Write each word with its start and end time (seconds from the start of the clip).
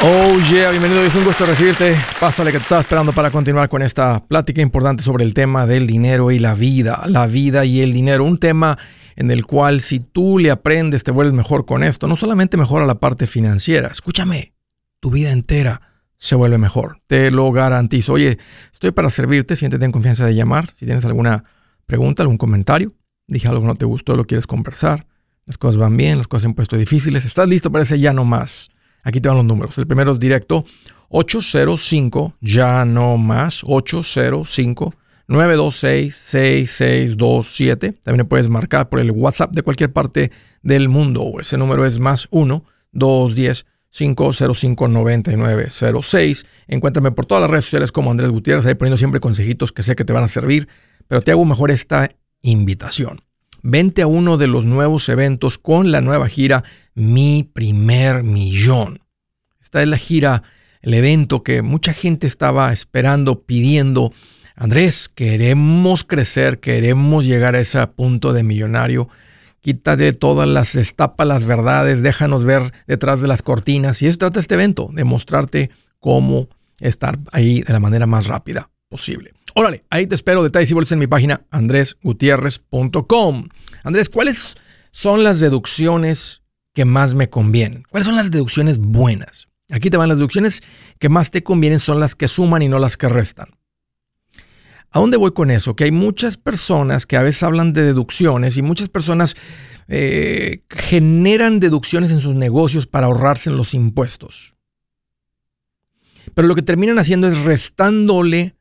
Oh 0.00 0.38
yeah, 0.48 0.70
bienvenido, 0.70 1.02
es 1.02 1.14
un 1.16 1.24
gusto 1.24 1.44
recibirte. 1.44 1.96
Pásale 2.20 2.52
que 2.52 2.58
te 2.58 2.62
estaba 2.62 2.80
esperando 2.80 3.12
para 3.12 3.32
continuar 3.32 3.68
con 3.68 3.82
esta 3.82 4.24
plática 4.24 4.62
importante 4.62 5.02
sobre 5.02 5.24
el 5.24 5.34
tema 5.34 5.66
del 5.66 5.88
dinero 5.88 6.30
y 6.30 6.38
la 6.38 6.54
vida, 6.54 7.02
la 7.08 7.26
vida 7.26 7.64
y 7.64 7.80
el 7.80 7.92
dinero, 7.92 8.22
un 8.22 8.38
tema 8.38 8.78
en 9.16 9.32
el 9.32 9.44
cual 9.44 9.80
si 9.80 9.98
tú 9.98 10.38
le 10.38 10.52
aprendes 10.52 11.02
te 11.02 11.10
vuelves 11.10 11.34
mejor 11.34 11.66
con 11.66 11.82
esto, 11.82 12.06
no 12.06 12.14
solamente 12.14 12.56
mejora 12.56 12.86
la 12.86 13.00
parte 13.00 13.26
financiera, 13.26 13.88
escúchame, 13.88 14.52
tu 15.00 15.10
vida 15.10 15.32
entera 15.32 15.82
se 16.16 16.36
vuelve 16.36 16.58
mejor, 16.58 17.00
te 17.08 17.32
lo 17.32 17.50
garantizo. 17.50 18.12
Oye, 18.12 18.38
estoy 18.72 18.92
para 18.92 19.10
servirte, 19.10 19.56
siéntete 19.56 19.84
en 19.84 19.90
confianza 19.90 20.24
de 20.26 20.36
llamar, 20.36 20.74
si 20.78 20.86
tienes 20.86 21.04
alguna 21.06 21.42
pregunta, 21.86 22.22
algún 22.22 22.38
comentario, 22.38 22.92
dije 23.26 23.48
algo 23.48 23.62
que 23.62 23.66
no 23.66 23.74
te 23.74 23.84
gustó, 23.84 24.14
lo 24.14 24.28
quieres 24.28 24.46
conversar, 24.46 25.08
las 25.44 25.58
cosas 25.58 25.76
van 25.76 25.96
bien, 25.96 26.18
las 26.18 26.28
cosas 26.28 26.42
se 26.42 26.46
han 26.46 26.54
puesto 26.54 26.76
difíciles, 26.76 27.24
estás 27.24 27.48
listo 27.48 27.72
para 27.72 27.82
ese 27.82 27.98
ya 27.98 28.12
no 28.12 28.24
más 28.24 28.70
Aquí 29.02 29.20
te 29.20 29.28
van 29.28 29.38
los 29.38 29.46
números. 29.46 29.76
El 29.78 29.86
primero 29.86 30.12
es 30.12 30.20
directo 30.20 30.64
805, 31.08 32.34
ya 32.40 32.84
no 32.84 33.16
más, 33.16 33.62
805 33.64 34.94
926 35.28 36.14
6627. 36.14 37.92
También 38.02 38.26
puedes 38.26 38.48
marcar 38.48 38.88
por 38.88 39.00
el 39.00 39.10
WhatsApp 39.10 39.54
de 39.54 39.62
cualquier 39.62 39.92
parte 39.92 40.30
del 40.62 40.88
mundo. 40.88 41.32
Ese 41.40 41.58
número 41.58 41.84
es 41.84 41.98
más 41.98 42.28
1 42.30 42.64
210 42.92 43.66
505 43.90 44.88
9906. 44.88 46.46
Encuéntrame 46.66 47.12
por 47.12 47.26
todas 47.26 47.42
las 47.42 47.50
redes 47.50 47.64
sociales 47.64 47.92
como 47.92 48.10
Andrés 48.10 48.30
Gutiérrez, 48.30 48.66
ahí 48.66 48.74
poniendo 48.74 48.96
siempre 48.96 49.20
consejitos 49.20 49.72
que 49.72 49.82
sé 49.82 49.96
que 49.96 50.04
te 50.04 50.12
van 50.12 50.24
a 50.24 50.28
servir, 50.28 50.68
pero 51.06 51.22
te 51.22 51.30
hago 51.30 51.44
mejor 51.44 51.70
esta 51.70 52.10
invitación. 52.42 53.22
Vente 53.62 54.02
a 54.02 54.06
uno 54.06 54.36
de 54.36 54.46
los 54.46 54.64
nuevos 54.64 55.08
eventos 55.08 55.58
con 55.58 55.90
la 55.90 56.00
nueva 56.00 56.28
gira 56.28 56.62
Mi 56.98 57.44
Primer 57.44 58.24
Millón. 58.24 59.00
Esta 59.62 59.82
es 59.82 59.88
la 59.88 59.98
gira, 59.98 60.42
el 60.82 60.94
evento 60.94 61.44
que 61.44 61.62
mucha 61.62 61.92
gente 61.92 62.26
estaba 62.26 62.72
esperando, 62.72 63.42
pidiendo. 63.42 64.12
Andrés, 64.56 65.08
queremos 65.14 66.02
crecer, 66.02 66.58
queremos 66.58 67.24
llegar 67.24 67.54
a 67.54 67.60
ese 67.60 67.86
punto 67.86 68.32
de 68.32 68.42
millonario. 68.42 69.08
Quítate 69.60 70.12
todas 70.12 70.48
las, 70.48 70.72
destapa 70.72 71.24
las 71.24 71.44
verdades, 71.44 72.02
déjanos 72.02 72.44
ver 72.44 72.72
detrás 72.88 73.20
de 73.20 73.28
las 73.28 73.42
cortinas. 73.42 74.02
Y 74.02 74.06
eso 74.06 74.18
trata 74.18 74.40
este 74.40 74.54
evento, 74.54 74.90
de 74.92 75.04
mostrarte 75.04 75.70
cómo 76.00 76.48
estar 76.80 77.20
ahí 77.30 77.62
de 77.62 77.72
la 77.72 77.78
manera 77.78 78.06
más 78.06 78.26
rápida 78.26 78.70
posible. 78.88 79.34
Órale, 79.54 79.84
ahí 79.90 80.08
te 80.08 80.16
espero. 80.16 80.42
Detalles 80.42 80.70
y 80.72 80.74
bolsas 80.74 80.92
en 80.92 80.98
mi 80.98 81.06
página 81.06 81.42
andresgutierrez.com. 81.50 83.48
Andrés, 83.84 84.08
¿cuáles 84.08 84.56
son 84.90 85.22
las 85.22 85.38
deducciones 85.38 86.42
que 86.78 86.84
más 86.84 87.12
me 87.12 87.28
convienen? 87.28 87.82
¿Cuáles 87.90 88.06
son 88.06 88.14
las 88.14 88.30
deducciones 88.30 88.78
buenas? 88.78 89.48
Aquí 89.68 89.90
te 89.90 89.96
van 89.96 90.08
las 90.08 90.18
deducciones 90.18 90.62
que 91.00 91.08
más 91.08 91.32
te 91.32 91.42
convienen, 91.42 91.80
son 91.80 91.98
las 91.98 92.14
que 92.14 92.28
suman 92.28 92.62
y 92.62 92.68
no 92.68 92.78
las 92.78 92.96
que 92.96 93.08
restan. 93.08 93.48
¿A 94.92 95.00
dónde 95.00 95.16
voy 95.16 95.32
con 95.32 95.50
eso? 95.50 95.74
Que 95.74 95.82
hay 95.82 95.90
muchas 95.90 96.36
personas 96.36 97.04
que 97.04 97.16
a 97.16 97.22
veces 97.22 97.42
hablan 97.42 97.72
de 97.72 97.82
deducciones 97.82 98.56
y 98.58 98.62
muchas 98.62 98.90
personas 98.90 99.34
eh, 99.88 100.60
generan 100.70 101.58
deducciones 101.58 102.12
en 102.12 102.20
sus 102.20 102.36
negocios 102.36 102.86
para 102.86 103.08
ahorrarse 103.08 103.50
en 103.50 103.56
los 103.56 103.74
impuestos. 103.74 104.54
Pero 106.32 106.46
lo 106.46 106.54
que 106.54 106.62
terminan 106.62 107.00
haciendo 107.00 107.26
es 107.26 107.40
restándole 107.40 108.54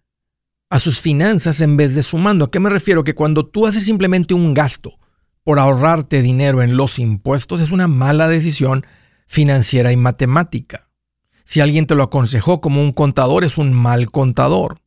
a 0.72 0.80
sus 0.80 1.02
finanzas 1.02 1.62
en 1.62 1.78
vez 1.78 1.94
de 1.94 2.02
sumando. 2.02 2.46
¿A 2.46 2.50
qué 2.50 2.60
me 2.60 2.72
refiero? 2.72 3.04
Que 3.04 3.14
cuando 3.14 3.46
tú 3.46 3.68
haces 3.68 3.84
simplemente 3.84 4.34
un 4.34 4.56
gasto 4.56 4.98
por 5.48 5.60
ahorrarte 5.60 6.22
dinero 6.22 6.62
en 6.62 6.76
los 6.76 7.00
impuestos 7.00 7.62
es 7.62 7.72
una 7.72 7.88
mala 7.88 8.28
decisión 8.28 8.86
financiera 9.28 9.94
y 9.94 9.96
matemática. 9.96 10.90
Si 11.46 11.62
alguien 11.62 11.88
te 11.88 11.96
lo 11.96 12.04
aconsejó 12.04 12.60
como 12.60 12.82
un 12.82 12.92
contador, 12.92 13.46
es 13.46 13.58
un 13.58 13.72
mal 13.72 14.12
contador. 14.12 14.82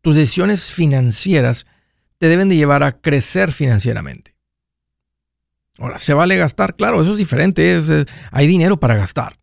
Tus 0.00 0.16
decisiones 0.16 0.72
financieras 0.72 1.66
te 2.16 2.28
deben 2.28 2.48
de 2.48 2.56
llevar 2.56 2.84
a 2.84 3.02
crecer 3.02 3.52
financieramente. 3.52 4.34
Ahora, 5.76 5.98
¿se 5.98 6.14
vale 6.14 6.38
gastar? 6.38 6.74
Claro, 6.74 7.02
eso 7.02 7.12
es 7.12 7.18
diferente. 7.18 8.06
hay 8.30 8.46
dinero 8.46 8.80
para 8.80 8.96
gastar. 8.96 9.38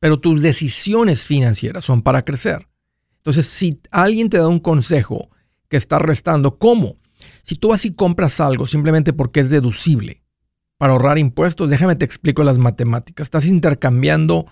Pero 0.00 0.20
tus 0.20 0.42
decisiones 0.42 1.24
financieras 1.24 1.82
son 1.82 2.02
para 2.02 2.26
crecer. 2.26 2.68
Entonces, 3.16 3.46
si 3.46 3.80
alguien 3.90 4.28
te 4.28 4.36
da 4.36 4.48
un 4.48 4.60
consejo 4.60 5.30
que 5.70 5.78
está 5.78 5.98
restando, 5.98 6.58
¿cómo? 6.58 6.98
Si 7.48 7.56
tú 7.56 7.72
así 7.72 7.94
compras 7.94 8.40
algo 8.40 8.66
simplemente 8.66 9.14
porque 9.14 9.40
es 9.40 9.48
deducible 9.48 10.22
para 10.76 10.92
ahorrar 10.92 11.16
impuestos, 11.16 11.70
déjame 11.70 11.96
te 11.96 12.04
explico 12.04 12.44
las 12.44 12.58
matemáticas. 12.58 13.24
Estás 13.24 13.46
intercambiando 13.46 14.44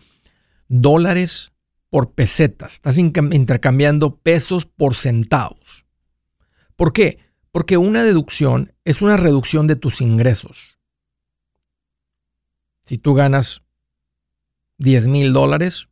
dólares 0.68 1.52
por 1.90 2.12
pesetas, 2.12 2.72
estás 2.72 2.96
intercambiando 2.96 4.16
pesos 4.16 4.64
por 4.64 4.94
centavos. 4.94 5.84
¿Por 6.74 6.94
qué? 6.94 7.18
Porque 7.52 7.76
una 7.76 8.02
deducción 8.02 8.72
es 8.86 9.02
una 9.02 9.18
reducción 9.18 9.66
de 9.66 9.76
tus 9.76 10.00
ingresos. 10.00 10.78
Si 12.80 12.96
tú 12.96 13.12
ganas 13.12 13.60
10 14.78 15.06
mil 15.08 15.34
dólares, 15.34 15.88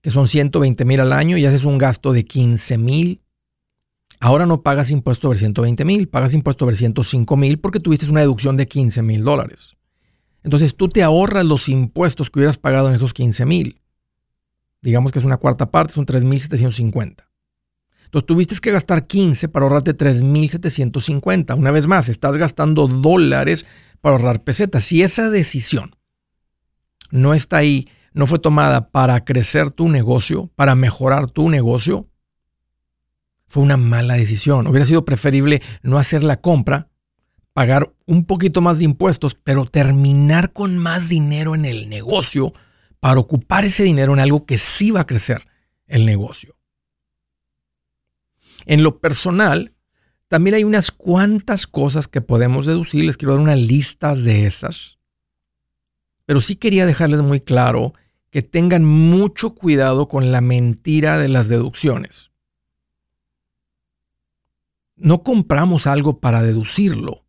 que 0.00 0.10
son 0.10 0.26
120 0.26 0.84
mil 0.84 0.98
al 0.98 1.12
año 1.12 1.36
y 1.36 1.46
haces 1.46 1.62
un 1.62 1.78
gasto 1.78 2.12
de 2.12 2.24
15 2.24 2.76
mil, 2.76 3.22
ahora 4.20 4.46
no 4.46 4.62
pagas 4.62 4.90
impuesto 4.90 5.28
sobre 5.28 5.38
120 5.38 5.84
mil, 5.84 6.08
pagas 6.08 6.34
impuesto 6.34 6.64
sobre 6.64 6.76
105 6.76 7.36
mil 7.36 7.58
porque 7.58 7.80
tuviste 7.80 8.08
una 8.10 8.20
deducción 8.20 8.56
de 8.56 8.66
15 8.66 9.02
mil 9.02 9.24
dólares. 9.24 9.76
Entonces 10.42 10.76
tú 10.76 10.88
te 10.88 11.02
ahorras 11.02 11.44
los 11.44 11.68
impuestos 11.68 12.30
que 12.30 12.38
hubieras 12.38 12.58
pagado 12.58 12.88
en 12.88 12.94
esos 12.94 13.12
15 13.12 13.44
mil. 13.46 13.80
Digamos 14.80 15.12
que 15.12 15.18
es 15.18 15.24
una 15.24 15.36
cuarta 15.36 15.70
parte, 15.70 15.94
son 15.94 16.06
3.750. 16.06 17.24
Entonces 18.04 18.26
tuviste 18.26 18.56
que 18.56 18.70
gastar 18.70 19.06
15 19.06 19.48
para 19.48 19.64
ahorrarte 19.64 19.96
3.750. 19.96 21.58
Una 21.58 21.70
vez 21.70 21.86
más, 21.86 22.08
estás 22.08 22.36
gastando 22.36 22.86
dólares 22.86 23.66
para 24.00 24.16
ahorrar 24.16 24.42
pesetas. 24.44 24.84
Si 24.84 25.02
esa 25.02 25.28
decisión 25.28 25.96
no 27.10 27.34
está 27.34 27.58
ahí 27.58 27.88
no 28.18 28.26
fue 28.26 28.38
tomada 28.38 28.90
para 28.90 29.24
crecer 29.24 29.70
tu 29.70 29.88
negocio, 29.88 30.50
para 30.56 30.74
mejorar 30.74 31.30
tu 31.30 31.48
negocio, 31.48 32.07
fue 33.48 33.62
una 33.62 33.76
mala 33.76 34.14
decisión. 34.14 34.66
Hubiera 34.66 34.86
sido 34.86 35.04
preferible 35.04 35.62
no 35.82 35.98
hacer 35.98 36.22
la 36.22 36.40
compra, 36.40 36.88
pagar 37.52 37.92
un 38.06 38.24
poquito 38.24 38.60
más 38.60 38.78
de 38.78 38.84
impuestos, 38.84 39.34
pero 39.34 39.64
terminar 39.64 40.52
con 40.52 40.78
más 40.78 41.08
dinero 41.08 41.54
en 41.54 41.64
el 41.64 41.88
negocio 41.88 42.52
para 43.00 43.20
ocupar 43.20 43.64
ese 43.64 43.82
dinero 43.82 44.12
en 44.12 44.20
algo 44.20 44.44
que 44.44 44.58
sí 44.58 44.90
va 44.90 45.00
a 45.00 45.06
crecer 45.06 45.46
el 45.86 46.04
negocio. 46.06 46.56
En 48.66 48.82
lo 48.82 49.00
personal, 49.00 49.72
también 50.28 50.54
hay 50.54 50.64
unas 50.64 50.90
cuantas 50.90 51.66
cosas 51.66 52.06
que 52.06 52.20
podemos 52.20 52.66
deducir. 52.66 53.04
Les 53.04 53.16
quiero 53.16 53.32
dar 53.32 53.40
una 53.40 53.56
lista 53.56 54.14
de 54.14 54.44
esas. 54.46 54.98
Pero 56.26 56.42
sí 56.42 56.56
quería 56.56 56.84
dejarles 56.84 57.22
muy 57.22 57.40
claro 57.40 57.94
que 58.30 58.42
tengan 58.42 58.84
mucho 58.84 59.54
cuidado 59.54 60.06
con 60.06 60.32
la 60.32 60.42
mentira 60.42 61.16
de 61.16 61.28
las 61.28 61.48
deducciones. 61.48 62.30
No 64.98 65.22
compramos 65.22 65.86
algo 65.86 66.20
para 66.20 66.42
deducirlo. 66.42 67.24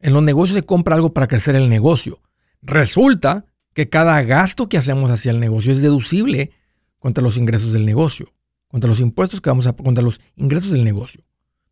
En 0.00 0.12
los 0.12 0.22
negocios 0.22 0.56
se 0.56 0.64
compra 0.64 0.94
algo 0.94 1.12
para 1.12 1.28
crecer 1.28 1.54
el 1.54 1.68
negocio. 1.68 2.20
Resulta 2.62 3.44
que 3.74 3.88
cada 3.88 4.20
gasto 4.22 4.68
que 4.68 4.78
hacemos 4.78 5.10
hacia 5.10 5.30
el 5.30 5.40
negocio 5.40 5.72
es 5.72 5.82
deducible 5.82 6.50
contra 6.98 7.22
los 7.22 7.36
ingresos 7.36 7.72
del 7.72 7.86
negocio, 7.86 8.32
contra 8.68 8.88
los 8.88 9.00
impuestos 9.00 9.40
que 9.40 9.50
vamos 9.50 9.66
a 9.66 9.72
contra 9.72 10.02
los 10.02 10.20
ingresos 10.36 10.70
del 10.70 10.84
negocio. 10.84 11.22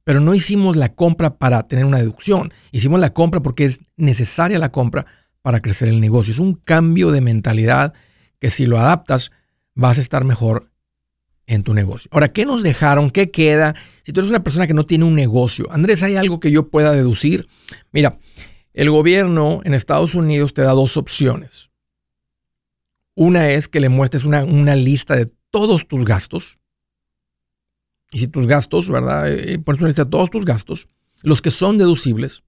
Pero 0.05 0.21
no 0.21 0.35
hicimos 0.35 0.77
la 0.77 0.93
compra 0.93 1.39
para 1.39 1.67
tener 1.67 1.85
una 1.85 1.99
deducción, 1.99 2.53
hicimos 2.71 3.01
la 3.01 3.13
compra 3.13 3.41
porque 3.41 3.65
es 3.65 3.81
necesaria 3.97 4.59
la 4.59 4.71
compra 4.71 5.07
para 5.43 5.61
crecer 5.61 5.89
el 5.89 6.01
negocio. 6.01 6.33
Es 6.33 6.39
un 6.39 6.55
cambio 6.55 7.11
de 7.11 7.21
mentalidad 7.21 7.93
que 8.39 8.51
si 8.51 8.67
lo 8.67 8.79
adaptas 8.79 9.33
vas 9.75 9.99
a 9.99 10.01
estar 10.01 10.25
mejor 10.25 10.71
en 11.47 11.63
tu 11.63 11.75
negocio. 11.75 12.09
Ahora, 12.13 12.33
¿qué 12.33 12.45
nos 12.45 12.63
dejaron? 12.63 13.11
¿Qué 13.11 13.31
queda? 13.31 13.75
Si 14.05 14.13
tú 14.13 14.21
eres 14.21 14.31
una 14.31 14.43
persona 14.43 14.67
que 14.67 14.75
no 14.75 14.85
tiene 14.85 15.05
un 15.05 15.15
negocio, 15.15 15.67
Andrés, 15.71 16.03
¿hay 16.03 16.17
algo 16.17 16.41
que 16.41 16.51
yo 16.51 16.69
pueda 16.69 16.93
deducir? 16.93 17.49
Mira, 17.93 18.19
el 18.75 18.91
gobierno 18.91 19.61
en 19.65 19.75
Estados 19.75 20.15
Unidos 20.15 20.55
te 20.55 20.63
da 20.63 20.73
dos 20.73 20.97
opciones. 20.97 21.71
Una 23.15 23.51
es 23.51 23.69
que 23.69 23.81
le 23.81 23.89
muestres 23.89 24.25
una, 24.25 24.45
lista 24.75 25.17
de 25.17 25.33
todos 25.51 25.89
tus 25.89 26.05
gastos. 26.05 26.61
Y 28.13 28.19
si 28.19 28.29
tus 28.29 28.47
gastos, 28.47 28.91
¿verdad? 28.91 29.33
Eh, 29.33 29.59
por 29.59 29.75
eso 29.75 29.85
una 29.85 29.89
lista 29.89 30.05
de 30.05 30.11
todos 30.11 30.31
tus 30.31 30.45
gastos, 30.45 30.89
los 31.23 31.41
que 31.41 31.51
son 31.51 31.79
deducibles. 31.79 32.43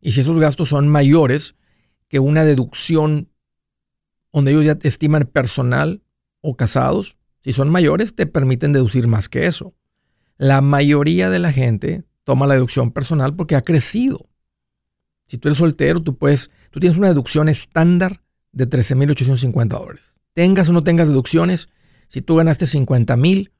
Y 0.00 0.12
si 0.12 0.20
esos 0.20 0.38
gastos 0.38 0.68
son 0.68 0.88
mayores 0.88 1.56
que 2.08 2.20
una 2.20 2.44
deducción 2.44 3.28
donde 4.32 4.52
ellos 4.52 4.64
ya 4.64 4.76
te 4.76 4.86
estiman 4.86 5.24
personal 5.24 6.02
o 6.40 6.56
casados, 6.56 7.15
si 7.46 7.52
son 7.52 7.70
mayores, 7.70 8.16
te 8.16 8.26
permiten 8.26 8.72
deducir 8.72 9.06
más 9.06 9.28
que 9.28 9.46
eso. 9.46 9.72
La 10.36 10.60
mayoría 10.62 11.30
de 11.30 11.38
la 11.38 11.52
gente 11.52 12.02
toma 12.24 12.48
la 12.48 12.54
deducción 12.54 12.90
personal 12.90 13.36
porque 13.36 13.54
ha 13.54 13.62
crecido. 13.62 14.28
Si 15.26 15.38
tú 15.38 15.46
eres 15.46 15.58
soltero, 15.58 16.02
tú 16.02 16.18
puedes, 16.18 16.50
tú 16.72 16.80
tienes 16.80 16.98
una 16.98 17.06
deducción 17.06 17.48
estándar 17.48 18.20
de 18.50 18.68
13.850 18.68 19.68
dólares. 19.68 20.18
Tengas 20.32 20.68
o 20.70 20.72
no 20.72 20.82
tengas 20.82 21.06
deducciones, 21.06 21.68
si 22.08 22.20
tú 22.20 22.34
ganaste 22.34 22.66
50 22.66 23.16
mil, 23.16 23.52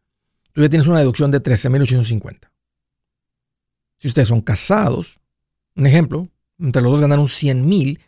tú 0.50 0.62
ya 0.62 0.68
tienes 0.68 0.88
una 0.88 0.98
deducción 0.98 1.30
de 1.30 1.40
13.850. 1.40 2.50
Si 3.98 4.08
ustedes 4.08 4.26
son 4.26 4.40
casados, 4.40 5.20
un 5.76 5.86
ejemplo, 5.86 6.28
entre 6.58 6.82
los 6.82 6.90
dos 6.90 7.00
ganaron 7.00 7.28
100 7.28 7.64
mil, 7.64 8.00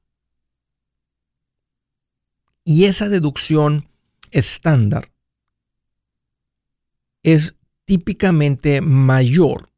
Y 2.65 2.85
esa 2.85 3.09
deducción 3.09 3.89
estándar 4.31 5.11
es 7.23 7.55
típicamente 7.87 8.83
mayor 8.83 9.71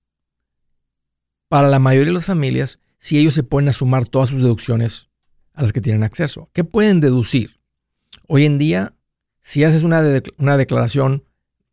para 1.49 1.69
la 1.69 1.79
mayoría 1.79 2.09
de 2.09 2.15
las 2.15 2.27
familias 2.27 2.81
si 3.01 3.19
ellos 3.19 3.35
se 3.35 3.43
ponen 3.43 3.71
a 3.71 3.73
sumar 3.73 4.07
todas 4.07 4.29
sus 4.29 4.43
deducciones 4.43 5.09
a 5.55 5.63
las 5.63 5.73
que 5.73 5.81
tienen 5.81 6.03
acceso. 6.03 6.51
¿Qué 6.53 6.65
pueden 6.65 7.01
deducir? 7.01 7.59
Hoy 8.29 8.45
en 8.45 8.59
día, 8.59 8.95
si 9.41 9.65
haces 9.65 9.83
una, 9.83 10.03
una 10.37 10.57
declaración 10.59 11.25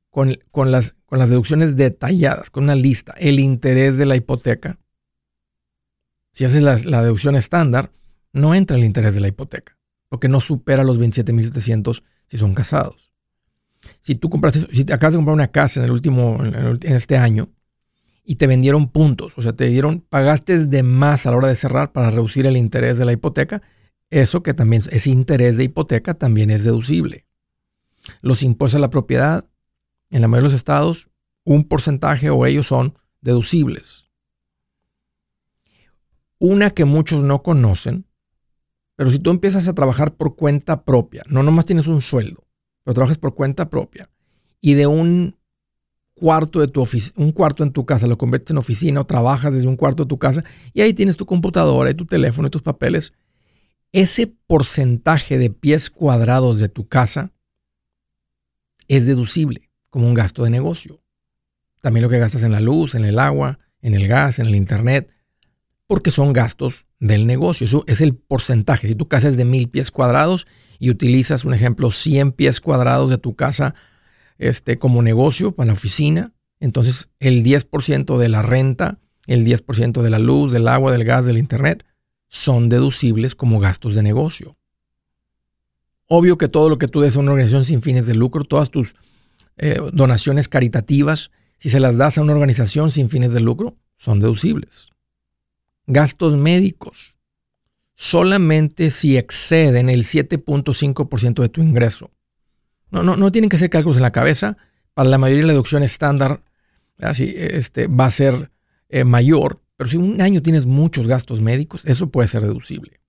con, 0.09 0.39
con, 0.51 0.71
las, 0.71 0.95
con 1.05 1.19
las 1.19 1.29
deducciones 1.29 1.75
detalladas, 1.75 2.49
con 2.49 2.63
una 2.63 2.75
lista, 2.75 3.13
el 3.17 3.39
interés 3.39 3.97
de 3.97 4.05
la 4.05 4.15
hipoteca, 4.15 4.79
si 6.31 6.45
haces 6.45 6.63
la, 6.63 7.01
deducción 7.01 7.35
estándar, 7.35 7.91
no 8.31 8.55
entra 8.55 8.77
el 8.77 8.85
interés 8.85 9.13
de 9.13 9.19
la 9.19 9.27
hipoteca, 9.27 9.77
porque 10.07 10.29
no 10.29 10.39
supera 10.39 10.83
los 10.83 10.97
27.700 10.97 12.03
si 12.27 12.37
son 12.37 12.53
casados. 12.53 13.11
Si 13.99 14.15
tú 14.15 14.29
compraste, 14.29 14.65
si 14.71 14.85
te 14.85 14.93
acabas 14.93 15.13
de 15.13 15.17
comprar 15.17 15.33
una 15.33 15.51
casa 15.51 15.81
en 15.81 15.85
el 15.85 15.91
último, 15.91 16.41
en 16.41 16.95
este 16.95 17.17
año, 17.17 17.49
y 18.29 18.35
te 18.35 18.45
vendieron 18.45 18.89
puntos, 18.89 19.37
o 19.37 19.41
sea, 19.41 19.53
te 19.53 19.67
dieron, 19.67 20.01
pagaste 20.01 20.65
de 20.65 20.83
más 20.83 21.25
a 21.25 21.31
la 21.31 21.37
hora 21.37 21.47
de 21.47 21.55
cerrar 21.55 21.93
para 21.93 22.11
reducir 22.11 22.45
el 22.45 22.57
interés 22.57 22.97
de 22.97 23.05
la 23.05 23.13
hipoteca, 23.13 23.61
eso 24.09 24.43
que 24.43 24.53
también 24.53 24.81
es 24.91 25.07
interés 25.07 25.55
de 25.55 25.63
hipoteca 25.63 26.13
también 26.13 26.51
es 26.51 26.65
deducible. 26.65 27.25
Los 28.21 28.43
impuestos 28.43 28.75
a 28.75 28.81
la 28.81 28.89
propiedad, 28.89 29.45
en 30.09 30.21
la 30.21 30.27
mayoría 30.27 30.49
de 30.49 30.51
los 30.51 30.59
estados, 30.59 31.09
un 31.45 31.69
porcentaje 31.69 32.29
o 32.29 32.45
ellos 32.45 32.67
son 32.67 32.99
deducibles. 33.21 34.11
Una 36.37 36.71
que 36.71 36.83
muchos 36.83 37.23
no 37.23 37.41
conocen, 37.43 38.07
pero 38.97 39.09
si 39.09 39.19
tú 39.19 39.31
empiezas 39.31 39.69
a 39.69 39.73
trabajar 39.73 40.15
por 40.15 40.35
cuenta 40.35 40.83
propia, 40.83 41.23
no 41.29 41.43
nomás 41.43 41.65
tienes 41.65 41.87
un 41.87 42.01
sueldo, 42.01 42.45
pero 42.83 42.93
trabajas 42.93 43.17
por 43.19 43.35
cuenta 43.35 43.69
propia 43.69 44.09
y 44.59 44.73
de 44.73 44.85
un 44.85 45.36
cuarto 46.19 46.59
de 46.59 46.67
tu 46.67 46.85
un 47.15 47.31
cuarto 47.31 47.63
en 47.63 47.71
tu 47.71 47.85
casa, 47.85 48.07
lo 48.07 48.17
conviertes 48.17 48.51
en 48.51 48.57
oficina 48.57 49.01
o 49.01 49.05
trabajas 49.05 49.53
desde 49.53 49.67
un 49.67 49.75
cuarto 49.75 50.03
de 50.03 50.09
tu 50.09 50.17
casa 50.17 50.43
y 50.73 50.81
ahí 50.81 50.93
tienes 50.93 51.17
tu 51.17 51.25
computadora 51.25 51.89
y 51.91 51.93
tu 51.93 52.05
teléfono 52.05 52.47
y 52.47 52.51
tus 52.51 52.61
papeles. 52.61 53.13
Ese 53.91 54.27
porcentaje 54.27 55.37
de 55.37 55.49
pies 55.49 55.89
cuadrados 55.89 56.59
de 56.59 56.69
tu 56.69 56.87
casa 56.87 57.31
es 58.87 59.05
deducible 59.05 59.69
como 59.89 60.07
un 60.07 60.13
gasto 60.13 60.43
de 60.43 60.49
negocio. 60.49 61.01
También 61.81 62.03
lo 62.03 62.09
que 62.09 62.19
gastas 62.19 62.43
en 62.43 62.51
la 62.51 62.59
luz, 62.59 62.95
en 62.95 63.05
el 63.05 63.19
agua, 63.19 63.59
en 63.81 63.93
el 63.93 64.07
gas, 64.07 64.39
en 64.39 64.47
el 64.47 64.55
internet, 64.55 65.09
porque 65.85 66.11
son 66.11 66.33
gastos 66.33 66.85
del 66.99 67.27
negocio. 67.27 67.65
Eso 67.65 67.83
es 67.87 68.01
el 68.01 68.15
porcentaje. 68.15 68.87
Si 68.87 68.95
tu 68.95 69.07
casa 69.07 69.29
es 69.29 69.37
de 69.37 69.45
mil 69.45 69.69
pies 69.69 69.91
cuadrados 69.91 70.47
y 70.79 70.89
utilizas, 70.89 71.45
un 71.45 71.53
ejemplo, 71.53 71.91
100 71.91 72.33
pies 72.33 72.59
cuadrados 72.59 73.09
de 73.09 73.17
tu 73.17 73.35
casa 73.35 73.75
este, 74.37 74.77
como 74.77 75.01
negocio 75.01 75.53
para 75.53 75.67
la 75.67 75.73
oficina, 75.73 76.33
entonces 76.59 77.09
el 77.19 77.43
10% 77.43 78.17
de 78.17 78.29
la 78.29 78.41
renta, 78.41 78.99
el 79.25 79.45
10% 79.45 80.01
de 80.01 80.09
la 80.09 80.19
luz, 80.19 80.51
del 80.51 80.67
agua, 80.67 80.91
del 80.91 81.03
gas, 81.03 81.25
del 81.25 81.37
internet, 81.37 81.85
son 82.29 82.69
deducibles 82.69 83.35
como 83.35 83.59
gastos 83.59 83.95
de 83.95 84.03
negocio. 84.03 84.57
Obvio 86.07 86.37
que 86.37 86.47
todo 86.47 86.69
lo 86.69 86.77
que 86.77 86.87
tú 86.87 87.01
des 87.01 87.17
a 87.17 87.19
una 87.19 87.31
organización 87.31 87.65
sin 87.65 87.81
fines 87.81 88.07
de 88.07 88.15
lucro, 88.15 88.43
todas 88.43 88.69
tus 88.69 88.93
eh, 89.57 89.79
donaciones 89.91 90.47
caritativas, 90.47 91.31
si 91.59 91.69
se 91.69 91.79
las 91.79 91.97
das 91.97 92.17
a 92.17 92.21
una 92.21 92.33
organización 92.33 92.91
sin 92.91 93.09
fines 93.09 93.33
de 93.33 93.39
lucro, 93.39 93.75
son 93.97 94.19
deducibles. 94.19 94.89
Gastos 95.87 96.35
médicos, 96.35 97.17
solamente 97.95 98.91
si 98.91 99.17
exceden 99.17 99.89
el 99.89 100.03
7.5% 100.03 101.41
de 101.41 101.49
tu 101.49 101.61
ingreso. 101.61 102.11
No, 102.91 103.03
no, 103.03 103.15
no 103.15 103.31
tienen 103.31 103.49
que 103.49 103.57
ser 103.57 103.69
cálculos 103.69 103.97
en 103.97 104.03
la 104.03 104.11
cabeza. 104.11 104.57
Para 104.93 105.09
la 105.09 105.17
mayoría 105.17 105.45
la 105.45 105.53
deducción 105.53 105.83
estándar 105.83 106.41
así, 106.99 107.33
este, 107.37 107.87
va 107.87 108.05
a 108.05 108.11
ser 108.11 108.51
eh, 108.89 109.03
mayor, 109.03 109.61
pero 109.75 109.89
si 109.89 109.97
un 109.97 110.21
año 110.21 110.41
tienes 110.41 110.65
muchos 110.65 111.07
gastos 111.07 111.41
médicos, 111.41 111.85
eso 111.85 112.09
puede 112.09 112.27
ser 112.27 112.41
deducible. 112.41 112.99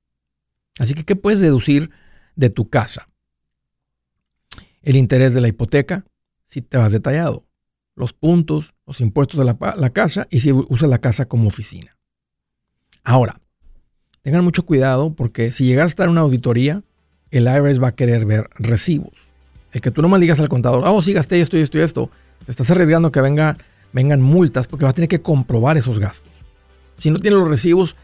Así 0.79 0.95
que, 0.95 1.05
¿qué 1.05 1.17
puedes 1.17 1.41
deducir 1.41 1.91
de 2.37 2.51
tu 2.51 2.69
casa? 2.69 3.09
El 4.83 4.97
interés 4.97 5.35
de 5.35 5.41
la 5.41 5.49
hipoteca, 5.49 6.05
si 6.47 6.63
te 6.63 6.79
vas 6.79 6.93
detallado. 6.93 7.47
Los 7.95 8.13
puntos, 8.13 8.75
los 8.87 9.01
impuestos 9.01 9.39
de 9.39 9.45
la, 9.45 9.57
la 9.77 9.91
casa 9.91 10.29
y 10.31 10.41
si 10.41 10.53
usas 10.53 10.89
la 10.89 10.99
casa 10.99 11.27
como 11.27 11.49
oficina. 11.49 11.97
Ahora, 13.03 13.41
tengan 14.23 14.45
mucho 14.45 14.65
cuidado 14.65 15.15
porque 15.15 15.51
si 15.51 15.65
llegas 15.65 15.85
a 15.85 15.89
estar 15.89 16.07
en 16.07 16.13
una 16.13 16.21
auditoría, 16.21 16.85
el 17.31 17.45
IRS 17.45 17.83
va 17.83 17.89
a 17.89 17.95
querer 17.95 18.25
ver 18.25 18.49
recibos. 18.55 19.28
El 19.73 19.81
que 19.81 19.91
tú 19.91 20.03
nomás 20.03 20.21
digas 20.21 20.41
al 20.41 20.49
contador, 20.49 20.83
oh, 20.87 21.03
sí, 21.03 21.13
gasté 21.13 21.41
esto 21.41 21.57
y 21.57 21.61
esto 21.61 21.79
y 21.79 21.83
esto, 21.83 22.11
te 22.45 22.51
estás 22.51 22.71
arriesgando 22.71 23.13
que 23.13 23.21
venga, 23.21 23.57
vengan 23.93 24.21
multas 24.21 24.67
porque 24.67 24.85
vas 24.85 24.93
a 24.93 24.95
tener 24.95 25.09
que 25.09 25.21
comprobar 25.21 25.77
esos 25.77 25.99
gastos. 25.99 26.33
Si 26.97 27.11
no 27.11 27.19
tienes 27.19 27.39
los 27.39 27.49
recibos, 27.49 27.97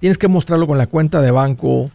tienes 0.00 0.18
que 0.18 0.28
mostrarlo 0.28 0.66
con 0.66 0.78
la 0.78 0.86
cuenta 0.86 1.20
de 1.20 1.30
banco, 1.30 1.90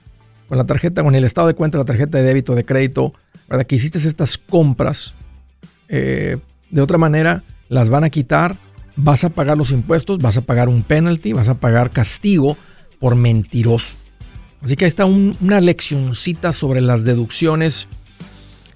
con 0.48 0.57
la 0.57 0.66
tarjeta, 0.66 1.04
con 1.04 1.16
el 1.16 1.24
estado 1.24 1.48
de 1.48 1.54
cuenta, 1.54 1.77
la 1.77 1.83
tarjeta 1.83 2.18
de 2.18 2.24
débito, 2.24 2.56
de 2.56 2.66
crédito, 2.66 3.13
¿verdad? 3.48 3.66
Que 3.66 3.75
hiciste 3.75 4.00
estas 4.00 4.38
compras. 4.38 5.13
Eh, 5.89 6.38
de 6.72 6.81
otra 6.81 6.98
manera, 6.98 7.44
las 7.68 7.89
van 7.89 8.04
a 8.04 8.10
quitar, 8.10 8.56
vas 8.95 9.24
a 9.24 9.30
pagar 9.30 9.57
los 9.57 9.72
impuestos, 9.72 10.18
vas 10.19 10.38
a 10.38 10.42
pagar 10.42 10.69
un 10.69 10.81
penalty, 10.81 11.33
vas 11.33 11.50
a 11.50 11.56
pagar 11.56 11.92
castigo 11.92 12.57
por 13.00 13.15
mentiroso. 13.15 13.95
Así 14.62 14.75
que 14.75 14.86
ahí 14.86 14.89
está 14.89 15.05
una 15.05 15.62
leccioncita 15.62 16.51
sobre 16.51 16.82
las 16.82 17.05
deducciones 17.05 17.88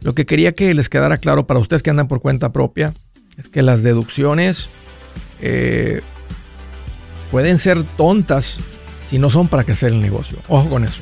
lo 0.04 0.14
que 0.14 0.26
quería 0.26 0.52
que 0.54 0.74
les 0.74 0.90
quedara 0.90 1.18
claro 1.18 1.48
para 1.48 1.60
ustedes 1.60 1.82
que 1.82 1.90
andan 1.90 2.08
por 2.08 2.22
cuenta 2.22 2.52
propia 2.52 2.94
es 3.38 3.50
que 3.50 3.64
las 3.64 3.84
deducciones 3.84 4.68
eh, 5.42 6.02
pueden 7.32 7.58
ser 7.58 7.84
tontas 7.84 8.58
si 9.10 9.18
no 9.18 9.30
son 9.30 9.48
para 9.48 9.64
crecer 9.64 9.94
el 9.94 10.02
negocio. 10.02 10.38
Ojo 10.48 10.70
con 10.70 10.84
eso. 10.84 11.02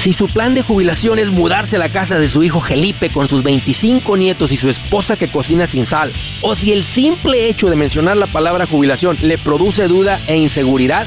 Si 0.00 0.12
su 0.12 0.28
plan 0.28 0.56
de 0.56 0.62
jubilación 0.62 1.20
es 1.20 1.30
mudarse 1.30 1.76
a 1.76 1.78
la 1.78 1.88
casa 1.88 2.18
de 2.18 2.28
su 2.28 2.42
hijo 2.42 2.60
Felipe 2.60 3.08
con 3.10 3.28
sus 3.28 3.44
25 3.44 4.16
nietos 4.16 4.50
y 4.50 4.56
su 4.56 4.68
esposa 4.68 5.16
que 5.16 5.28
cocina 5.28 5.68
sin 5.68 5.86
sal, 5.86 6.12
o 6.40 6.56
si 6.56 6.72
el 6.72 6.82
simple 6.82 7.48
hecho 7.48 7.70
de 7.70 7.76
mencionar 7.76 8.16
la 8.16 8.26
palabra 8.26 8.66
jubilación 8.66 9.16
le 9.22 9.38
produce 9.38 9.86
duda 9.86 10.20
e 10.26 10.36
inseguridad, 10.36 11.06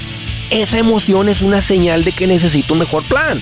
esa 0.49 0.77
emoción 0.77 1.27
es 1.27 1.41
una 1.41 1.61
señal 1.61 2.05
de 2.05 2.13
que 2.13 2.25
necesita 2.25 2.71
un 2.71 2.79
mejor 2.79 3.03
plan. 3.03 3.41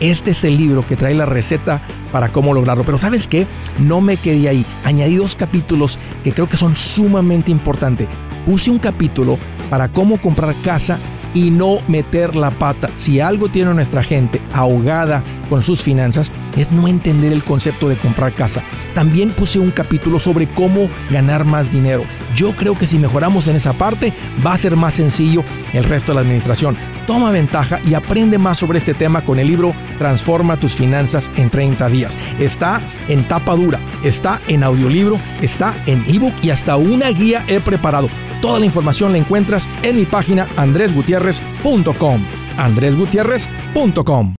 Este 0.00 0.32
es 0.32 0.44
el 0.44 0.56
libro 0.56 0.86
que 0.86 0.96
trae 0.96 1.14
la 1.14 1.26
receta 1.26 1.82
para 2.10 2.28
cómo 2.28 2.54
lograrlo. 2.54 2.84
Pero 2.84 2.98
¿sabes 2.98 3.28
qué? 3.28 3.46
No 3.78 4.00
me 4.00 4.16
quedé 4.16 4.48
ahí. 4.48 4.66
Añadí 4.84 5.16
dos 5.16 5.36
capítulos 5.36 5.98
que 6.24 6.32
creo 6.32 6.48
que 6.48 6.56
son 6.56 6.74
sumamente 6.74 7.50
importantes. 7.50 8.08
Puse 8.46 8.70
un 8.70 8.78
capítulo 8.78 9.38
para 9.70 9.88
cómo 9.88 10.20
comprar 10.20 10.54
casa 10.64 10.98
y 11.34 11.50
no 11.50 11.78
meter 11.88 12.36
la 12.36 12.50
pata. 12.50 12.90
Si 12.96 13.20
algo 13.20 13.48
tiene 13.48 13.72
nuestra 13.74 14.02
gente 14.02 14.40
ahogada 14.52 15.22
con 15.48 15.62
sus 15.62 15.82
finanzas, 15.82 16.30
es 16.56 16.70
no 16.70 16.88
entender 16.88 17.32
el 17.32 17.44
concepto 17.44 17.88
de 17.88 17.96
comprar 17.96 18.34
casa. 18.34 18.62
También 18.94 19.30
puse 19.30 19.58
un 19.58 19.70
capítulo 19.70 20.18
sobre 20.18 20.46
cómo 20.48 20.88
ganar 21.10 21.44
más 21.44 21.72
dinero. 21.72 22.04
Yo 22.34 22.52
creo 22.52 22.78
que 22.78 22.86
si 22.86 22.98
mejoramos 22.98 23.46
en 23.46 23.56
esa 23.56 23.72
parte, 23.72 24.12
va 24.44 24.54
a 24.54 24.58
ser 24.58 24.76
más 24.76 24.94
sencillo 24.94 25.44
el 25.72 25.84
resto 25.84 26.12
de 26.12 26.16
la 26.16 26.20
administración. 26.22 26.76
Toma 27.06 27.30
ventaja 27.30 27.80
y 27.84 27.94
aprende 27.94 28.38
más 28.38 28.58
sobre 28.58 28.78
este 28.78 28.94
tema 28.94 29.24
con 29.24 29.38
el 29.38 29.46
libro 29.46 29.74
Transforma 29.98 30.58
tus 30.58 30.74
finanzas 30.74 31.30
en 31.36 31.50
30 31.50 31.88
días. 31.88 32.16
Está 32.38 32.80
en 33.08 33.26
tapa 33.28 33.54
dura, 33.54 33.80
está 34.02 34.40
en 34.48 34.62
audiolibro, 34.62 35.18
está 35.40 35.74
en 35.86 36.04
ebook 36.06 36.34
y 36.42 36.50
hasta 36.50 36.76
una 36.76 37.08
guía 37.10 37.44
he 37.48 37.60
preparado. 37.60 38.08
Toda 38.40 38.58
la 38.58 38.66
información 38.66 39.12
la 39.12 39.18
encuentras 39.18 39.68
en 39.82 39.96
mi 39.96 40.04
página 40.04 40.48
andresgutierrez.com. 40.56 42.24
andresgutierrez.com. 42.56 44.34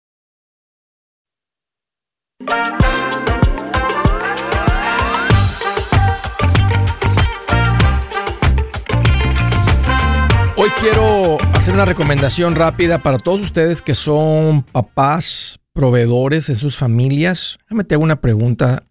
Hoy 10.64 10.70
quiero 10.80 11.38
hacer 11.56 11.74
una 11.74 11.84
recomendación 11.84 12.56
rápida 12.56 13.04
para 13.04 13.18
todos 13.18 13.42
ustedes 13.42 13.82
que 13.82 13.96
son 13.96 14.64
papás, 14.64 15.60
proveedores 15.74 16.48
en 16.48 16.56
sus 16.56 16.78
familias. 16.78 17.58
Déjame 17.64 17.84
te 17.84 17.96
hago 17.96 18.04
una 18.06 18.22
pregunta 18.22 18.90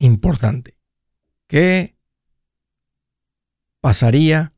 importante. 0.00 0.76
¿Qué 1.46 1.96
pasaría 3.80 4.52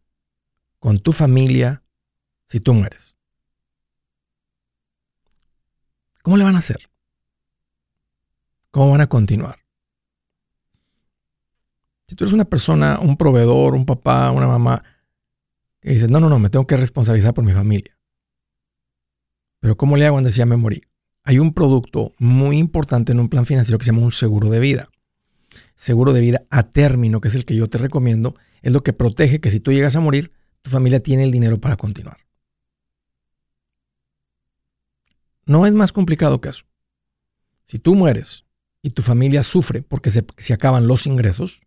con 0.78 1.00
tu 1.00 1.12
familia 1.12 1.82
si 2.46 2.58
tú 2.60 2.72
mueres? 2.72 3.14
¿Cómo 6.22 6.38
le 6.38 6.44
van 6.44 6.56
a 6.56 6.60
hacer? 6.60 6.88
¿Cómo 8.70 8.90
van 8.90 9.02
a 9.02 9.06
continuar? 9.06 9.58
Si 12.08 12.16
tú 12.16 12.24
eres 12.24 12.32
una 12.32 12.46
persona, 12.46 12.98
un 13.00 13.18
proveedor, 13.18 13.74
un 13.74 13.84
papá, 13.84 14.30
una 14.30 14.46
mamá, 14.46 14.82
que 15.82 15.90
dices, 15.90 16.08
no, 16.08 16.20
no, 16.20 16.28
no, 16.28 16.38
me 16.38 16.48
tengo 16.48 16.66
que 16.66 16.76
responsabilizar 16.76 17.34
por 17.34 17.44
mi 17.44 17.52
familia. 17.52 17.98
Pero 19.60 19.76
¿cómo 19.76 19.96
le 19.96 20.06
hago 20.06 20.14
cuando 20.14 20.30
ya 20.30 20.46
me 20.46 20.56
morí? 20.56 20.82
Hay 21.24 21.38
un 21.38 21.52
producto 21.52 22.14
muy 22.18 22.58
importante 22.58 23.12
en 23.12 23.20
un 23.20 23.28
plan 23.28 23.46
financiero 23.46 23.78
que 23.78 23.84
se 23.84 23.92
llama 23.92 24.04
un 24.04 24.12
seguro 24.12 24.48
de 24.48 24.60
vida. 24.60 24.90
Seguro 25.74 26.12
de 26.12 26.20
vida 26.20 26.42
a 26.50 26.62
término, 26.70 27.20
que 27.20 27.28
es 27.28 27.34
el 27.34 27.44
que 27.44 27.56
yo 27.56 27.68
te 27.68 27.78
recomiendo, 27.78 28.34
es 28.62 28.72
lo 28.72 28.82
que 28.82 28.92
protege 28.92 29.40
que 29.40 29.50
si 29.50 29.60
tú 29.60 29.72
llegas 29.72 29.96
a 29.96 30.00
morir, 30.00 30.32
tu 30.62 30.70
familia 30.70 31.00
tiene 31.00 31.24
el 31.24 31.32
dinero 31.32 31.60
para 31.60 31.76
continuar. 31.76 32.18
No 35.44 35.66
es 35.66 35.72
más 35.72 35.92
complicado 35.92 36.40
que 36.40 36.50
eso. 36.50 36.64
Si 37.64 37.78
tú 37.78 37.96
mueres 37.96 38.44
y 38.82 38.90
tu 38.90 39.02
familia 39.02 39.42
sufre 39.42 39.82
porque 39.82 40.10
se, 40.10 40.24
se 40.38 40.52
acaban 40.52 40.86
los 40.86 41.06
ingresos, 41.06 41.62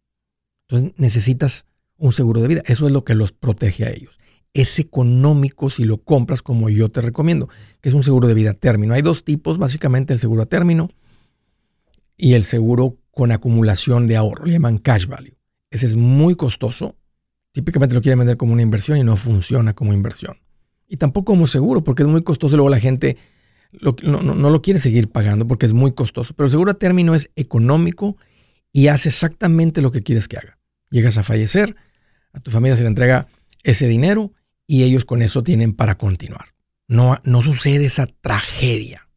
entonces 0.67 0.93
necesitas 0.97 1.65
un 1.97 2.11
seguro 2.11 2.41
de 2.41 2.47
vida. 2.47 2.61
Eso 2.65 2.87
es 2.87 2.93
lo 2.93 3.03
que 3.03 3.15
los 3.15 3.31
protege 3.31 3.85
a 3.85 3.91
ellos. 3.91 4.19
Es 4.53 4.79
económico 4.79 5.69
si 5.69 5.83
lo 5.83 5.97
compras 5.97 6.41
como 6.41 6.69
yo 6.69 6.89
te 6.89 7.01
recomiendo, 7.01 7.49
que 7.81 7.89
es 7.89 7.95
un 7.95 8.03
seguro 8.03 8.27
de 8.27 8.33
vida 8.33 8.51
a 8.51 8.53
término. 8.53 8.93
Hay 8.93 9.01
dos 9.01 9.23
tipos, 9.23 9.57
básicamente 9.57 10.13
el 10.13 10.19
seguro 10.19 10.43
a 10.43 10.45
término 10.45 10.89
y 12.17 12.33
el 12.33 12.43
seguro 12.43 12.97
con 13.11 13.31
acumulación 13.31 14.07
de 14.07 14.17
ahorro, 14.17 14.45
le 14.45 14.53
llaman 14.53 14.77
cash 14.77 15.07
value. 15.07 15.35
Ese 15.71 15.85
es 15.85 15.95
muy 15.95 16.35
costoso. 16.35 16.95
Típicamente 17.51 17.95
lo 17.95 18.01
quieren 18.01 18.19
vender 18.19 18.37
como 18.37 18.53
una 18.53 18.61
inversión 18.61 18.97
y 18.97 19.03
no 19.03 19.15
funciona 19.15 19.73
como 19.73 19.93
inversión. 19.93 20.37
Y 20.87 20.97
tampoco 20.97 21.33
como 21.33 21.47
seguro, 21.47 21.83
porque 21.83 22.03
es 22.03 22.09
muy 22.09 22.23
costoso 22.23 22.55
y 22.55 22.57
luego 22.57 22.69
la 22.69 22.79
gente 22.79 23.17
no, 23.81 24.21
no, 24.21 24.49
lo 24.49 24.61
quiere 24.61 24.79
seguir 24.79 25.09
pagando 25.09 25.47
porque 25.47 25.65
es 25.65 25.73
muy 25.73 25.93
costoso. 25.93 26.33
Pero 26.35 26.45
el 26.45 26.51
seguro 26.51 26.71
a 26.71 26.75
término 26.75 27.15
es 27.15 27.29
económico 27.35 28.17
y 28.71 28.87
hace 28.87 29.09
exactamente 29.09 29.81
lo 29.81 29.91
que 29.91 30.03
quieres 30.03 30.27
que 30.27 30.37
haga. 30.37 30.59
Llegas 30.89 31.17
a 31.17 31.23
fallecer, 31.23 31.75
a 32.35 32.39
tu 32.41 32.51
familia 32.51 32.75
se 32.75 32.83
le 32.83 32.89
entrega 32.89 33.27
ese 33.63 33.87
dinero 33.87 34.33
y 34.67 34.83
ellos 34.83 35.05
con 35.05 35.21
eso 35.21 35.41
tienen 35.41 35.73
para 35.73 35.97
continuar. 35.97 36.53
No, 36.87 37.17
no 37.23 37.41
sucede 37.41 37.85
esa 37.85 38.07
tragedia 38.07 39.07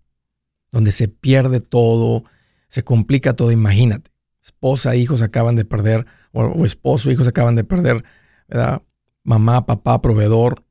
donde 0.71 0.93
se 0.93 1.09
pierde 1.09 1.61
todo, 1.61 2.25
se 2.69 2.85
complica 2.85 3.35
todo. 3.35 3.51
Imagínate, 3.51 4.11
esposa, 4.41 4.95
hijos 4.95 5.21
acaban 5.21 5.57
de 5.57 5.65
perder, 5.65 6.07
o, 6.33 6.45
o 6.45 6.65
esposo, 6.65 7.11
hijos 7.11 7.27
acaban 7.27 7.57
de 7.57 7.65
perder, 7.65 8.05
¿verdad? 8.47 8.83
Mamá, 9.25 9.67
papá, 9.67 10.01
proveedor. 10.01 10.65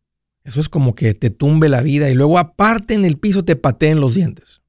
Eso 0.43 0.61
es 0.61 0.69
como 0.69 0.95
que 0.95 1.13
te 1.13 1.29
tumbe 1.29 1.67
la 1.67 1.81
vida 1.81 2.09
y 2.09 2.13
luego 2.13 2.39
aparte 2.39 2.93
en 2.93 3.03
el 3.03 3.17
piso 3.17 3.43
te 3.43 3.57
pateen 3.57 3.99
los 3.99 4.15
dientes. 4.15 4.61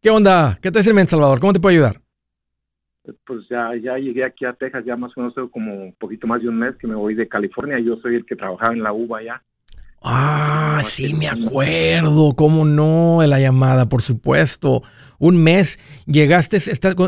¿Qué 0.00 0.08
onda? 0.10 0.58
¿Qué 0.62 0.70
te 0.70 0.82
sirve, 0.82 1.06
Salvador? 1.06 1.40
¿Cómo 1.40 1.52
te 1.52 1.60
puedo 1.60 1.74
ayudar? 1.74 2.00
Pues 3.26 3.48
ya, 3.48 3.70
ya 3.76 3.96
llegué 3.98 4.24
aquí 4.24 4.44
a 4.44 4.52
Texas, 4.52 4.84
ya 4.84 4.96
más 4.96 5.12
o 5.16 5.20
menos 5.20 5.34
como 5.50 5.74
un 5.74 5.92
poquito 5.94 6.26
más 6.26 6.42
de 6.42 6.48
un 6.48 6.58
mes 6.58 6.76
que 6.76 6.86
me 6.86 6.94
voy 6.94 7.14
de 7.14 7.28
California. 7.28 7.78
Yo 7.78 7.96
soy 7.96 8.16
el 8.16 8.26
que 8.26 8.36
trabajaba 8.36 8.72
en 8.72 8.82
la 8.82 8.92
uva 8.92 9.18
allá. 9.18 9.42
Ah, 10.02 10.80
sí, 10.84 11.14
me 11.14 11.28
acuerdo, 11.28 12.34
cómo 12.36 12.64
no, 12.64 13.20
de 13.20 13.26
la 13.26 13.40
llamada, 13.40 13.88
por 13.88 14.00
supuesto. 14.00 14.82
Un 15.18 15.42
mes, 15.42 15.80
llegaste, 16.06 16.58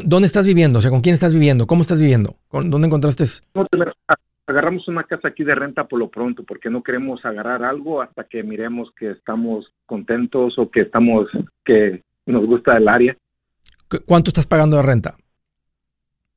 ¿dónde 0.04 0.26
estás 0.26 0.44
viviendo? 0.44 0.80
O 0.80 0.82
sea, 0.82 0.90
¿con 0.90 1.00
quién 1.00 1.14
estás 1.14 1.32
viviendo? 1.32 1.66
¿Cómo 1.66 1.82
estás 1.82 2.00
viviendo? 2.00 2.36
¿Dónde 2.50 2.86
encontraste? 2.86 3.24
agarramos 4.50 4.88
una 4.88 5.04
casa 5.04 5.28
aquí 5.28 5.44
de 5.44 5.54
renta 5.54 5.84
por 5.84 6.00
lo 6.00 6.08
pronto, 6.08 6.42
porque 6.42 6.70
no 6.70 6.82
queremos 6.82 7.24
agarrar 7.24 7.62
algo 7.62 8.02
hasta 8.02 8.24
que 8.24 8.42
miremos 8.42 8.90
que 8.98 9.12
estamos 9.12 9.72
contentos 9.86 10.58
o 10.58 10.68
que 10.70 10.80
estamos, 10.80 11.28
que 11.64 12.02
nos 12.26 12.44
gusta 12.46 12.76
el 12.76 12.88
área. 12.88 13.16
¿Cuánto 14.06 14.30
estás 14.30 14.46
pagando 14.46 14.76
de 14.76 14.82
renta? 14.82 15.14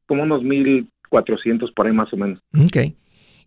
Como 0.08 0.24
unos 0.24 0.44
1400 0.44 1.72
por 1.72 1.88
ahí 1.88 1.94
más 1.94 2.12
o 2.14 2.18
menos. 2.18 2.40
Ok. 2.54 2.94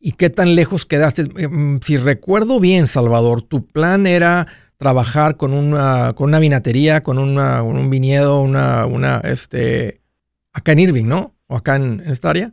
¿Y 0.01 0.13
qué 0.13 0.31
tan 0.31 0.55
lejos 0.55 0.87
quedaste? 0.87 1.23
Eh, 1.37 1.49
mm, 1.49 1.81
si 1.81 1.97
recuerdo 1.97 2.61
bien, 2.61 2.87
Salvador, 2.87 3.43
tu 3.43 3.67
plan 3.67 4.07
era 4.07 4.47
trabajar 4.77 5.37
con 5.37 5.53
una, 5.53 6.13
con 6.15 6.29
una 6.29 6.39
vinatería, 6.39 7.03
con, 7.03 7.19
una, 7.19 7.63
un 7.63 7.91
viñedo, 7.91 8.41
una, 8.41 8.87
una, 8.87 9.19
este, 9.21 10.01
acá 10.53 10.73
en 10.73 10.81
Irving, 10.81 11.07
¿no? 11.07 11.35
¿O 11.47 11.57
acá 11.57 11.77
en, 11.77 12.01
esta 12.01 12.31
área? 12.31 12.53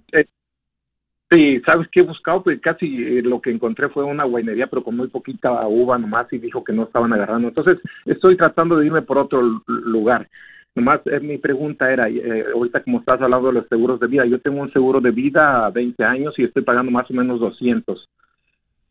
Sí, 1.29 1.59
¿sabes 1.65 1.87
qué 1.91 2.01
he 2.01 2.03
buscado? 2.03 2.43
Pues 2.43 2.61
casi 2.61 2.85
eh, 2.85 3.21
lo 3.23 3.41
que 3.41 3.49
encontré 3.49 3.89
fue 3.89 4.03
una 4.03 4.23
guainería, 4.23 4.67
pero 4.67 4.83
con 4.83 4.95
muy 4.95 5.07
poquita 5.07 5.67
uva 5.67 5.97
nomás 5.97 6.31
y 6.31 6.37
dijo 6.37 6.63
que 6.63 6.73
no 6.73 6.83
estaban 6.83 7.11
agarrando. 7.11 7.47
Entonces, 7.47 7.79
estoy 8.05 8.37
tratando 8.37 8.77
de 8.77 8.85
irme 8.85 9.01
por 9.01 9.17
otro 9.17 9.41
lugar. 9.65 10.29
Nomás 10.75 11.01
eh, 11.05 11.19
mi 11.19 11.37
pregunta 11.37 11.91
era, 11.91 12.09
eh, 12.09 12.45
ahorita 12.53 12.81
como 12.83 12.99
estás 12.99 13.21
hablando 13.21 13.47
de 13.47 13.53
los 13.53 13.67
seguros 13.67 13.99
de 13.99 14.07
vida, 14.07 14.25
yo 14.25 14.39
tengo 14.39 14.61
un 14.61 14.73
seguro 14.73 14.99
de 14.99 15.11
vida 15.11 15.65
a 15.65 15.69
20 15.69 16.03
años 16.03 16.33
y 16.37 16.43
estoy 16.43 16.63
pagando 16.63 16.91
más 16.91 17.09
o 17.11 17.13
menos 17.13 17.39
200. 17.39 18.09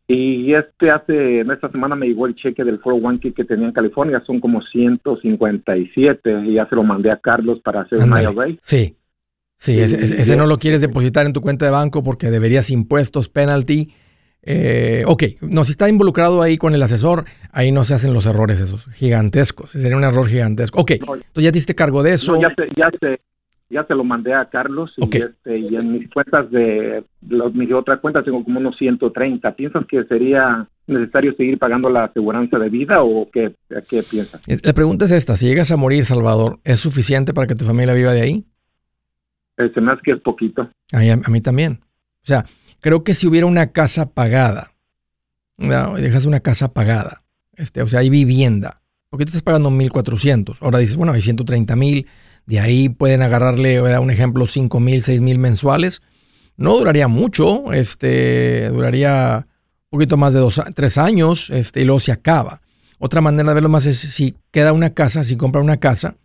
Y 0.07 0.53
este 0.53 0.91
hace, 0.91 1.39
en 1.39 1.51
esta 1.51 1.69
semana 1.71 1.95
me 1.95 2.07
llegó 2.07 2.27
el 2.27 2.35
cheque 2.35 2.63
del 2.63 2.81
401k 2.81 3.33
que 3.33 3.45
tenía 3.45 3.67
en 3.67 3.73
California, 3.73 4.21
son 4.25 4.39
como 4.39 4.61
157 4.61 6.43
y 6.45 6.53
ya 6.53 6.67
se 6.67 6.75
lo 6.75 6.83
mandé 6.83 7.11
a 7.11 7.17
Carlos 7.17 7.59
para 7.61 7.81
hacer 7.81 7.99
un 7.99 8.09
IRA. 8.09 8.33
Sí, 8.61 8.95
sí, 9.57 9.79
ese, 9.79 10.35
no 10.35 10.45
lo 10.45 10.57
quieres 10.57 10.81
depositar 10.81 11.25
en 11.25 11.33
tu 11.33 11.41
cuenta 11.41 11.65
de 11.65 11.71
banco 11.71 12.03
porque 12.03 12.29
deberías 12.29 12.69
impuestos, 12.69 13.29
penalty 13.29 13.91
eh, 14.45 15.03
ok, 15.07 15.23
no, 15.41 15.63
si 15.63 15.71
está 15.71 15.87
involucrado 15.87 16.41
ahí 16.41 16.57
con 16.57 16.73
el 16.73 16.83
asesor, 16.83 17.25
ahí 17.51 17.71
no 17.71 17.85
se 17.85 17.93
hacen 17.93 18.13
los 18.13 18.25
errores 18.25 18.59
esos 18.59 18.85
gigantescos. 18.93 19.71
Sería 19.71 19.95
un 19.95 20.03
error 20.03 20.27
gigantesco. 20.27 20.81
Ok, 20.81 20.91
entonces 20.91 21.23
ya 21.35 21.51
te 21.51 21.57
diste 21.57 21.75
cargo 21.75 22.03
de 22.03 22.13
eso. 22.13 22.39
ya 22.39 22.53
sé, 22.55 22.67
ya 22.75 22.89
sé, 22.99 23.21
ya 23.69 23.85
te 23.85 23.95
lo 23.95 24.03
mandé 24.03 24.33
a 24.33 24.45
Carlos 24.45 24.93
y, 24.97 25.17
este, 25.17 25.57
y 25.57 25.75
en 25.75 25.93
mis 25.93 26.09
cuentas 26.09 26.51
de 26.51 27.03
los, 27.27 27.55
mis 27.55 27.71
otras 27.71 28.01
cuentas 28.01 28.25
tengo 28.25 28.43
como 28.43 28.59
unos 28.59 28.77
130. 28.77 29.55
¿Piensas 29.55 29.85
que 29.87 30.03
sería 30.03 30.67
necesario 30.87 31.33
seguir 31.35 31.57
pagando 31.57 31.89
la 31.89 32.05
aseguranza 32.05 32.59
de 32.59 32.69
vida 32.69 33.01
o 33.01 33.29
qué, 33.31 33.55
qué 33.89 34.03
piensas? 34.03 34.41
La 34.63 34.73
pregunta 34.73 35.05
es 35.05 35.11
esta, 35.11 35.37
si 35.37 35.45
llegas 35.47 35.71
a 35.71 35.77
morir, 35.77 36.03
Salvador, 36.03 36.59
¿es 36.65 36.81
suficiente 36.81 37.33
para 37.33 37.47
que 37.47 37.55
tu 37.55 37.63
familia 37.63 37.93
viva 37.93 38.13
de 38.13 38.21
ahí? 38.21 38.45
Eh, 39.57 39.71
se 39.73 39.79
me 39.79 39.93
hace 39.93 40.01
que 40.03 40.11
es 40.11 40.21
poquito. 40.21 40.69
A 40.91 40.99
mí, 40.99 41.09
a 41.09 41.29
mí 41.29 41.41
también. 41.41 41.79
O 41.81 42.25
sea, 42.25 42.45
creo 42.83 43.03
que 43.05 43.13
si 43.13 43.25
hubiera 43.25 43.47
una 43.47 43.71
casa 43.71 44.09
pagada, 44.09 44.73
no, 45.57 45.95
dejas 45.95 46.25
una 46.25 46.41
casa 46.41 46.73
pagada, 46.73 47.23
este, 47.55 47.81
o 47.81 47.87
sea, 47.87 48.01
hay 48.01 48.09
vivienda, 48.09 48.81
porque 49.09 49.23
te 49.23 49.29
estás 49.29 49.41
pagando 49.41 49.71
1.400. 49.71 50.57
Ahora 50.59 50.79
dices, 50.79 50.97
bueno, 50.97 51.13
hay 51.13 51.21
130 51.21 51.75
mil, 51.77 52.07
de 52.45 52.59
ahí 52.59 52.89
pueden 52.89 53.21
agarrarle, 53.21 53.79
voy 53.79 53.89
a 53.89 53.93
dar 53.93 54.01
un 54.01 54.11
ejemplo, 54.11 54.47
5 54.47 54.79
mil, 54.81 55.01
6 55.01 55.21
mil 55.21 55.39
mensuales. 55.39 56.01
No 56.57 56.77
duraría 56.77 57.07
mucho, 57.07 57.71
este, 57.71 58.69
duraría 58.69 59.47
un 59.89 59.97
poquito 59.97 60.17
más 60.17 60.33
de 60.33 60.41
dos, 60.41 60.61
tres 60.75 60.97
años, 60.97 61.49
este, 61.51 61.81
y 61.81 61.83
luego 61.85 62.01
se 62.01 62.11
acaba. 62.11 62.61
Otra 62.99 63.21
manera 63.21 63.49
de 63.49 63.53
verlo 63.53 63.69
más 63.69 63.85
es 63.85 63.97
si 63.97 64.35
queda 64.51 64.73
una 64.73 64.93
casa, 64.93 65.23
si 65.23 65.37
compra 65.37 65.61
una 65.61 65.77
casa, 65.77 66.17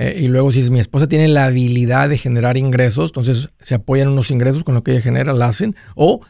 eh, 0.00 0.16
y 0.16 0.28
luego 0.28 0.52
si 0.52 0.70
mi 0.70 0.78
esposa 0.78 1.08
tiene 1.08 1.26
la 1.26 1.46
habilidad 1.46 2.08
de 2.08 2.18
generar 2.18 2.56
ingresos, 2.56 3.10
entonces 3.10 3.48
se 3.60 3.74
apoyan 3.74 4.06
unos 4.06 4.30
ingresos 4.30 4.62
con 4.62 4.76
lo 4.76 4.84
que 4.84 4.92
ella 4.92 5.00
genera, 5.00 5.32
la 5.32 5.46
hacen, 5.46 5.74
o 5.96 6.20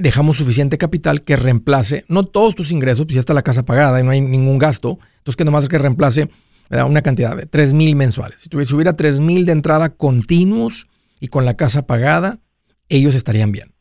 dejamos 0.00 0.38
suficiente 0.38 0.78
capital 0.78 1.22
que 1.22 1.36
reemplace, 1.36 2.06
no 2.08 2.24
todos 2.24 2.54
tus 2.54 2.70
ingresos, 2.70 3.04
pues 3.04 3.14
ya 3.14 3.20
está 3.20 3.34
la 3.34 3.42
casa 3.42 3.66
pagada 3.66 4.00
y 4.00 4.02
no 4.02 4.10
hay 4.10 4.22
ningún 4.22 4.56
gasto, 4.56 4.98
entonces 5.18 5.36
que 5.36 5.44
nomás 5.44 5.64
es 5.64 5.68
que 5.68 5.78
reemplace 5.78 6.30
una 6.70 7.02
cantidad 7.02 7.36
de 7.36 7.44
3 7.44 7.74
mil 7.74 7.94
mensuales. 7.94 8.40
Si 8.40 8.74
hubiera 8.74 8.94
3 8.94 9.20
mil 9.20 9.44
de 9.44 9.52
entrada 9.52 9.90
continuos 9.90 10.86
y 11.20 11.28
con 11.28 11.44
la 11.44 11.58
casa 11.58 11.86
pagada, 11.86 12.40
ellos 12.88 13.14
estarían 13.14 13.52
bien. 13.52 13.74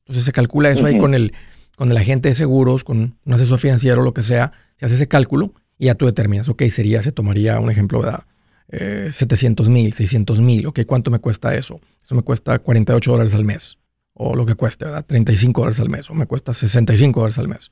Entonces 0.00 0.24
se 0.24 0.32
calcula 0.32 0.70
eso 0.70 0.86
ahí 0.86 0.96
con 0.96 1.14
el, 1.14 1.34
con 1.76 1.90
el 1.90 1.96
agente 1.98 2.30
de 2.30 2.34
seguros, 2.34 2.82
con 2.82 3.18
un 3.22 3.32
asesor 3.32 3.58
financiero, 3.58 4.02
lo 4.02 4.14
que 4.14 4.22
sea, 4.22 4.52
se 4.76 4.86
hace 4.86 4.94
ese 4.94 5.06
cálculo 5.06 5.52
y 5.78 5.86
ya 5.86 5.94
tú 5.94 6.06
determinas, 6.06 6.48
ok, 6.48 6.62
sería, 6.70 7.02
se 7.02 7.12
tomaría 7.12 7.60
un 7.60 7.70
ejemplo, 7.70 8.00
¿verdad? 8.00 8.24
700 8.70 9.66
eh, 9.66 9.70
mil, 9.70 9.92
600 9.92 10.40
mil, 10.40 10.66
ok, 10.66 10.80
¿cuánto 10.86 11.10
me 11.10 11.18
cuesta 11.18 11.54
eso? 11.54 11.80
Eso 12.02 12.14
me 12.14 12.22
cuesta 12.22 12.58
48 12.58 13.10
dólares 13.10 13.34
al 13.34 13.44
mes, 13.44 13.78
o 14.14 14.36
lo 14.36 14.46
que 14.46 14.54
cueste, 14.54 14.84
¿verdad? 14.84 15.04
35 15.06 15.60
dólares 15.60 15.80
al 15.80 15.88
mes, 15.88 16.08
o 16.10 16.14
me 16.14 16.26
cuesta 16.26 16.54
65 16.54 17.20
dólares 17.20 17.38
al 17.38 17.48
mes. 17.48 17.70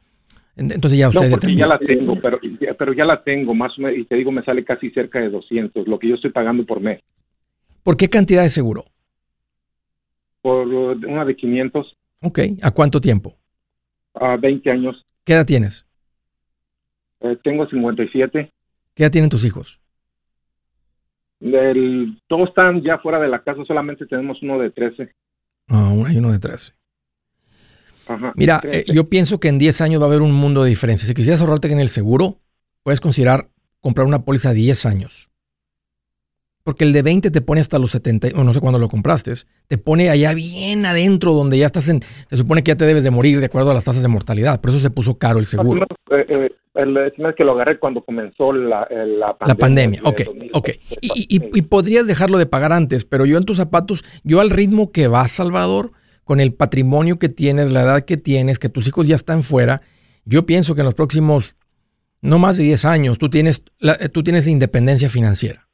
Entonces 0.57 0.99
ya 0.99 1.09
usted 1.09 1.31
no, 1.31 1.49
ya 1.50 1.69
la 1.69 1.78
tengo, 1.78 2.21
pero, 2.21 2.40
pero 2.76 2.93
ya 2.93 3.05
la 3.05 3.23
tengo, 3.23 3.55
más 3.55 3.78
o 3.78 3.83
menos, 3.83 3.97
y 3.97 4.05
te 4.05 4.17
digo, 4.17 4.33
me 4.33 4.43
sale 4.43 4.64
casi 4.64 4.90
cerca 4.90 5.21
de 5.21 5.31
200, 5.31 5.87
lo 5.87 5.99
que 6.00 6.09
yo 6.09 6.17
estoy 6.17 6.33
pagando 6.33 6.67
por 6.67 6.81
mes. 6.81 7.00
¿Por 7.85 7.97
qué 7.97 8.09
cantidad 8.09 8.43
de 8.43 8.49
seguro? 8.49 8.85
Por 10.43 10.67
una 10.67 11.25
de 11.25 11.37
500. 11.37 11.97
Ok, 12.23 12.40
¿a 12.61 12.73
cuánto 12.73 13.00
tiempo? 13.00 13.37
A 14.14 14.37
20 14.37 14.69
años. 14.71 15.07
¿Qué 15.25 15.35
edad 15.35 15.47
tienes? 15.47 15.87
Eh, 17.21 17.37
tengo 17.45 17.69
57. 17.69 18.50
¿Qué 18.95 19.02
edad 19.05 19.12
tienen 19.12 19.31
tus 19.31 19.45
hijos? 19.45 19.81
El, 21.40 22.21
todos 22.26 22.49
están 22.49 22.83
ya 22.83 22.99
fuera 22.99 23.21
de 23.21 23.28
la 23.28 23.42
casa, 23.42 23.64
solamente 23.66 24.07
tenemos 24.07 24.42
uno 24.42 24.59
de 24.59 24.71
13. 24.71 25.11
Ah, 25.68 25.95
hay 26.07 26.16
uno 26.16 26.33
de 26.33 26.38
13. 26.38 26.73
Mira, 28.35 28.61
eh, 28.64 28.85
yo 28.87 29.09
pienso 29.09 29.38
que 29.38 29.49
en 29.49 29.59
10 29.59 29.80
años 29.83 30.00
va 30.00 30.07
a 30.07 30.09
haber 30.09 30.23
un 30.23 30.33
mundo 30.33 30.62
de 30.62 30.71
diferencia. 30.71 31.07
Si 31.07 31.14
quisieras 31.14 31.40
ahorrarte 31.40 31.71
en 31.71 31.80
el 31.80 31.90
seguro, 31.90 32.38
puedes 32.83 33.00
considerar 33.00 33.49
comprar 33.80 34.07
una 34.07 34.25
póliza 34.25 34.50
de 34.50 34.57
10 34.57 34.87
años. 34.87 35.30
Porque 36.64 36.85
el 36.85 36.92
de 36.92 37.02
20 37.02 37.30
te 37.30 37.40
pone 37.40 37.61
hasta 37.61 37.78
los 37.78 37.90
70, 37.92 38.28
o 38.35 38.45
no 38.45 38.52
sé 38.52 38.61
cuándo 38.61 38.78
lo 38.78 38.88
compraste, 38.88 39.33
te 39.68 39.78
pone 39.78 40.11
allá 40.11 40.35
bien 40.35 40.85
adentro 40.85 41.33
donde 41.33 41.57
ya 41.57 41.66
estás 41.66 41.88
en, 41.88 42.02
se 42.28 42.37
supone 42.37 42.62
que 42.62 42.73
ya 42.73 42.76
te 42.76 42.85
debes 42.85 43.04
de 43.04 43.11
morir 43.11 43.40
de 43.40 43.47
acuerdo 43.47 43.71
a 43.71 43.75
las 43.75 43.85
tasas 43.85 44.02
de 44.02 44.09
mortalidad. 44.09 44.61
Por 44.61 44.71
eso 44.71 44.80
se 44.80 44.90
puso 44.90 45.16
caro 45.18 45.38
el 45.38 45.47
seguro. 45.47 45.87
Eh, 46.11 46.26
eh, 46.28 46.50
el, 46.79 47.35
que 47.37 47.45
lo 47.45 47.53
agarré 47.53 47.79
cuando 47.79 48.03
comenzó 48.03 48.53
la, 48.53 48.88
la 48.91 49.37
pandemia. 49.37 49.47
La 49.47 49.55
pandemia, 49.55 50.01
ok, 50.05 50.21
ok. 50.53 50.71
Y, 51.01 51.41
y, 51.59 51.62
podrías 51.62 52.07
dejarlo 52.07 52.38
de 52.38 52.47
pagar 52.47 52.73
antes, 52.73 53.05
pero 53.05 53.27
yo 53.27 53.37
en 53.37 53.45
tus 53.45 53.57
zapatos, 53.57 54.05
yo 54.23 54.41
al 54.41 54.51
ritmo 54.51 54.93
que 54.93 55.09
vas, 55.09 55.33
Salvador, 55.33 55.93
con 56.25 56.41
el 56.41 56.55
patrimonio 56.55 57.19
que 57.19 57.29
tienes, 57.29 57.73
la 57.73 57.83
edad 57.83 58.05
que 58.05 58.17
tienes, 58.17 58.59
que 58.59 58.69
tus 58.69 58.87
hijos 58.87 59.09
ya 59.09 59.17
están 59.17 59.43
fuera, 59.43 59.83
yo 60.25 60.47
pienso 60.47 60.75
que 60.75 60.83
en 60.83 60.85
los 60.85 60.95
próximos, 60.95 61.57
no 62.21 62.38
más 62.38 62.59
de 62.59 62.64
10 62.64 62.85
años, 62.85 63.19
tú 63.19 63.29
tienes, 63.31 63.64
tú 64.12 64.23
tienes 64.23 64.47
independencia 64.47 65.09
financiera. 65.09 65.69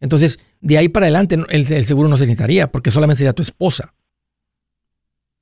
Entonces, 0.00 0.38
de 0.60 0.78
ahí 0.78 0.88
para 0.88 1.06
adelante, 1.06 1.36
el, 1.48 1.66
seguro 1.84 2.08
no 2.08 2.16
se 2.16 2.24
necesitaría, 2.24 2.70
porque 2.70 2.90
solamente 2.90 3.18
sería 3.18 3.32
tu 3.32 3.42
esposa. 3.42 3.94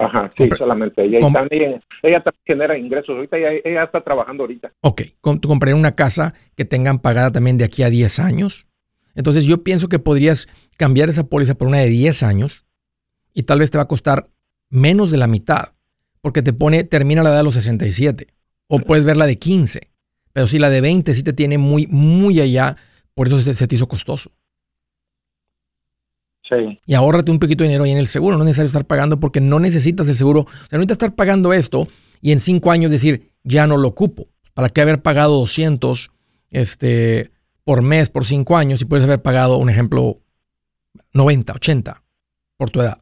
Ajá, 0.01 0.31
sí, 0.37 0.49
solamente 0.57 1.05
ella. 1.05 1.21
también, 1.31 1.81
ella 2.03 2.23
también 2.23 2.43
genera 2.47 2.79
ingresos. 2.79 3.11
Ahorita 3.11 3.37
ella, 3.37 3.85
está 3.85 4.01
trabajando 4.01 4.45
ahorita. 4.45 4.73
Ok, 4.81 5.03
tú 5.21 5.49
comprarías 5.49 5.79
una 5.79 5.95
casa 5.95 6.33
que 6.57 6.65
tengan 6.65 7.01
pagada 7.01 7.31
también 7.31 7.59
de 7.59 7.65
aquí 7.65 7.83
a 7.83 7.91
10 7.91 8.19
años. 8.19 8.67
Entonces, 9.15 9.45
yo 9.45 9.63
pienso 9.63 9.89
que 9.89 9.99
podrías 9.99 10.49
cambiar 10.79 11.11
esa 11.11 11.25
póliza 11.25 11.55
por 11.55 11.69
una 11.69 11.79
de 11.79 11.89
10 11.89 12.23
años 12.23 12.65
y 13.35 13.43
tal 13.43 13.59
vez 13.59 13.71
te 13.71 13.77
va 13.77 13.85
a 13.85 13.89
costar 13.89 14.29
menos 14.71 15.11
de 15.11 15.19
la 15.19 15.27
mitad, 15.27 15.75
porque 16.23 16.41
te 16.41 16.55
pone, 16.55 16.85
termina 16.85 17.23
la 17.23 17.31
edad 17.31 17.39
de 17.39 17.45
los 17.45 17.55
67, 17.55 18.29
o 18.69 18.79
puedes 18.79 19.05
ver 19.05 19.19
la 19.19 19.27
de 19.27 19.37
15, 19.37 19.91
pero 20.33 20.47
si 20.47 20.59
la 20.59 20.71
de 20.71 20.81
20 20.81 21.15
sí 21.15 21.23
te 21.23 21.33
tiene 21.33 21.59
muy, 21.59 21.87
muy 21.89 22.41
allá, 22.41 22.77
por 23.15 23.27
eso 23.27 23.41
se, 23.41 23.67
te 23.67 23.75
hizo 23.75 23.89
costoso. 23.89 24.31
Sí. 26.51 26.81
Y 26.85 26.95
ahórrate 26.95 27.31
un 27.31 27.39
poquito 27.39 27.63
de 27.63 27.69
dinero 27.69 27.85
ahí 27.85 27.93
en 27.93 27.99
el 27.99 28.09
seguro, 28.09 28.37
no 28.37 28.43
es 28.43 28.49
necesario 28.49 28.67
estar 28.67 28.85
pagando 28.85 29.21
porque 29.21 29.41
no 29.41 29.61
necesitas 29.61 30.09
el 30.09 30.17
seguro, 30.17 30.41
o 30.41 30.47
sea, 30.47 30.73
no 30.73 30.79
necesitas 30.79 30.97
estar 30.97 31.15
pagando 31.15 31.53
esto 31.53 31.87
y 32.21 32.33
en 32.33 32.41
cinco 32.41 32.71
años 32.71 32.91
decir, 32.91 33.31
ya 33.45 33.67
no 33.67 33.77
lo 33.77 33.89
ocupo. 33.89 34.27
¿Para 34.55 34.69
qué 34.69 34.81
haber 34.81 35.01
pagado 35.01 35.39
200 35.39 36.11
este, 36.51 37.31
por 37.65 37.83
mes 37.83 38.11
por 38.11 38.25
cinco 38.25 38.57
años 38.57 38.81
si 38.81 38.85
puedes 38.85 39.07
haber 39.07 39.23
pagado, 39.23 39.59
un 39.59 39.71
ejemplo, 39.71 40.19
90, 41.15 41.53
80 41.55 42.03
por 42.57 42.71
tu 42.71 42.81
edad? 42.81 42.99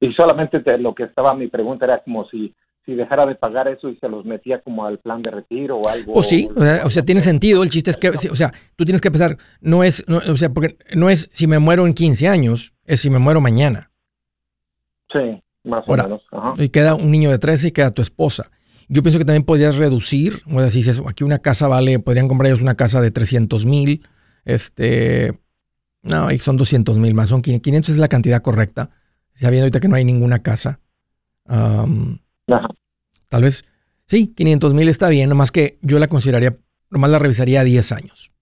Y 0.00 0.12
solamente 0.14 0.60
lo 0.78 0.94
que 0.94 1.04
estaba 1.04 1.34
mi 1.34 1.48
pregunta 1.48 1.84
era 1.84 2.02
como 2.02 2.26
si 2.28 2.54
si 2.84 2.94
dejara 2.94 3.26
de 3.26 3.34
pagar 3.34 3.68
eso 3.68 3.88
y 3.88 3.96
se 3.96 4.08
los 4.08 4.24
metía 4.24 4.60
como 4.60 4.84
al 4.84 4.98
plan 4.98 5.22
de 5.22 5.30
retiro 5.30 5.78
o 5.78 5.88
algo. 5.88 6.14
Pues 6.14 6.28
sí, 6.28 6.48
o 6.54 6.90
sea, 6.90 7.02
tiene 7.02 7.20
sentido. 7.20 7.62
El 7.62 7.70
chiste 7.70 7.90
es 7.90 7.96
que, 7.96 8.10
o 8.10 8.36
sea, 8.36 8.52
tú 8.76 8.84
tienes 8.84 9.00
que 9.00 9.10
pensar, 9.10 9.36
no 9.60 9.84
es, 9.84 10.04
o 10.08 10.36
sea, 10.36 10.50
porque 10.50 10.76
no 10.94 11.08
es 11.10 11.28
si 11.32 11.46
me 11.46 11.58
muero 11.58 11.86
en 11.86 11.94
15 11.94 12.28
años, 12.28 12.74
es 12.84 13.00
si 13.00 13.10
me 13.10 13.18
muero 13.18 13.40
mañana. 13.40 13.90
Sí, 15.12 15.42
más 15.64 15.84
o 15.86 15.96
menos. 15.96 16.22
Y 16.58 16.68
queda 16.70 16.94
un 16.94 17.10
niño 17.10 17.30
de 17.30 17.38
13 17.38 17.68
y 17.68 17.72
queda 17.72 17.90
tu 17.90 18.02
esposa. 18.02 18.50
Yo 18.88 19.02
pienso 19.02 19.18
que 19.18 19.24
también 19.24 19.44
podrías 19.44 19.76
reducir, 19.76 20.42
o 20.52 20.60
sea, 20.60 20.70
si 20.70 20.82
aquí 21.08 21.24
una 21.24 21.38
casa 21.38 21.68
vale, 21.68 21.98
podrían 21.98 22.28
comprar 22.28 22.48
ellos 22.48 22.60
una 22.60 22.74
casa 22.74 23.00
de 23.00 23.10
300 23.10 23.64
mil, 23.64 24.06
este, 24.44 25.32
no, 26.02 26.28
son 26.38 26.56
200 26.56 26.98
mil 26.98 27.14
más, 27.14 27.28
son 27.28 27.42
500 27.42 27.90
es 27.90 27.98
la 27.98 28.08
cantidad 28.08 28.42
correcta 28.42 28.90
sabiendo 29.34 29.64
ahorita 29.64 29.80
que 29.80 29.88
no 29.88 29.96
hay 29.96 30.04
ninguna 30.04 30.42
casa. 30.42 30.80
Tal 33.28 33.42
vez, 33.42 33.64
sí, 34.06 34.28
500 34.28 34.74
mil 34.74 34.88
está 34.88 35.08
bien, 35.08 35.28
nomás 35.28 35.50
que 35.50 35.78
yo 35.82 35.98
la 35.98 36.08
consideraría, 36.08 36.58
nomás 36.90 37.10
la 37.10 37.18
revisaría 37.18 37.60
a 37.60 37.64
10 37.64 37.92
años. 37.92 38.32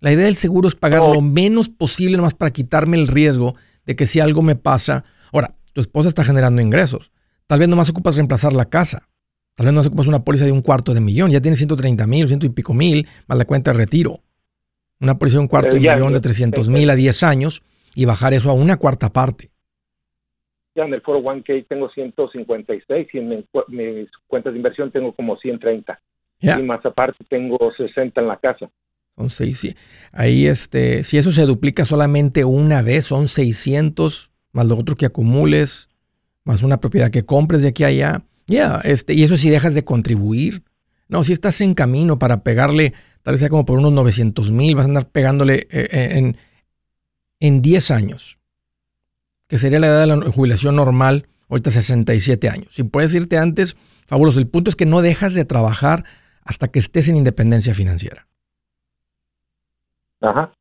La 0.00 0.12
idea 0.12 0.26
del 0.26 0.36
seguro 0.36 0.68
es 0.68 0.74
pagar 0.74 1.00
lo 1.02 1.20
menos 1.20 1.68
posible 1.68 2.16
nomás 2.16 2.34
para 2.34 2.52
quitarme 2.52 2.96
el 2.96 3.08
riesgo 3.08 3.54
de 3.86 3.96
que 3.96 4.06
si 4.06 4.20
algo 4.20 4.42
me 4.42 4.54
pasa. 4.54 5.04
Ahora, 5.32 5.56
tu 5.72 5.80
esposa 5.80 6.08
está 6.08 6.24
generando 6.24 6.60
ingresos. 6.60 7.10
Tal 7.46 7.58
vez 7.58 7.68
nomás 7.68 7.88
ocupas 7.88 8.16
reemplazar 8.16 8.52
la 8.52 8.66
casa. 8.66 9.08
Tal 9.54 9.66
vez 9.66 9.72
no 9.72 9.80
ocupas 9.80 10.06
una 10.06 10.24
póliza 10.24 10.44
de 10.44 10.52
un 10.52 10.62
cuarto 10.62 10.92
de 10.92 11.00
millón. 11.00 11.30
Ya 11.30 11.40
tienes 11.40 11.58
130 11.58 12.06
mil, 12.06 12.26
ciento 12.26 12.44
y 12.44 12.50
pico 12.50 12.74
mil, 12.74 13.08
más 13.26 13.38
la 13.38 13.44
cuenta 13.46 13.72
de 13.72 13.78
retiro. 13.78 14.22
Una 15.00 15.18
póliza 15.18 15.38
de 15.38 15.42
un 15.42 15.48
cuarto 15.48 15.74
de 15.74 15.80
millón 15.80 16.12
de 16.12 16.20
300 16.20 16.68
mil 16.68 16.90
a 16.90 16.94
10 16.96 17.22
años 17.22 17.62
y 17.94 18.04
bajar 18.04 18.34
eso 18.34 18.50
a 18.50 18.54
una 18.54 18.76
cuarta 18.76 19.12
parte 19.12 19.53
ya 20.74 20.84
en 20.84 20.94
el 20.94 21.00
foro 21.02 21.20
1K 21.20 21.66
tengo 21.68 21.88
156 21.88 23.08
y 23.12 23.18
en 23.18 23.28
mis 23.68 24.08
cuentas 24.26 24.52
de 24.52 24.58
inversión 24.58 24.90
tengo 24.90 25.12
como 25.12 25.36
130. 25.36 26.00
Y 26.40 26.62
más 26.64 26.84
aparte 26.84 27.24
tengo 27.28 27.58
60 27.76 28.20
en 28.20 28.26
la 28.26 28.36
casa. 28.36 28.68
Son 29.16 29.30
seis. 29.30 29.74
Ahí, 30.12 30.46
este, 30.46 31.04
si 31.04 31.16
eso 31.16 31.30
se 31.32 31.46
duplica 31.46 31.84
solamente 31.84 32.44
una 32.44 32.82
vez, 32.82 33.06
son 33.06 33.28
600, 33.28 34.32
más 34.52 34.66
lo 34.66 34.76
otro 34.76 34.96
que 34.96 35.06
acumules, 35.06 35.88
más 36.42 36.62
una 36.62 36.80
propiedad 36.80 37.10
que 37.10 37.24
compres 37.24 37.62
de 37.62 37.68
aquí 37.68 37.84
a 37.84 37.88
allá. 37.88 38.22
Ya, 38.46 38.80
este, 38.84 39.14
y 39.14 39.22
eso 39.22 39.36
si 39.36 39.48
dejas 39.50 39.74
de 39.74 39.84
contribuir. 39.84 40.64
No, 41.08 41.22
si 41.22 41.32
estás 41.32 41.60
en 41.60 41.74
camino 41.74 42.18
para 42.18 42.42
pegarle, 42.42 42.92
tal 43.22 43.32
vez 43.32 43.40
sea 43.40 43.48
como 43.48 43.64
por 43.64 43.78
unos 43.78 43.92
900 43.92 44.50
mil, 44.50 44.74
vas 44.74 44.86
a 44.86 44.88
andar 44.88 45.08
pegándole 45.08 45.68
eh, 45.70 45.88
eh, 45.92 46.08
en, 46.14 46.36
en 47.40 47.62
10 47.62 47.90
años 47.92 48.38
que 49.54 49.58
sería 49.58 49.78
la 49.78 49.86
edad 49.86 50.00
de 50.00 50.06
la 50.08 50.32
jubilación 50.32 50.74
normal, 50.74 51.28
ahorita 51.48 51.70
67 51.70 52.48
años. 52.48 52.74
Si 52.74 52.82
puedes 52.82 53.14
irte 53.14 53.38
antes, 53.38 53.76
fabuloso. 54.04 54.40
El 54.40 54.48
punto 54.48 54.68
es 54.68 54.74
que 54.74 54.84
no 54.84 55.00
dejas 55.00 55.32
de 55.32 55.44
trabajar 55.44 56.02
hasta 56.44 56.66
que 56.66 56.80
estés 56.80 57.06
en 57.06 57.14
independencia 57.14 57.72
financiera. 57.72 58.26
Ajá. 60.20 60.52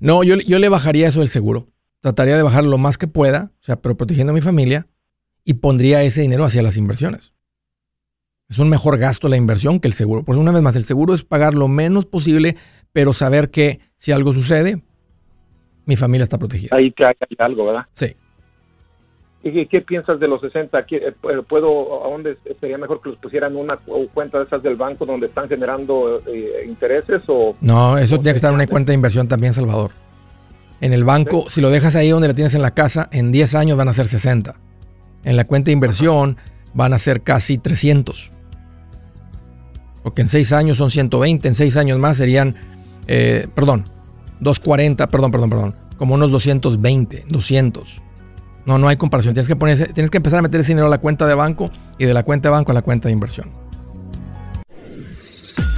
No, 0.00 0.22
yo, 0.22 0.36
yo 0.36 0.60
le 0.60 0.68
bajaría 0.68 1.08
eso 1.08 1.18
del 1.18 1.28
seguro. 1.28 1.66
Trataría 1.98 2.36
de 2.36 2.44
bajar 2.44 2.62
lo 2.62 2.78
más 2.78 2.96
que 2.96 3.08
pueda, 3.08 3.50
o 3.60 3.64
sea, 3.64 3.82
pero 3.82 3.96
protegiendo 3.96 4.30
a 4.30 4.34
mi 4.34 4.40
familia 4.40 4.86
y 5.44 5.54
pondría 5.54 6.04
ese 6.04 6.20
dinero 6.20 6.44
hacia 6.44 6.62
las 6.62 6.76
inversiones. 6.76 7.32
Es 8.48 8.60
un 8.60 8.68
mejor 8.68 8.98
gasto 8.98 9.28
la 9.28 9.36
inversión 9.36 9.80
que 9.80 9.88
el 9.88 9.94
seguro. 9.94 10.22
Por 10.22 10.38
una 10.38 10.52
vez 10.52 10.62
más, 10.62 10.76
el 10.76 10.84
seguro 10.84 11.12
es 11.12 11.24
pagar 11.24 11.54
lo 11.54 11.66
menos 11.66 12.06
posible, 12.06 12.54
pero 12.92 13.12
saber 13.12 13.50
que 13.50 13.80
si 13.96 14.12
algo 14.12 14.32
sucede, 14.32 14.84
mi 15.86 15.96
familia 15.96 16.24
está 16.24 16.38
protegida. 16.38 16.76
Ahí 16.76 16.92
que 16.92 17.04
hay 17.04 17.14
algo, 17.38 17.66
¿verdad? 17.66 17.86
Sí. 17.92 18.16
¿Y 19.46 19.66
qué 19.66 19.82
piensas 19.82 20.18
de 20.18 20.26
los 20.26 20.40
60? 20.40 20.86
Eh, 20.90 21.12
¿Puedo, 21.46 22.06
¿A 22.06 22.08
dónde 22.08 22.38
sería 22.60 22.78
mejor 22.78 23.02
que 23.02 23.10
los 23.10 23.18
pusieran 23.18 23.54
una 23.56 23.78
cuenta 24.14 24.38
de 24.38 24.44
esas 24.44 24.62
del 24.62 24.76
banco 24.76 25.04
donde 25.04 25.26
están 25.26 25.50
generando 25.50 26.22
eh, 26.26 26.64
intereses? 26.66 27.20
o 27.28 27.54
No, 27.60 27.98
eso 27.98 28.16
tiene 28.16 28.32
que 28.32 28.36
estar 28.36 28.50
en 28.50 28.54
una 28.54 28.66
cuenta 28.66 28.92
de 28.92 28.94
inversión 28.94 29.28
también, 29.28 29.52
Salvador. 29.52 29.90
En 30.80 30.94
el 30.94 31.04
banco, 31.04 31.44
si 31.50 31.60
lo 31.60 31.68
dejas 31.68 31.94
ahí 31.94 32.08
donde 32.08 32.28
lo 32.28 32.34
tienes 32.34 32.54
en 32.54 32.62
la 32.62 32.72
casa, 32.72 33.10
en 33.12 33.32
10 33.32 33.54
años 33.54 33.76
van 33.76 33.88
a 33.88 33.92
ser 33.92 34.08
60. 34.08 34.54
En 35.24 35.36
la 35.36 35.44
cuenta 35.44 35.66
de 35.66 35.72
inversión 35.72 36.38
van 36.72 36.94
a 36.94 36.98
ser 36.98 37.20
casi 37.20 37.58
300. 37.58 38.32
Porque 40.02 40.22
en 40.22 40.28
6 40.28 40.52
años 40.54 40.78
son 40.78 40.90
120, 40.90 41.48
en 41.48 41.54
6 41.54 41.76
años 41.76 41.98
más 41.98 42.16
serían, 42.16 42.54
eh, 43.06 43.46
perdón, 43.54 43.84
240, 44.44 45.08
perdón, 45.08 45.30
perdón, 45.32 45.50
perdón, 45.50 45.74
como 45.98 46.14
unos 46.14 46.30
220, 46.30 47.24
200. 47.28 48.02
No, 48.66 48.78
no 48.78 48.88
hay 48.88 48.96
comparación. 48.96 49.34
Tienes 49.34 49.48
que, 49.48 49.56
poner, 49.56 49.92
tienes 49.92 50.10
que 50.10 50.16
empezar 50.16 50.38
a 50.38 50.42
meter 50.42 50.60
ese 50.60 50.68
dinero 50.68 50.86
a 50.86 50.90
la 50.90 50.98
cuenta 50.98 51.26
de 51.26 51.34
banco 51.34 51.70
y 51.98 52.06
de 52.06 52.14
la 52.14 52.22
cuenta 52.22 52.48
de 52.48 52.52
banco 52.52 52.70
a 52.70 52.74
la 52.74 52.82
cuenta 52.82 53.08
de 53.08 53.12
inversión. 53.12 53.50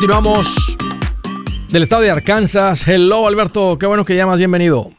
Continuamos 0.00 0.76
del 1.72 1.82
estado 1.82 2.02
de 2.02 2.10
Arkansas. 2.10 2.86
Hello, 2.86 3.26
Alberto. 3.26 3.76
Qué 3.80 3.86
bueno 3.86 4.04
que 4.04 4.14
llamas. 4.14 4.38
Bienvenido. 4.38 4.92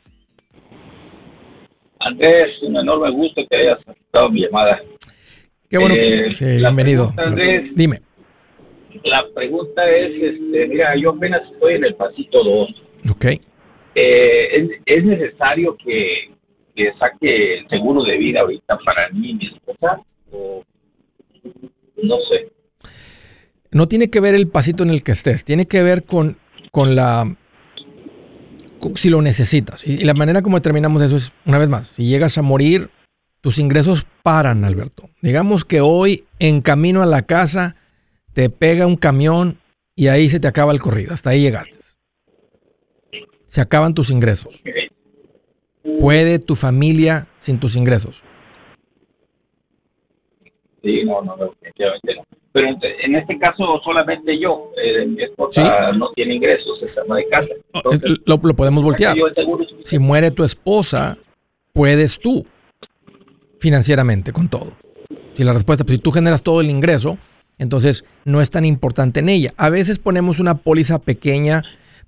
Andrés, 2.02 2.62
un 2.64 2.76
enorme 2.76 3.10
gusto 3.12 3.42
que 3.50 3.56
hayas 3.56 3.80
aceptado 3.88 4.30
mi 4.30 4.42
llamada. 4.42 4.82
Qué 5.70 5.78
bueno. 5.78 5.96
que... 5.96 6.26
Eh, 6.26 6.58
bienvenido. 6.58 7.14
Andrés, 7.16 7.72
Dime. 7.76 8.02
La 9.06 9.26
pregunta 9.34 9.90
es, 9.90 10.22
este, 10.22 10.68
mira, 10.68 10.94
yo 10.98 11.12
apenas 11.12 11.50
estoy 11.50 11.76
en 11.76 11.86
el 11.86 11.96
pasito 11.96 12.44
2. 12.44 12.70
Ok. 13.12 13.26
Eh, 13.96 14.70
¿es, 14.86 15.06
necesario 15.06 15.78
que, 15.78 16.30
que 16.76 16.92
saque 17.00 17.60
el 17.60 17.70
seguro 17.70 18.04
de 18.04 18.18
vida 18.18 18.42
ahorita 18.42 18.78
para 18.84 19.08
mí 19.12 19.30
y 19.30 19.34
mi 19.36 19.46
esposa? 19.46 20.02
O 20.34 20.62
no 22.04 22.18
sé 22.30 22.59
no 23.72 23.88
tiene 23.88 24.10
que 24.10 24.20
ver 24.20 24.36
el 24.36 24.48
pasito 24.48 24.84
en 24.84 24.90
el 24.90 25.04
que 25.04 25.12
estés, 25.12 25.46
tiene 25.46 25.68
que 25.68 25.84
ver 25.84 26.04
con, 26.04 26.38
con 26.72 26.96
la... 26.96 27.36
si 28.96 29.10
lo 29.10 29.22
necesitas. 29.22 29.86
Y, 29.86 30.04
la 30.04 30.14
manera 30.14 30.42
como 30.42 30.58
determinamos 30.58 31.02
eso 31.02 31.18
es, 31.18 31.32
una 31.46 31.58
vez 31.58 31.70
más, 31.70 31.88
si 31.90 32.06
llegas 32.08 32.38
a 32.38 32.42
morir, 32.42 32.90
tus 33.42 33.60
ingresos 33.60 34.06
paran, 34.24 34.66
Alberto. 34.66 35.10
Digamos 35.22 35.66
que 35.66 35.82
hoy, 35.82 36.26
en 36.40 36.62
camino 36.62 37.04
a 37.04 37.06
la 37.06 37.22
casa, 37.24 37.76
te 38.34 38.50
pega 38.50 38.88
un 38.88 38.98
camión 38.98 39.58
y 39.96 40.08
ahí 40.08 40.30
se 40.30 40.40
te 40.40 40.48
acaba 40.48 40.72
el 40.72 40.80
corrido, 40.80 41.14
hasta 41.14 41.32
ahí 41.32 41.42
llegaste. 41.42 41.78
Se 43.48 43.62
acaban 43.62 43.94
tus 43.94 44.12
ingresos. 44.12 44.64
¿Puede 46.00 46.40
tu 46.40 46.56
familia 46.56 47.28
sin 47.40 47.60
tus 47.60 47.76
ingresos? 47.76 48.24
Sí, 50.84 51.04
no, 51.04 51.22
no, 51.24 51.36
definitivamente 51.36 52.16
no 52.16 52.39
pero 52.52 52.68
en 52.68 53.16
este 53.16 53.38
caso 53.38 53.80
solamente 53.84 54.40
yo, 54.40 54.72
eh, 54.82 55.06
mi 55.06 55.24
esposa 55.24 55.92
no 55.92 56.12
tiene 56.16 56.36
ingresos, 56.36 56.82
está 56.82 57.02
de 57.04 57.28
casa. 57.28 57.50
Lo, 58.26 58.40
podemos 58.40 58.84
voltear. 58.84 59.16
Si 59.84 60.00
muere 60.00 60.32
tu 60.32 60.44
esposa, 60.44 61.18
puedes 61.74 62.20
tú 62.20 62.46
financieramente 63.60 64.34
con 64.34 64.48
todo. 64.48 64.74
Si 65.36 65.44
la 65.44 65.54
respuesta, 65.54 65.84
pues, 65.84 65.98
si 65.98 66.02
tú 66.02 66.12
generas 66.12 66.42
todo 66.42 66.62
el 66.62 66.70
ingreso, 66.70 67.18
entonces 67.60 68.04
no 68.26 68.42
es 68.42 68.50
tan 68.50 68.66
importante 68.66 69.20
en 69.20 69.30
ella. 69.30 69.54
A 69.58 69.70
veces 69.70 70.00
ponemos 70.00 70.40
una 70.40 70.56
póliza 70.56 71.00
pequeña 71.00 71.64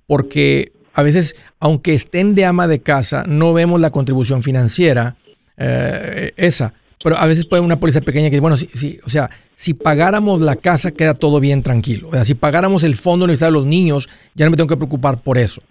porque 0.06 0.72
a 0.92 1.02
veces, 1.02 1.36
aunque 1.60 1.94
estén 1.94 2.34
de 2.34 2.44
ama 2.44 2.66
de 2.66 2.80
casa, 2.80 3.24
no 3.26 3.52
vemos 3.52 3.80
la 3.80 3.90
contribución 3.90 4.42
financiera 4.42 5.16
eh, 5.56 6.32
esa. 6.36 6.74
Pero 7.02 7.16
a 7.16 7.26
veces 7.26 7.44
puede 7.44 7.62
una 7.62 7.80
póliza 7.80 8.00
pequeña 8.00 8.30
que, 8.30 8.40
bueno, 8.40 8.56
sí, 8.56 8.98
o 9.04 9.10
sea, 9.10 9.30
si 9.54 9.74
pagáramos 9.74 10.40
la 10.40 10.56
casa 10.56 10.92
queda 10.92 11.14
todo 11.14 11.40
bien 11.40 11.62
tranquilo. 11.62 12.08
O 12.08 12.12
sea, 12.12 12.24
si 12.24 12.34
pagáramos 12.34 12.82
el 12.84 12.96
fondo 12.96 13.24
universidad 13.24 13.48
de 13.48 13.52
los 13.52 13.66
niños, 13.66 14.08
ya 14.34 14.44
no 14.44 14.50
me 14.50 14.56
tengo 14.56 14.68
que 14.68 14.76
preocupar 14.76 15.20
por 15.22 15.38
eso. 15.38 15.62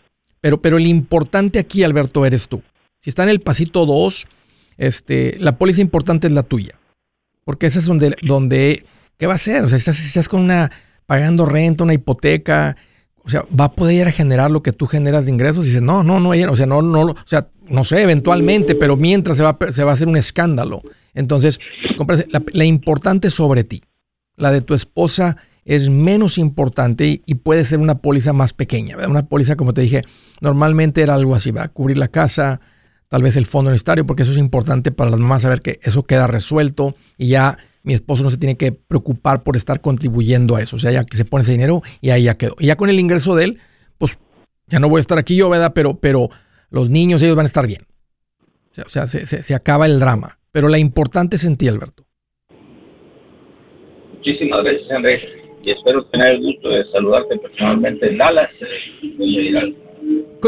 Pero, 0.41 0.61
pero 0.61 0.77
el 0.77 0.87
importante 0.87 1.59
aquí, 1.59 1.83
Alberto, 1.83 2.25
eres 2.25 2.47
tú. 2.47 2.61
Si 3.01 3.09
está 3.09 3.23
en 3.23 3.29
el 3.29 3.41
pasito 3.41 3.85
2, 3.85 4.27
este, 4.77 5.37
la 5.39 5.57
póliza 5.57 5.81
importante 5.81 6.27
es 6.27 6.33
la 6.33 6.43
tuya. 6.43 6.79
Porque 7.45 7.67
esa 7.67 7.79
es 7.79 7.85
donde, 7.85 8.15
donde 8.21 8.83
¿qué 9.17 9.27
va 9.27 9.33
a 9.33 9.35
hacer? 9.35 9.63
O 9.63 9.69
sea, 9.69 9.79
si 9.79 9.89
estás, 9.89 10.27
con 10.27 10.41
una, 10.41 10.71
pagando 11.05 11.45
renta, 11.45 11.83
una 11.83 11.93
hipoteca, 11.93 12.75
o 13.23 13.29
sea, 13.29 13.45
va 13.57 13.65
a 13.65 13.71
poder 13.73 14.11
generar 14.11 14.51
lo 14.51 14.63
que 14.63 14.71
tú 14.71 14.87
generas 14.87 15.25
de 15.25 15.31
ingresos. 15.31 15.65
Y 15.65 15.69
dices, 15.69 15.81
no, 15.81 16.03
no, 16.03 16.19
no, 16.19 16.29
o 16.29 16.55
sea, 16.55 16.65
no, 16.65 16.81
no, 16.81 17.01
o 17.01 17.15
sea, 17.25 17.49
no 17.69 17.83
sé, 17.83 18.01
eventualmente, 18.01 18.75
pero 18.75 18.97
mientras 18.97 19.37
se 19.37 19.43
va, 19.43 19.57
se 19.71 19.83
va 19.83 19.91
a 19.91 19.93
hacer 19.93 20.07
un 20.07 20.17
escándalo. 20.17 20.81
Entonces, 21.13 21.59
la, 22.53 22.65
importante 22.65 23.29
sobre 23.29 23.63
ti. 23.63 23.81
La 24.35 24.51
de 24.51 24.61
tu 24.61 24.73
esposa 24.73 25.37
es 25.65 25.89
menos 25.89 26.37
importante 26.37 27.21
y, 27.25 27.35
puede 27.35 27.65
ser 27.65 27.79
una 27.79 27.99
póliza 27.99 28.33
más 28.33 28.53
pequeña. 28.53 28.97
Una 29.07 29.27
póliza, 29.27 29.55
como 29.55 29.73
te 29.73 29.81
dije, 29.81 30.01
normalmente 30.39 31.01
era 31.01 31.13
algo 31.13 31.35
así, 31.35 31.51
va 31.51 31.63
a 31.63 31.67
cubrir 31.67 31.97
la 31.97 32.07
casa, 32.07 32.59
tal 33.09 33.21
vez 33.21 33.35
el 33.35 33.45
fondo 33.45 33.69
universitario, 33.69 34.05
porque 34.05 34.23
eso 34.23 34.31
es 34.31 34.37
importante 34.37 34.91
para 34.91 35.11
las 35.11 35.19
mamás 35.19 35.43
saber 35.43 35.61
que 35.61 35.79
eso 35.83 36.03
queda 36.03 36.27
resuelto 36.27 36.95
y 37.17 37.27
ya 37.27 37.57
mi 37.83 37.93
esposo 37.93 38.23
no 38.23 38.29
se 38.29 38.37
tiene 38.37 38.57
que 38.57 38.71
preocupar 38.71 39.43
por 39.43 39.55
estar 39.55 39.81
contribuyendo 39.81 40.55
a 40.55 40.61
eso. 40.61 40.75
O 40.75 40.79
sea, 40.79 40.91
ya 40.91 41.03
que 41.03 41.17
se 41.17 41.25
pone 41.25 41.43
ese 41.43 41.51
dinero 41.51 41.81
y 42.01 42.11
ahí 42.11 42.23
ya 42.23 42.37
quedó. 42.37 42.55
Y 42.59 42.67
ya 42.67 42.75
con 42.75 42.89
el 42.89 42.99
ingreso 42.99 43.35
de 43.35 43.45
él, 43.45 43.59
pues 43.97 44.17
ya 44.67 44.79
no 44.79 44.89
voy 44.89 44.99
a 44.99 45.01
estar 45.01 45.17
aquí 45.17 45.35
yo, 45.35 45.49
¿verdad? 45.49 45.73
Pero, 45.73 45.95
pero 45.99 46.29
los 46.69 46.89
niños, 46.89 47.21
ellos 47.21 47.35
van 47.35 47.45
a 47.45 47.47
estar 47.47 47.67
bien. 47.67 47.81
O 48.85 48.89
sea, 48.89 49.07
se 49.07 49.55
acaba 49.55 49.85
el 49.85 49.99
drama. 49.99 50.37
Pero 50.51 50.67
la 50.67 50.77
importante 50.77 51.37
es 51.37 51.45
en 51.45 51.57
ti, 51.57 51.67
Alberto. 51.67 52.05
Muchísimas 54.15 54.63
gracias, 54.63 54.91
Andrés. 54.91 55.21
Y 55.63 55.71
espero 55.71 56.05
tener 56.05 56.35
el 56.35 56.41
gusto 56.41 56.69
de 56.69 56.83
saludarte 56.91 57.37
personalmente 57.37 58.09
en 58.09 58.17
Dallas. 58.17 58.49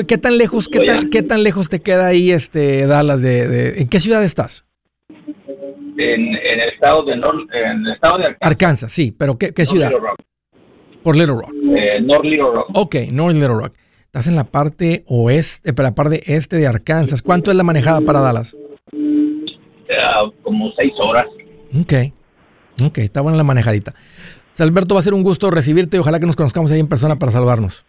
¿Qué 0.08 0.18
tan 0.18 0.38
lejos, 0.38 0.68
qué 0.68 0.80
tan, 0.80 1.10
qué 1.10 1.22
tan 1.22 1.44
lejos 1.44 1.70
te 1.70 1.82
queda 1.82 2.08
ahí 2.08 2.32
este 2.32 2.88
Dallas? 2.88 3.22
De, 3.22 3.80
¿En 3.80 3.88
qué 3.88 4.00
ciudad 4.00 4.24
estás? 4.24 4.66
En, 6.04 6.36
el 6.36 6.60
estado 6.70 7.04
de 7.04 7.16
North, 7.16 7.50
en 7.54 7.86
el 7.86 7.94
estado 7.94 8.18
de 8.18 8.26
Arkansas. 8.26 8.52
Arkansas, 8.52 8.92
sí, 8.92 9.16
pero 9.18 9.38
¿qué, 9.38 9.54
qué 9.54 9.66
ciudad? 9.66 9.92
Por 11.04 11.16
Little 11.16 11.36
Rock. 11.36 11.52
Eh, 11.76 12.02
North 12.02 12.26
Little 12.26 12.52
Rock. 12.54 12.70
Ok, 12.74 12.96
North 13.12 13.34
Little 13.34 13.56
Rock. 13.56 13.74
Estás 14.06 14.28
en 14.28 14.36
la 14.36 14.44
parte 14.44 15.04
oeste, 15.08 15.74
para 15.74 15.90
la 15.90 15.96
parte 15.96 16.22
este 16.36 16.58
de 16.58 16.68
Arkansas. 16.68 17.22
¿Cuánto 17.22 17.52
es 17.52 17.58
la 17.58 17.64
manejada 17.64 18.02
para 18.02 18.20
Dallas? 18.22 18.56
Ah, 19.90 20.30
como 20.44 20.72
seis 20.74 20.94
horas. 21.00 21.26
Ok. 21.80 22.14
Ok, 22.86 23.00
está 23.00 23.22
buena 23.22 23.38
la 23.38 23.44
manejadita. 23.44 23.94
Alberto, 24.60 24.94
va 24.96 25.00
a 25.00 25.04
ser 25.04 25.14
un 25.14 25.24
gusto 25.24 25.50
recibirte 25.50 25.98
y 25.98 26.00
ojalá 26.00 26.20
que 26.20 26.28
nos 26.28 26.36
conozcamos 26.36 26.72
ahí 26.72 26.80
en 26.80 26.88
persona 26.88 27.18
para 27.18 27.32
saludarnos. 27.32 27.86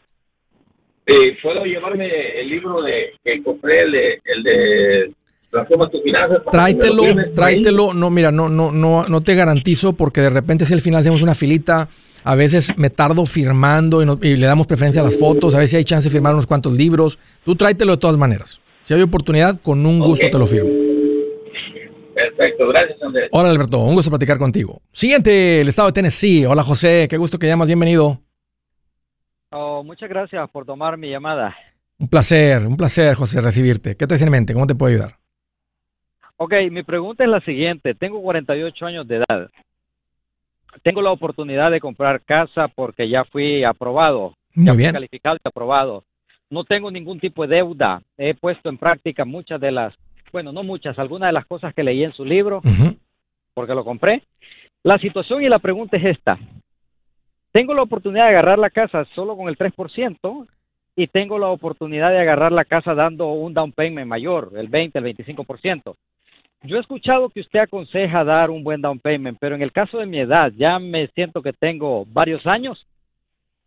Eh, 1.06 1.36
¿Puedo 1.42 1.64
llevarme 1.64 2.08
el 2.40 2.48
libro 2.48 2.80
de 2.80 3.12
que 3.22 3.42
compré, 3.42 3.82
el 3.82 3.92
de, 3.92 4.20
el 4.24 4.42
de 4.42 5.14
Transforma 5.54 5.88
tus 5.88 6.02
finanzas? 6.02 6.38
Tráetelo, 6.50 7.04
tráetelo. 7.32 7.94
No, 7.94 8.10
mira, 8.10 8.32
no, 8.32 8.48
no, 8.48 8.72
no, 8.72 9.04
no 9.04 9.20
te 9.20 9.36
garantizo 9.36 9.92
porque 9.92 10.20
de 10.20 10.30
repente 10.30 10.64
si 10.64 10.74
al 10.74 10.80
final 10.80 11.00
hacemos 11.00 11.22
una 11.22 11.36
filita, 11.36 11.88
a 12.24 12.34
veces 12.34 12.76
me 12.76 12.90
tardo 12.90 13.24
firmando 13.24 14.02
y, 14.02 14.28
y 14.28 14.36
le 14.36 14.46
damos 14.46 14.66
preferencia 14.66 15.00
a 15.00 15.04
las 15.04 15.16
fotos, 15.16 15.54
a 15.54 15.60
ver 15.60 15.68
si 15.68 15.76
hay 15.76 15.84
chance 15.84 16.08
de 16.08 16.12
firmar 16.12 16.32
unos 16.32 16.48
cuantos 16.48 16.72
libros. 16.72 17.20
Tú 17.44 17.54
tráetelo 17.54 17.92
de 17.92 17.98
todas 17.98 18.16
maneras. 18.16 18.60
Si 18.82 18.94
hay 18.94 19.02
oportunidad, 19.02 19.60
con 19.60 19.86
un 19.86 20.00
gusto 20.00 20.26
te 20.28 20.36
lo 20.36 20.46
firmo. 20.48 20.70
Perfecto, 22.14 22.66
gracias 22.66 23.00
Andrés. 23.00 23.28
Hola 23.30 23.50
Alberto, 23.50 23.78
un 23.78 23.94
gusto 23.94 24.10
platicar 24.10 24.38
contigo. 24.38 24.82
Siguiente, 24.90 25.60
el 25.60 25.68
estado 25.68 25.86
de 25.88 25.92
Tennessee. 25.92 26.46
Hola 26.46 26.64
José, 26.64 27.06
qué 27.08 27.16
gusto 27.16 27.38
que 27.38 27.46
llamas, 27.46 27.68
bienvenido. 27.68 28.20
Oh, 29.50 29.84
muchas 29.84 30.08
gracias 30.08 30.50
por 30.50 30.66
tomar 30.66 30.98
mi 30.98 31.10
llamada. 31.10 31.54
Un 32.00 32.08
placer, 32.08 32.66
un 32.66 32.76
placer 32.76 33.14
José 33.14 33.40
recibirte. 33.40 33.96
¿Qué 33.96 34.08
te 34.08 34.16
en 34.16 34.30
mente? 34.30 34.52
¿Cómo 34.52 34.66
te 34.66 34.74
puedo 34.74 34.92
ayudar? 34.92 35.23
Ok, 36.36 36.54
mi 36.70 36.82
pregunta 36.82 37.24
es 37.24 37.30
la 37.30 37.40
siguiente. 37.40 37.94
Tengo 37.94 38.20
48 38.20 38.86
años 38.86 39.06
de 39.06 39.16
edad. 39.16 39.50
Tengo 40.82 41.00
la 41.00 41.12
oportunidad 41.12 41.70
de 41.70 41.80
comprar 41.80 42.20
casa 42.22 42.68
porque 42.68 43.08
ya 43.08 43.24
fui 43.24 43.64
aprobado. 43.64 44.34
Muy 44.54 44.66
ya 44.66 44.72
bien. 44.72 44.90
Fui 44.90 44.94
calificado 44.94 45.36
y 45.36 45.48
aprobado. 45.48 46.04
No 46.50 46.64
tengo 46.64 46.90
ningún 46.90 47.20
tipo 47.20 47.46
de 47.46 47.56
deuda. 47.56 48.02
He 48.18 48.34
puesto 48.34 48.68
en 48.68 48.78
práctica 48.78 49.24
muchas 49.24 49.60
de 49.60 49.70
las 49.70 49.94
bueno, 50.34 50.50
no 50.50 50.64
muchas, 50.64 50.98
algunas 50.98 51.28
de 51.28 51.32
las 51.32 51.46
cosas 51.46 51.72
que 51.74 51.84
leí 51.84 52.02
en 52.02 52.12
su 52.12 52.24
libro, 52.24 52.60
porque 53.54 53.72
lo 53.72 53.84
compré. 53.84 54.24
La 54.82 54.98
situación 54.98 55.44
y 55.44 55.48
la 55.48 55.60
pregunta 55.60 55.96
es 55.96 56.04
esta. 56.06 56.36
Tengo 57.52 57.72
la 57.72 57.82
oportunidad 57.82 58.24
de 58.24 58.30
agarrar 58.30 58.58
la 58.58 58.68
casa 58.68 59.04
solo 59.14 59.36
con 59.36 59.48
el 59.48 59.56
3% 59.56 60.48
y 60.96 61.06
tengo 61.06 61.38
la 61.38 61.46
oportunidad 61.46 62.10
de 62.10 62.18
agarrar 62.18 62.50
la 62.50 62.64
casa 62.64 62.96
dando 62.96 63.28
un 63.28 63.54
down 63.54 63.70
payment 63.70 64.08
mayor, 64.08 64.50
el 64.56 64.66
20, 64.66 64.98
el 64.98 65.04
25%. 65.04 65.94
Yo 66.64 66.76
he 66.76 66.80
escuchado 66.80 67.28
que 67.28 67.40
usted 67.40 67.60
aconseja 67.60 68.24
dar 68.24 68.50
un 68.50 68.64
buen 68.64 68.80
down 68.80 68.98
payment, 68.98 69.38
pero 69.40 69.54
en 69.54 69.62
el 69.62 69.72
caso 69.72 69.98
de 69.98 70.06
mi 70.06 70.18
edad, 70.18 70.52
ya 70.56 70.78
me 70.78 71.06
siento 71.08 71.42
que 71.42 71.52
tengo 71.52 72.06
varios 72.06 72.46
años. 72.46 72.86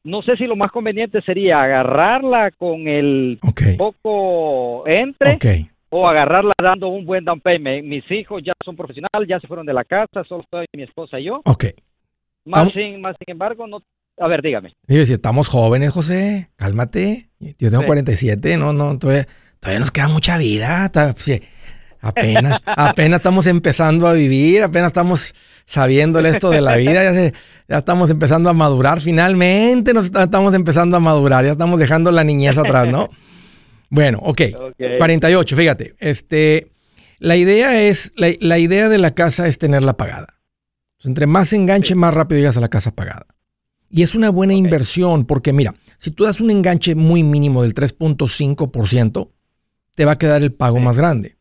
No 0.03 0.21
sé 0.21 0.37
si 0.37 0.45
lo 0.45 0.55
más 0.55 0.71
conveniente 0.71 1.21
sería 1.21 1.61
agarrarla 1.61 2.51
con 2.51 2.87
el 2.87 3.39
poco 3.77 4.87
entre 4.87 5.35
okay 5.35 5.69
o 5.89 6.07
agarrarla 6.07 6.53
dando 6.61 6.89
un 6.89 7.05
buen 7.05 7.23
down 7.23 7.39
payment. 7.39 7.85
Mis 7.85 8.09
hijos 8.11 8.41
ya 8.43 8.53
son 8.63 8.75
profesionales, 8.75 9.27
ya 9.27 9.39
se 9.39 9.47
fueron 9.47 9.65
de 9.65 9.73
la 9.73 9.83
casa, 9.83 10.23
solo 10.27 10.43
estoy 10.43 10.65
mi 10.73 10.83
esposa 10.83 11.19
y 11.19 11.25
yo. 11.25 11.41
Ok. 11.45 11.65
Más, 12.45 12.71
sin, 12.71 13.01
más 13.01 13.15
sin 13.19 13.31
embargo, 13.31 13.67
no. 13.67 13.81
A 14.19 14.27
ver, 14.27 14.41
dígame. 14.41 14.73
Digo, 14.87 15.05
si 15.05 15.13
estamos 15.13 15.47
jóvenes, 15.47 15.91
José, 15.91 16.49
cálmate. 16.55 17.29
Yo 17.39 17.69
tengo 17.69 17.85
47, 17.85 18.57
no, 18.57 18.73
no, 18.73 18.97
todavía, 18.97 19.27
todavía 19.59 19.79
nos 19.79 19.91
queda 19.91 20.07
mucha 20.07 20.37
vida. 20.37 20.91
Apenas, 22.07 22.61
apenas 22.65 23.19
estamos 23.19 23.47
empezando 23.47 24.07
a 24.07 24.13
vivir, 24.13 24.63
apenas 24.63 24.87
estamos 24.87 25.35
sabiéndole 25.65 26.29
esto 26.29 26.49
de 26.49 26.61
la 26.61 26.75
vida, 26.77 27.03
ya, 27.03 27.33
ya 27.67 27.77
estamos 27.77 28.09
empezando 28.09 28.49
a 28.49 28.53
madurar, 28.53 29.01
finalmente 29.01 29.93
nos 29.93 30.05
estamos 30.05 30.53
empezando 30.53 30.95
a 30.95 30.99
madurar, 30.99 31.45
ya 31.45 31.51
estamos 31.51 31.79
dejando 31.79 32.11
la 32.11 32.23
niñez 32.23 32.57
atrás, 32.57 32.87
¿no? 32.87 33.09
Bueno, 33.89 34.19
ok. 34.21 34.41
48, 34.97 35.55
fíjate. 35.55 35.95
Este, 35.99 36.71
la 37.19 37.35
idea 37.35 37.81
es, 37.81 38.13
la, 38.15 38.57
idea 38.57 38.89
de 38.89 38.97
la 38.97 39.11
casa 39.11 39.47
es 39.47 39.57
tenerla 39.57 39.97
pagada. 39.97 40.39
entre 41.03 41.27
más 41.27 41.53
enganche, 41.53 41.95
más 41.95 42.13
rápido 42.13 42.39
llegas 42.39 42.57
a 42.57 42.61
la 42.61 42.69
casa 42.69 42.91
pagada. 42.91 43.27
Y 43.89 44.03
es 44.03 44.15
una 44.15 44.29
buena 44.29 44.53
inversión 44.53 45.25
porque 45.25 45.53
mira, 45.53 45.75
si 45.97 46.11
tú 46.11 46.25
das 46.25 46.41
un 46.41 46.51
enganche 46.51 46.95
muy 46.95 47.23
mínimo 47.23 47.63
del 47.63 47.73
3.5%, 47.73 49.31
te 49.95 50.05
va 50.05 50.11
a 50.13 50.17
quedar 50.17 50.43
el 50.43 50.53
pago 50.53 50.79
más 50.79 50.97
grande. 50.97 51.36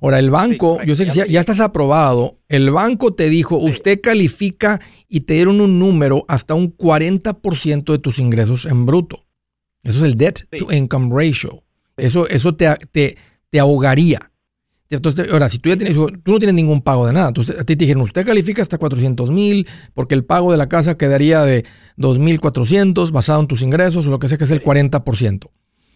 Ahora, 0.00 0.18
el 0.18 0.30
banco, 0.30 0.78
yo 0.84 0.94
sé 0.94 1.06
que 1.06 1.12
ya, 1.12 1.26
ya, 1.26 1.40
estás 1.40 1.60
aprobado, 1.60 2.38
el 2.48 2.70
banco 2.70 3.14
te 3.14 3.28
dijo, 3.28 3.56
usted 3.56 4.00
califica 4.00 4.80
y 5.08 5.20
te 5.20 5.34
dieron 5.34 5.60
un 5.60 5.78
número 5.78 6.24
hasta 6.28 6.54
un 6.54 6.76
40% 6.76 7.92
de 7.92 7.98
tus 7.98 8.18
ingresos 8.18 8.64
en 8.66 8.86
bruto. 8.86 9.26
Eso 9.82 9.98
es 9.98 10.04
el 10.04 10.16
debt 10.16 10.44
to 10.56 10.72
income 10.72 11.10
ratio. 11.10 11.64
Eso, 11.96 12.28
eso 12.28 12.54
te, 12.54 12.72
te, 12.92 13.16
te 13.50 13.58
ahogaría. 13.58 14.30
Entonces, 14.90 15.28
ahora, 15.30 15.48
si 15.48 15.58
tú 15.58 15.68
ya 15.68 15.76
tienes, 15.76 15.94
tú 15.94 16.32
no 16.32 16.38
tienes 16.38 16.54
ningún 16.54 16.80
pago 16.80 17.06
de 17.06 17.12
nada. 17.12 17.28
Entonces, 17.28 17.58
a 17.58 17.64
ti 17.64 17.76
te 17.76 17.84
dijeron, 17.84 18.02
usted 18.02 18.24
califica 18.24 18.62
hasta 18.62 18.78
400 18.78 19.30
mil 19.30 19.66
porque 19.94 20.14
el 20.14 20.24
pago 20.24 20.50
de 20.50 20.58
la 20.58 20.68
casa 20.68 20.96
quedaría 20.96 21.42
de 21.42 21.64
2.400 21.98 23.10
basado 23.10 23.40
en 23.40 23.46
tus 23.48 23.62
ingresos 23.62 24.06
o 24.06 24.10
lo 24.10 24.18
que 24.18 24.28
sea 24.28 24.38
que 24.38 24.44
es 24.44 24.50
el 24.50 24.62
40%. 24.62 25.50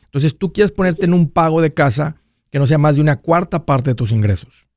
Entonces, 0.04 0.36
tú 0.36 0.52
quieres 0.52 0.72
ponerte 0.72 1.06
en 1.06 1.14
un 1.14 1.30
pago 1.30 1.62
de 1.62 1.72
casa 1.72 2.16
que 2.52 2.58
no 2.58 2.66
sea 2.66 2.78
más 2.78 2.96
de 2.96 3.00
una 3.00 3.16
cuarta 3.16 3.64
parte 3.64 3.90
de 3.90 3.94
tus 3.94 4.12
ingresos. 4.12 4.68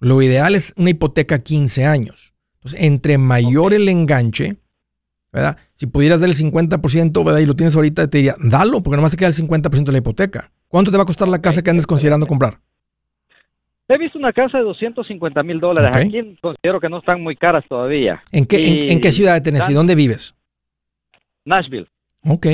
Lo 0.00 0.20
ideal 0.20 0.56
es 0.56 0.74
una 0.76 0.90
hipoteca 0.90 1.38
15 1.38 1.86
años. 1.86 2.34
Entonces, 2.56 2.82
entre 2.82 3.18
mayor 3.18 3.72
el 3.72 3.88
enganche, 3.88 4.56
¿verdad? 5.32 5.56
Si 5.76 5.86
pudieras 5.86 6.20
dar 6.20 6.28
el 6.28 6.34
50%, 6.36 7.24
¿verdad? 7.24 7.38
Y 7.38 7.46
lo 7.46 7.54
tienes 7.54 7.76
ahorita, 7.76 8.08
te 8.08 8.18
diría, 8.18 8.34
dalo, 8.40 8.82
porque 8.82 8.96
nomás 8.96 9.12
se 9.12 9.16
queda 9.16 9.28
el 9.28 9.34
50% 9.34 9.84
de 9.84 9.92
la 9.92 9.98
hipoteca. 9.98 10.50
¿Cuánto 10.66 10.90
te 10.90 10.96
va 10.96 11.04
a 11.04 11.06
costar 11.06 11.28
la 11.28 11.40
casa 11.40 11.62
que 11.62 11.70
andes 11.70 11.86
considerando 11.86 12.26
comprar? 12.26 12.58
He 13.86 13.96
visto 13.96 14.18
una 14.18 14.32
casa 14.32 14.58
de 14.58 14.64
250 14.64 15.42
mil 15.44 15.60
dólares. 15.60 15.94
Aquí 15.94 16.36
considero 16.40 16.80
que 16.80 16.88
no 16.88 16.98
están 16.98 17.22
muy 17.22 17.36
caras 17.36 17.64
todavía. 17.68 18.24
¿En 18.32 18.44
qué, 18.44 18.90
en, 18.90 19.00
qué 19.00 19.12
ciudad 19.12 19.34
de 19.34 19.40
Tennessee? 19.40 19.74
¿Dónde 19.74 19.94
vives? 19.94 20.34
Nashville. 21.44 21.86
Ok. 22.24 22.46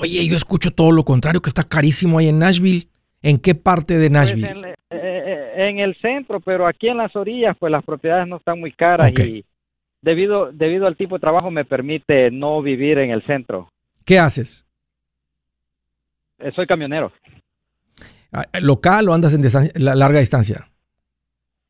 Oye, 0.00 0.26
yo 0.26 0.36
escucho 0.36 0.70
todo 0.70 0.92
lo 0.92 1.04
contrario, 1.04 1.42
que 1.42 1.50
está 1.50 1.64
carísimo 1.64 2.18
ahí 2.18 2.28
en 2.28 2.38
Nashville. 2.38 2.88
¿En 3.22 3.38
qué 3.38 3.54
parte 3.54 3.98
de 3.98 4.10
pues 4.10 4.12
Nashville? 4.12 4.48
en, 4.48 4.64
eh, 4.64 4.74
eh, 4.90 5.68
en, 5.68 5.78
el 5.78 5.94
centro, 5.96 6.40
pero 6.40 6.66
aquí 6.66 6.88
en 6.88 6.96
las 6.96 7.14
orillas, 7.14 7.56
pues 7.58 7.70
las 7.70 7.84
propiedades 7.84 8.26
no 8.26 8.36
están 8.36 8.58
muy 8.58 8.72
caras 8.72 9.12
y 9.18 9.44
debido, 10.02 10.52
debido 10.52 10.86
al 10.86 10.96
tipo 10.96 11.16
de 11.16 11.20
trabajo 11.20 11.50
me 11.50 11.64
permite 11.64 12.30
no 12.30 12.60
vivir 12.60 12.98
en 12.98 13.10
el 13.10 13.22
centro. 13.24 13.68
¿Qué 14.04 14.18
haces? 14.18 14.64
Eh, 16.40 16.50
soy 16.54 16.66
camionero. 16.66 17.12
Ah, 18.32 18.44
¿Local 18.60 19.08
o 19.08 19.14
andas 19.14 19.34
en 19.34 19.84
larga 19.84 20.18
distancia? 20.18 20.68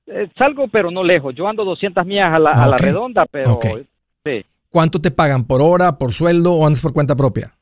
Eh, 0.06 0.28
salgo, 0.36 0.68
pero 0.68 0.90
no 0.90 1.02
lejos. 1.04 1.34
Yo 1.34 1.46
ando 1.48 1.64
200 1.64 2.06
millas 2.06 2.32
a 2.32 2.38
la, 2.38 2.50
a 2.52 2.66
la 2.66 2.76
redonda, 2.76 3.26
pero 3.30 3.60
sí. 4.24 4.44
¿Cuánto 4.70 5.00
te 5.00 5.10
pagan? 5.10 5.44
¿Por 5.44 5.60
hora, 5.60 5.98
por 5.98 6.12
sueldo 6.12 6.54
o 6.54 6.66
andas 6.66 6.80
por 6.80 6.94
cuenta 6.94 7.14
propia? 7.14 7.52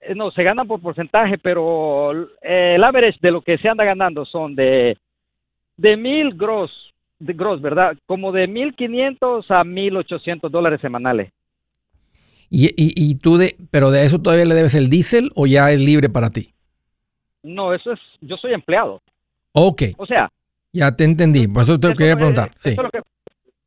Eh, 0.00 0.14
no, 0.14 0.30
se 0.30 0.42
ganan 0.42 0.66
por 0.66 0.80
porcentaje, 0.80 1.38
pero 1.38 2.12
el 2.42 2.84
average 2.84 3.18
de 3.20 3.30
lo 3.30 3.42
que 3.42 3.58
se 3.58 3.68
anda 3.68 3.84
ganando 3.84 4.24
son 4.24 4.54
de, 4.54 4.96
de 5.76 5.96
mil 5.96 6.34
gross 6.34 6.90
de 7.20 7.34
gross, 7.34 7.60
¿verdad? 7.60 7.96
Como 8.06 8.32
de 8.32 8.48
1.500 8.48 9.44
a 9.50 9.62
1.800 9.62 10.50
dólares 10.50 10.80
semanales. 10.80 11.30
¿Y, 12.48 12.66
y, 12.68 12.92
y 12.96 13.14
tú, 13.16 13.36
de, 13.36 13.56
pero 13.70 13.92
de 13.92 14.04
eso 14.04 14.20
todavía 14.20 14.46
le 14.46 14.54
debes 14.56 14.74
el 14.74 14.90
diésel 14.90 15.30
o 15.36 15.46
ya 15.46 15.70
es 15.70 15.80
libre 15.80 16.08
para 16.08 16.30
ti? 16.30 16.52
No, 17.42 17.72
eso 17.72 17.92
es, 17.92 18.00
yo 18.20 18.36
soy 18.36 18.54
empleado. 18.54 19.00
Ok. 19.52 19.82
O 19.98 20.06
sea. 20.06 20.30
Ya 20.72 20.94
te 20.96 21.04
entendí, 21.04 21.46
por 21.46 21.62
eso 21.62 21.78
te 21.78 21.94
quería 21.94 22.16
preguntar. 22.16 22.52
sí. 22.56 22.74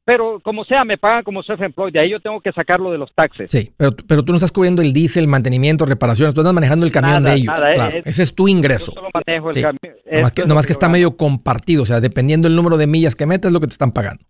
Pero 0.06 0.40
como 0.42 0.66
sea, 0.66 0.84
me 0.84 0.98
pagan 0.98 1.24
como 1.24 1.44
self-employed, 1.44 1.94
de 1.94 2.00
ahí 2.00 2.12
yo 2.12 2.20
tengo 2.20 2.42
que 2.42 2.52
sacarlo 2.52 2.92
de 2.92 2.98
los 2.98 3.14
taxes. 3.14 3.50
Sí, 3.50 3.72
pero, 3.78 3.92
pero 4.08 4.24
tú 4.24 4.32
no 4.32 4.38
estás 4.38 4.52
cubriendo 4.52 4.82
el 4.82 4.94
diésel, 4.94 5.28
mantenimiento, 5.28 5.86
reparaciones, 5.86 6.36
tú 6.36 6.42
estás 6.42 6.54
manejando 6.54 6.86
el 6.86 6.92
camión 6.92 7.24
de 7.24 7.34
ellos. 7.34 7.54
claro, 7.54 7.98
ese 8.04 8.24
es 8.24 8.36
tu 8.36 8.48
ingreso. 8.48 8.92
Yo 8.92 9.02
solo 9.02 9.10
manejo 9.14 9.50
el 9.52 9.62
camión. 9.62 9.96
Nomás 10.12 10.32
que, 10.32 10.46
nomás 10.46 10.66
que 10.66 10.74
está 10.74 10.90
medio 10.90 11.16
compartido, 11.16 11.84
o 11.84 11.86
sea, 11.86 12.02
dependiendo 12.02 12.48
del 12.48 12.56
número 12.56 12.78
de 12.78 12.88
millas 12.88 13.16
que 13.16 13.26
metas, 13.26 13.50
es 13.50 13.54
lo 13.54 13.60
que 13.60 13.68
te 13.68 13.74
están 13.74 13.92
pagando. 13.92 14.24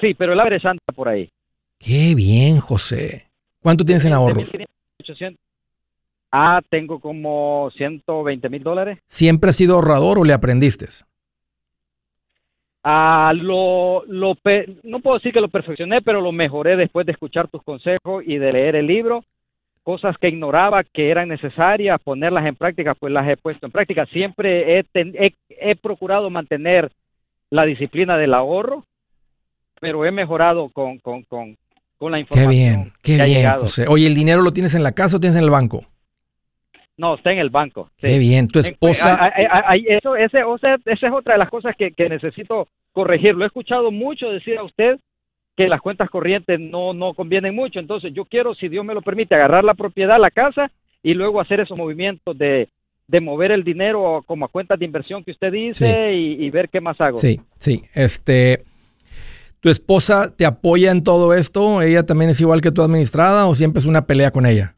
Sí, 0.00 0.14
pero 0.14 0.32
el 0.32 0.40
abre 0.40 0.60
santa 0.60 0.92
por 0.94 1.08
ahí. 1.08 1.30
Qué 1.78 2.14
bien, 2.14 2.58
José. 2.58 3.26
¿Cuánto 3.62 3.84
tienes 3.84 4.04
en 4.04 4.12
ahorros? 4.12 4.50
Ah, 6.32 6.60
tengo 6.68 7.00
como 7.00 7.70
120 7.76 8.48
mil 8.48 8.62
dólares. 8.62 8.98
¿Siempre 9.06 9.50
has 9.50 9.56
sido 9.56 9.76
ahorrador 9.76 10.18
o 10.18 10.24
le 10.24 10.32
aprendiste? 10.32 10.86
Ah, 12.88 13.32
lo, 13.34 14.04
lo, 14.06 14.38
no 14.84 15.00
puedo 15.00 15.16
decir 15.16 15.32
que 15.32 15.40
lo 15.40 15.48
perfeccioné, 15.48 16.02
pero 16.02 16.20
lo 16.20 16.30
mejoré 16.30 16.76
después 16.76 17.04
de 17.04 17.10
escuchar 17.10 17.48
tus 17.48 17.60
consejos 17.64 18.22
y 18.24 18.38
de 18.38 18.52
leer 18.52 18.76
el 18.76 18.86
libro. 18.86 19.24
Cosas 19.82 20.16
que 20.18 20.28
ignoraba 20.28 20.84
que 20.84 21.10
eran 21.10 21.28
necesarias, 21.28 22.00
ponerlas 22.00 22.46
en 22.46 22.54
práctica, 22.54 22.94
pues 22.94 23.12
las 23.12 23.28
he 23.28 23.36
puesto 23.36 23.66
en 23.66 23.72
práctica. 23.72 24.06
Siempre 24.06 24.78
he, 24.78 24.84
he, 25.48 25.74
procurado 25.74 26.30
mantener 26.30 26.92
la 27.50 27.64
disciplina 27.64 28.16
del 28.16 28.34
ahorro, 28.34 28.84
pero 29.80 30.06
he 30.06 30.12
mejorado 30.12 30.68
con, 30.68 31.00
con, 31.00 31.24
con, 31.24 31.56
con 31.98 32.12
la 32.12 32.20
información. 32.20 32.92
Qué 33.02 33.14
bien, 33.16 33.18
qué 33.18 33.24
bien, 33.24 33.50
José. 33.58 33.86
Oye, 33.88 34.06
¿el 34.06 34.14
dinero 34.14 34.42
lo 34.42 34.52
tienes 34.52 34.76
en 34.76 34.84
la 34.84 34.92
casa 34.92 35.16
o 35.16 35.20
tienes 35.20 35.36
en 35.36 35.42
el 35.42 35.50
banco? 35.50 35.84
No, 36.98 37.14
está 37.14 37.32
en 37.32 37.38
el 37.38 37.50
banco. 37.50 37.90
Qué 37.98 38.18
bien, 38.18 38.48
tu 38.48 38.58
esposa. 38.58 39.32
eso, 39.86 40.16
ese, 40.16 40.44
o 40.44 40.56
sea, 40.58 40.76
esa 40.84 41.06
es 41.06 41.12
otra 41.12 41.34
de 41.34 41.38
las 41.38 41.50
cosas 41.50 41.76
que, 41.76 41.92
que 41.92 42.08
necesito 42.08 42.68
corregir. 42.92 43.34
Lo 43.34 43.44
he 43.44 43.48
escuchado 43.48 43.90
mucho 43.90 44.30
decir 44.30 44.56
a 44.56 44.62
usted 44.62 44.98
que 45.56 45.68
las 45.68 45.80
cuentas 45.80 46.10
corrientes 46.10 46.60
no, 46.60 46.94
no 46.94 47.14
convienen 47.14 47.54
mucho. 47.54 47.80
Entonces 47.80 48.12
yo 48.14 48.24
quiero, 48.24 48.54
si 48.54 48.68
Dios 48.68 48.84
me 48.84 48.94
lo 48.94 49.02
permite, 49.02 49.34
agarrar 49.34 49.64
la 49.64 49.74
propiedad, 49.74 50.20
la 50.20 50.30
casa 50.30 50.70
y 51.02 51.14
luego 51.14 51.40
hacer 51.40 51.60
esos 51.60 51.76
movimientos 51.76 52.36
de, 52.36 52.68
de 53.08 53.20
mover 53.20 53.52
el 53.52 53.64
dinero 53.64 54.22
como 54.26 54.44
a 54.44 54.48
cuentas 54.48 54.78
de 54.78 54.84
inversión 54.84 55.24
que 55.24 55.30
usted 55.30 55.52
dice 55.52 56.14
y, 56.14 56.50
ver 56.50 56.68
qué 56.68 56.80
más 56.80 57.00
hago. 57.00 57.18
Sí, 57.18 57.40
sí. 57.58 57.82
Este, 57.94 58.64
¿Tu 59.60 59.70
esposa 59.70 60.34
te 60.34 60.44
apoya 60.44 60.90
en 60.90 61.02
todo 61.02 61.34
esto? 61.34 61.82
¿Ella 61.82 62.04
también 62.04 62.30
es 62.30 62.40
igual 62.40 62.60
que 62.60 62.72
tu 62.72 62.82
administrada 62.82 63.46
o 63.46 63.54
siempre 63.54 63.80
es 63.80 63.86
una 63.86 64.06
pelea 64.06 64.30
con 64.30 64.46
ella? 64.46 64.75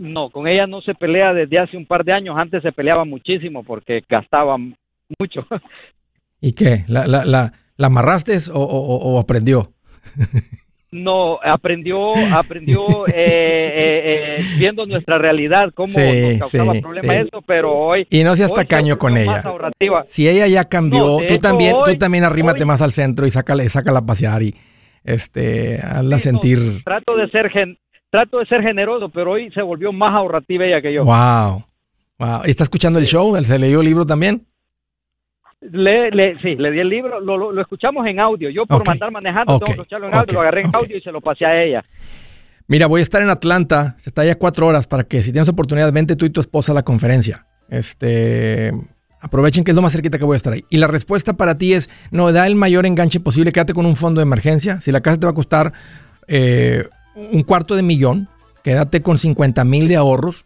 No, 0.00 0.30
con 0.30 0.48
ella 0.48 0.66
no 0.66 0.80
se 0.80 0.94
pelea 0.94 1.34
desde 1.34 1.58
hace 1.58 1.76
un 1.76 1.84
par 1.84 2.04
de 2.04 2.14
años. 2.14 2.34
Antes 2.38 2.62
se 2.62 2.72
peleaba 2.72 3.04
muchísimo 3.04 3.62
porque 3.62 4.02
gastaba 4.08 4.56
mucho. 4.56 5.46
¿Y 6.40 6.52
qué? 6.52 6.84
¿La, 6.88 7.06
la, 7.06 7.26
la, 7.26 7.52
la 7.76 7.86
amarraste 7.86 8.38
o, 8.52 9.20
aprendió? 9.20 9.72
No, 10.92 11.38
aprendió, 11.40 11.96
aprendió 12.36 13.06
eh, 13.06 13.14
eh, 13.14 14.34
eh, 14.34 14.42
viendo 14.58 14.86
nuestra 14.86 15.18
realidad, 15.18 15.70
cómo 15.72 15.92
nos 15.96 16.40
causaba 16.40 16.74
problemas 16.80 17.16
eso, 17.28 17.40
pero 17.46 17.72
hoy... 17.72 18.08
Y 18.10 18.24
no 18.24 18.34
seas 18.34 18.52
tacaño 18.52 18.98
con 18.98 19.16
ella. 19.16 19.40
Si 20.08 20.28
ella 20.28 20.48
ya 20.48 20.64
cambió, 20.64 21.18
tú 21.28 21.38
también, 21.38 21.76
tú 21.84 21.94
también 21.94 22.24
arrímate 22.24 22.64
más 22.64 22.82
al 22.82 22.90
centro 22.90 23.24
y 23.24 23.30
sácala, 23.30 23.62
sácala 23.68 24.00
a 24.00 24.04
pasear 24.04 24.42
y 24.42 24.56
este, 25.04 25.78
hazla 25.78 26.18
sentir... 26.18 26.82
trato 26.82 27.14
de 27.16 27.30
ser 27.30 27.52
trato 28.10 28.38
de 28.38 28.46
ser 28.46 28.62
generoso, 28.62 29.08
pero 29.08 29.32
hoy 29.32 29.50
se 29.52 29.62
volvió 29.62 29.92
más 29.92 30.14
ahorrativa 30.14 30.66
ella 30.66 30.82
que 30.82 30.92
yo. 30.92 31.04
Wow. 31.04 31.64
Wow. 32.18 32.42
¿Y 32.44 32.50
está 32.50 32.64
escuchando 32.64 32.98
el 32.98 33.06
show? 33.06 33.36
¿Se 33.42 33.58
leyó 33.58 33.80
el 33.80 33.86
libro 33.86 34.04
también? 34.04 34.46
Le, 35.60 36.10
le, 36.10 36.38
sí, 36.40 36.56
le 36.56 36.70
di 36.70 36.80
el 36.80 36.88
libro, 36.88 37.20
lo, 37.20 37.52
lo, 37.52 37.60
escuchamos 37.60 38.06
en 38.06 38.18
audio. 38.18 38.50
Yo 38.50 38.66
por 38.66 38.86
mandar 38.86 39.10
manejando 39.10 39.58
tengo 39.58 39.66
que 39.66 39.72
escucharlo 39.72 40.08
en 40.08 40.14
audio, 40.14 40.34
lo 40.34 40.40
agarré 40.40 40.62
en 40.62 40.74
audio 40.74 40.96
y 40.96 41.00
se 41.00 41.12
lo 41.12 41.20
pasé 41.20 41.44
a 41.44 41.62
ella. 41.62 41.84
Mira, 42.66 42.86
voy 42.86 43.00
a 43.00 43.02
estar 43.02 43.20
en 43.20 43.30
Atlanta, 43.30 43.94
se 43.98 44.10
está 44.10 44.24
ya 44.24 44.38
cuatro 44.38 44.66
horas 44.66 44.86
para 44.86 45.04
que 45.04 45.22
si 45.22 45.32
tienes 45.32 45.48
oportunidad, 45.48 45.92
vente 45.92 46.16
tú 46.16 46.24
y 46.24 46.30
tu 46.30 46.40
esposa 46.40 46.72
a 46.72 46.74
la 46.74 46.82
conferencia. 46.82 47.46
Este, 47.68 48.72
aprovechen 49.20 49.64
que 49.64 49.72
es 49.72 49.74
lo 49.74 49.82
más 49.82 49.92
cerquita 49.92 50.18
que 50.18 50.24
voy 50.24 50.34
a 50.34 50.36
estar 50.36 50.52
ahí. 50.52 50.64
Y 50.70 50.78
la 50.78 50.86
respuesta 50.86 51.34
para 51.34 51.58
ti 51.58 51.74
es, 51.74 51.90
no, 52.10 52.32
da 52.32 52.46
el 52.46 52.54
mayor 52.54 52.86
enganche 52.86 53.20
posible, 53.20 53.52
quédate 53.52 53.74
con 53.74 53.86
un 53.86 53.96
fondo 53.96 54.20
de 54.20 54.22
emergencia. 54.22 54.80
Si 54.80 54.92
la 54.92 55.00
casa 55.00 55.18
te 55.18 55.26
va 55.26 55.32
a 55.32 55.34
costar 55.34 55.72
eh, 56.26 56.88
un 57.32 57.42
cuarto 57.42 57.74
de 57.74 57.82
millón, 57.82 58.28
quédate 58.62 59.02
con 59.02 59.18
50 59.18 59.64
mil 59.64 59.88
de 59.88 59.96
ahorros 59.96 60.44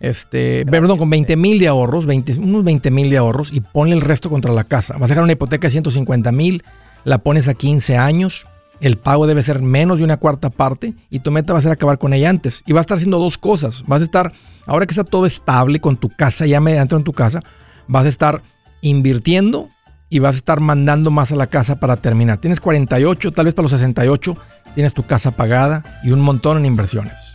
este, 0.00 0.66
perdón, 0.66 0.98
con 0.98 1.08
20 1.08 1.36
mil 1.36 1.58
de 1.58 1.68
ahorros, 1.68 2.04
20, 2.04 2.38
unos 2.40 2.64
20 2.64 2.90
mil 2.90 3.08
de 3.08 3.16
ahorros 3.16 3.50
y 3.52 3.60
ponle 3.60 3.94
el 3.94 4.02
resto 4.02 4.28
contra 4.28 4.52
la 4.52 4.64
casa. 4.64 4.94
Vas 4.94 5.04
a 5.04 5.14
dejar 5.14 5.24
una 5.24 5.32
hipoteca 5.32 5.66
de 5.66 5.72
150 5.72 6.30
mil, 6.32 6.62
la 7.04 7.18
pones 7.18 7.48
a 7.48 7.54
15 7.54 7.96
años, 7.96 8.46
el 8.80 8.98
pago 8.98 9.26
debe 9.26 9.42
ser 9.42 9.62
menos 9.62 9.98
de 9.98 10.04
una 10.04 10.18
cuarta 10.18 10.50
parte 10.50 10.94
y 11.08 11.20
tu 11.20 11.30
meta 11.30 11.52
va 11.52 11.60
a 11.60 11.62
ser 11.62 11.72
acabar 11.72 11.98
con 11.98 12.12
ella 12.12 12.28
antes. 12.28 12.62
Y 12.66 12.72
vas 12.72 12.80
a 12.80 12.82
estar 12.82 12.96
haciendo 12.96 13.18
dos 13.18 13.38
cosas. 13.38 13.82
Vas 13.86 14.00
a 14.00 14.04
estar, 14.04 14.32
ahora 14.66 14.84
que 14.84 14.92
está 14.92 15.04
todo 15.04 15.26
estable 15.26 15.80
con 15.80 15.96
tu 15.96 16.10
casa, 16.10 16.44
ya 16.44 16.60
me 16.60 16.76
entro 16.76 16.98
en 16.98 17.04
tu 17.04 17.12
casa, 17.12 17.40
vas 17.86 18.04
a 18.04 18.08
estar 18.08 18.42
invirtiendo 18.82 19.70
y 20.14 20.20
vas 20.20 20.36
a 20.36 20.38
estar 20.38 20.60
mandando 20.60 21.10
más 21.10 21.32
a 21.32 21.34
la 21.34 21.48
casa 21.48 21.80
para 21.80 21.96
terminar. 21.96 22.38
Tienes 22.38 22.60
48, 22.60 23.32
tal 23.32 23.46
vez 23.46 23.54
para 23.54 23.64
los 23.64 23.72
68, 23.72 24.36
tienes 24.76 24.94
tu 24.94 25.04
casa 25.04 25.32
pagada 25.32 25.82
y 26.04 26.12
un 26.12 26.20
montón 26.20 26.56
en 26.56 26.66
inversiones. 26.66 27.34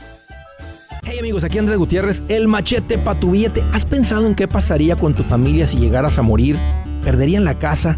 Hey 1.04 1.18
amigos, 1.20 1.44
aquí 1.44 1.58
Andrés 1.58 1.78
Gutiérrez, 1.78 2.24
el 2.30 2.48
machete 2.48 2.98
para 2.98 3.20
tu 3.20 3.32
billete. 3.32 3.66
¿Has 3.74 3.84
pensado 3.84 4.28
en 4.28 4.34
qué 4.34 4.48
pasaría 4.48 4.96
con 4.96 5.14
tu 5.14 5.24
familia 5.24 5.66
si 5.66 5.76
llegaras 5.76 6.18
a 6.18 6.22
morir? 6.22 6.58
¿Perderían 7.04 7.44
la 7.44 7.60
casa? 7.60 7.98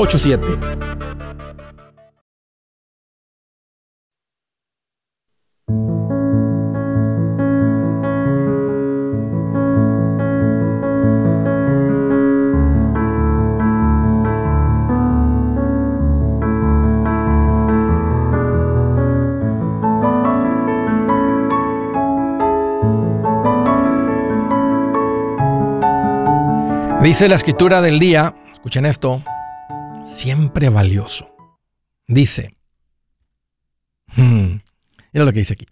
Dice 27.01 27.27
la 27.27 27.35
escritura 27.35 27.81
del 27.81 27.99
día, 27.99 28.35
escuchen 28.53 28.85
esto, 28.85 29.21
siempre 30.11 30.69
valioso. 30.69 31.35
Dice, 32.07 32.55
hmm, 34.15 34.59
mira 35.13 35.25
lo 35.25 35.31
que 35.31 35.39
dice 35.39 35.53
aquí. 35.53 35.65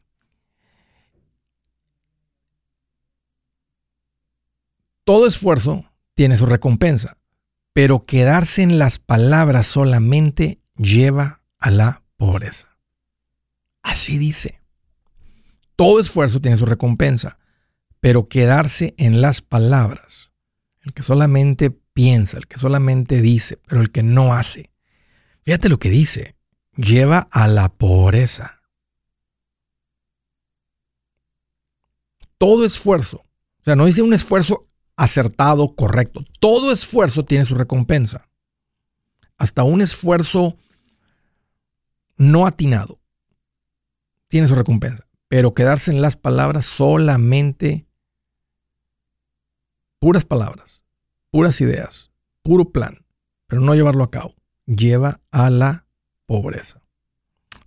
Todo 5.03 5.27
esfuerzo 5.27 5.85
tiene 6.13 6.37
su 6.37 6.45
recompensa, 6.45 7.17
pero 7.73 8.05
quedarse 8.05 8.61
en 8.61 8.77
las 8.77 8.99
palabras 8.99 9.67
solamente 9.67 10.61
lleva 10.75 11.41
a 11.57 11.71
la 11.71 12.03
pobreza. 12.17 12.77
Así 13.81 14.17
dice. 14.17 14.61
Todo 15.75 15.99
esfuerzo 15.99 16.41
tiene 16.41 16.57
su 16.57 16.65
recompensa, 16.65 17.39
pero 17.99 18.27
quedarse 18.27 18.93
en 18.97 19.21
las 19.21 19.41
palabras 19.41 20.29
el 20.81 20.93
que 20.93 21.03
solamente 21.03 21.78
piensa, 21.93 22.37
el 22.37 22.47
que 22.47 22.57
solamente 22.57 23.21
dice, 23.21 23.57
pero 23.67 23.81
el 23.81 23.91
que 23.91 24.03
no 24.03 24.33
hace. 24.33 24.71
Fíjate 25.43 25.69
lo 25.69 25.79
que 25.79 25.89
dice, 25.89 26.35
lleva 26.75 27.27
a 27.31 27.47
la 27.47 27.69
pobreza. 27.69 28.61
Todo 32.37 32.65
esfuerzo, 32.65 33.17
o 33.17 33.63
sea, 33.63 33.75
no 33.75 33.85
dice 33.85 34.01
un 34.01 34.13
esfuerzo 34.13 34.69
acertado, 34.95 35.75
correcto, 35.75 36.23
todo 36.39 36.71
esfuerzo 36.71 37.25
tiene 37.25 37.45
su 37.45 37.55
recompensa. 37.55 38.29
Hasta 39.37 39.63
un 39.63 39.81
esfuerzo 39.81 40.57
no 42.17 42.45
atinado 42.45 42.99
tiene 44.27 44.47
su 44.47 44.55
recompensa, 44.55 45.05
pero 45.27 45.53
quedarse 45.53 45.91
en 45.91 46.01
las 46.01 46.15
palabras 46.15 46.65
solamente 46.65 47.87
puras 49.99 50.23
palabras 50.23 50.78
puras 51.31 51.61
ideas, 51.61 52.11
puro 52.41 52.65
plan, 52.65 53.05
pero 53.47 53.61
no 53.61 53.75
llevarlo 53.75 54.03
a 54.03 54.11
cabo, 54.11 54.33
lleva 54.65 55.19
a 55.31 55.49
la 55.49 55.85
pobreza. 56.25 56.81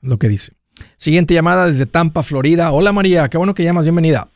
Lo 0.00 0.18
que 0.18 0.28
dice. 0.28 0.54
Siguiente 0.96 1.34
llamada 1.34 1.66
desde 1.66 1.86
Tampa, 1.86 2.22
Florida. 2.22 2.72
Hola 2.72 2.92
María, 2.92 3.28
qué 3.28 3.38
bueno 3.38 3.54
que 3.54 3.62
llamas, 3.62 3.84
bienvenida. 3.84 4.28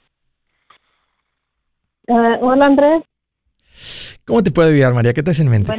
Eh, 2.07 2.39
hola 2.41 2.67
Andrés. 2.67 3.03
¿Cómo 4.25 4.43
te 4.43 4.51
puedo 4.51 4.69
ayudar 4.69 4.95
María? 4.95 5.13
¿Qué 5.13 5.23
te 5.23 5.33
hace 5.33 5.43
en 5.43 5.49
mente? 5.49 5.73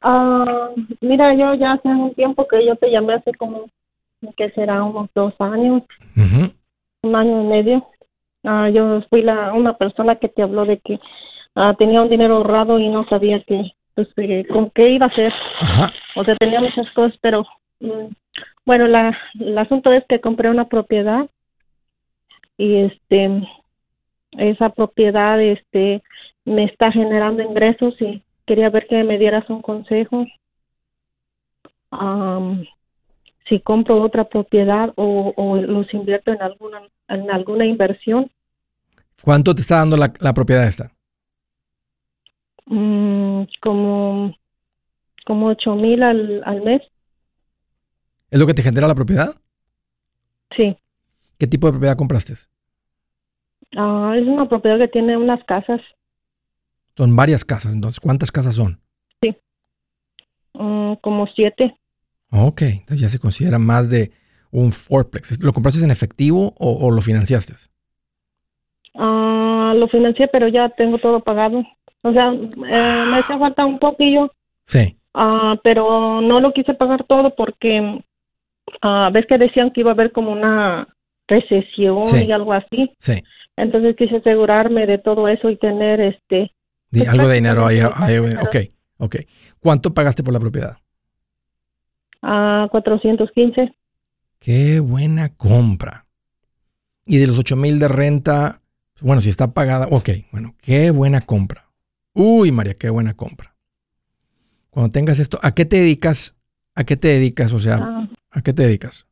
Ah, 0.00 0.70
mira, 1.00 1.34
yo 1.34 1.54
ya 1.54 1.72
hace 1.72 1.88
un 1.88 2.14
tiempo 2.14 2.46
que 2.46 2.64
yo 2.64 2.76
te 2.76 2.90
llamé 2.90 3.14
hace 3.14 3.32
como, 3.34 3.68
que 4.36 4.50
será 4.50 4.84
unos 4.84 5.10
dos 5.14 5.34
años, 5.40 5.82
un 6.14 7.16
año 7.16 7.42
y 7.42 7.46
medio. 7.46 7.86
Ah, 8.44 8.70
yo 8.70 9.02
fui 9.10 9.22
la 9.22 9.52
una 9.52 9.76
persona 9.76 10.16
que 10.16 10.28
te 10.28 10.42
habló 10.42 10.64
de 10.64 10.78
que 10.78 11.00
Ah, 11.60 11.74
tenía 11.76 12.00
un 12.02 12.08
dinero 12.08 12.36
ahorrado 12.36 12.78
y 12.78 12.88
no 12.88 13.04
sabía 13.08 13.42
qué, 13.42 13.72
pues, 13.96 14.06
con 14.48 14.70
qué 14.70 14.90
iba 14.90 15.06
a 15.06 15.08
hacer. 15.08 15.32
O 16.14 16.22
sea, 16.22 16.36
tenía 16.36 16.60
muchas 16.60 16.88
cosas, 16.92 17.18
pero 17.20 17.44
mm, 17.80 18.12
bueno, 18.64 18.86
la, 18.86 19.18
el 19.40 19.58
asunto 19.58 19.92
es 19.92 20.04
que 20.08 20.20
compré 20.20 20.50
una 20.50 20.68
propiedad 20.68 21.28
y 22.56 22.76
este 22.76 23.42
esa 24.32 24.68
propiedad 24.68 25.40
este 25.40 26.02
me 26.44 26.64
está 26.64 26.92
generando 26.92 27.42
ingresos 27.42 28.00
y 28.00 28.22
quería 28.46 28.70
ver 28.70 28.86
que 28.86 29.02
me 29.02 29.18
dieras 29.18 29.48
un 29.50 29.60
consejo 29.60 30.26
si 33.48 33.60
compro 33.60 34.00
otra 34.02 34.28
propiedad 34.28 34.92
o, 34.96 35.56
los 35.56 35.92
invierto 35.92 36.32
en 36.32 36.42
alguna 36.42 36.82
en 37.08 37.30
alguna 37.30 37.64
inversión 37.64 38.30
¿cuánto 39.24 39.54
te 39.54 39.62
está 39.62 39.76
dando 39.76 39.96
la, 39.96 40.34
propiedad 40.34 40.68
esta? 40.68 40.92
Mm, 42.68 43.44
como 43.60 44.34
como 45.24 45.46
ocho 45.48 45.74
mil 45.74 46.02
al, 46.02 46.42
al 46.44 46.62
mes 46.62 46.82
¿Es 48.30 48.38
lo 48.38 48.46
que 48.46 48.54
te 48.54 48.62
genera 48.62 48.86
la 48.86 48.94
propiedad? 48.94 49.34
Sí. 50.56 50.76
¿Qué 51.38 51.46
tipo 51.46 51.66
de 51.66 51.72
propiedad 51.72 51.96
compraste? 51.96 52.34
Ah, 53.76 54.14
es 54.16 54.26
una 54.26 54.48
propiedad 54.48 54.78
que 54.78 54.88
tiene 54.88 55.16
unas 55.16 55.42
casas. 55.44 55.80
Son 56.96 57.14
varias 57.14 57.44
casas, 57.44 57.72
entonces. 57.72 58.00
¿Cuántas 58.00 58.30
casas 58.30 58.56
son? 58.56 58.80
Sí. 59.22 59.34
Mm, 60.54 60.94
como 61.00 61.26
siete. 61.28 61.76
Ok, 62.30 62.62
entonces 62.62 63.00
ya 63.00 63.08
se 63.08 63.18
considera 63.18 63.58
más 63.58 63.88
de 63.88 64.12
un 64.50 64.72
fourplex. 64.72 65.42
¿Lo 65.42 65.52
compraste 65.52 65.82
en 65.82 65.90
efectivo 65.90 66.54
o, 66.58 66.90
lo 66.90 67.00
financiaste? 67.00 67.54
Ah, 68.94 69.72
lo 69.76 69.88
financié, 69.88 70.28
pero 70.28 70.48
ya 70.48 70.68
tengo 70.70 70.98
todo 70.98 71.20
pagado. 71.20 71.62
O 72.02 72.12
sea, 72.12 72.32
eh, 72.32 73.04
me 73.10 73.16
hace 73.18 73.36
falta 73.38 73.66
un 73.66 73.78
poquillo. 73.78 74.32
Sí. 74.64 74.96
Ah, 75.14 75.58
pero 75.62 76.20
no 76.20 76.40
lo 76.40 76.52
quise 76.52 76.74
pagar 76.74 77.04
todo 77.04 77.34
porque 77.34 77.80
uh, 78.82 79.12
ves 79.12 79.26
que 79.26 79.38
decían 79.38 79.70
que 79.72 79.80
iba 79.80 79.90
a 79.90 79.94
haber 79.94 80.12
como 80.12 80.32
una 80.32 80.86
recesión 81.26 82.04
y 82.26 82.30
algo 82.30 82.52
así. 82.52 82.92
Sí. 82.98 83.22
Entonces 83.56 83.96
quise 83.96 84.16
asegurarme 84.16 84.86
de 84.86 84.98
todo 84.98 85.28
eso 85.28 85.50
y 85.50 85.56
tener 85.56 86.00
este... 86.00 86.52
Pues, 86.90 87.08
algo 87.08 87.28
de 87.28 87.34
dinero 87.34 87.66
ahí, 87.66 87.80
ok, 87.80 88.56
ok. 88.98 89.16
¿Cuánto 89.60 89.92
pagaste 89.92 90.22
por 90.22 90.32
la 90.32 90.40
propiedad? 90.40 90.78
A 92.22 92.64
uh, 92.66 92.68
415. 92.70 93.74
Qué 94.38 94.80
buena 94.80 95.34
compra. 95.36 96.06
Y 97.04 97.18
de 97.18 97.26
los 97.26 97.38
8 97.38 97.56
mil 97.56 97.78
de 97.78 97.88
renta, 97.88 98.60
bueno, 99.00 99.20
si 99.20 99.30
está 99.30 99.52
pagada, 99.52 99.88
ok, 99.90 100.10
bueno, 100.30 100.54
qué 100.60 100.90
buena 100.90 101.20
compra. 101.22 101.67
Uy, 102.20 102.50
María, 102.50 102.74
qué 102.74 102.90
buena 102.90 103.14
compra. 103.14 103.54
Cuando 104.70 104.90
tengas 104.90 105.20
esto, 105.20 105.38
¿a 105.40 105.54
qué 105.54 105.64
te 105.64 105.76
dedicas? 105.76 106.36
¿A 106.74 106.82
qué 106.82 106.96
te 106.96 107.06
dedicas? 107.06 107.52
O 107.52 107.60
sea, 107.60 107.76
ah. 107.80 108.08
¿A 108.32 108.42
qué 108.42 108.52
te 108.52 108.64
dedicas? 108.64 109.06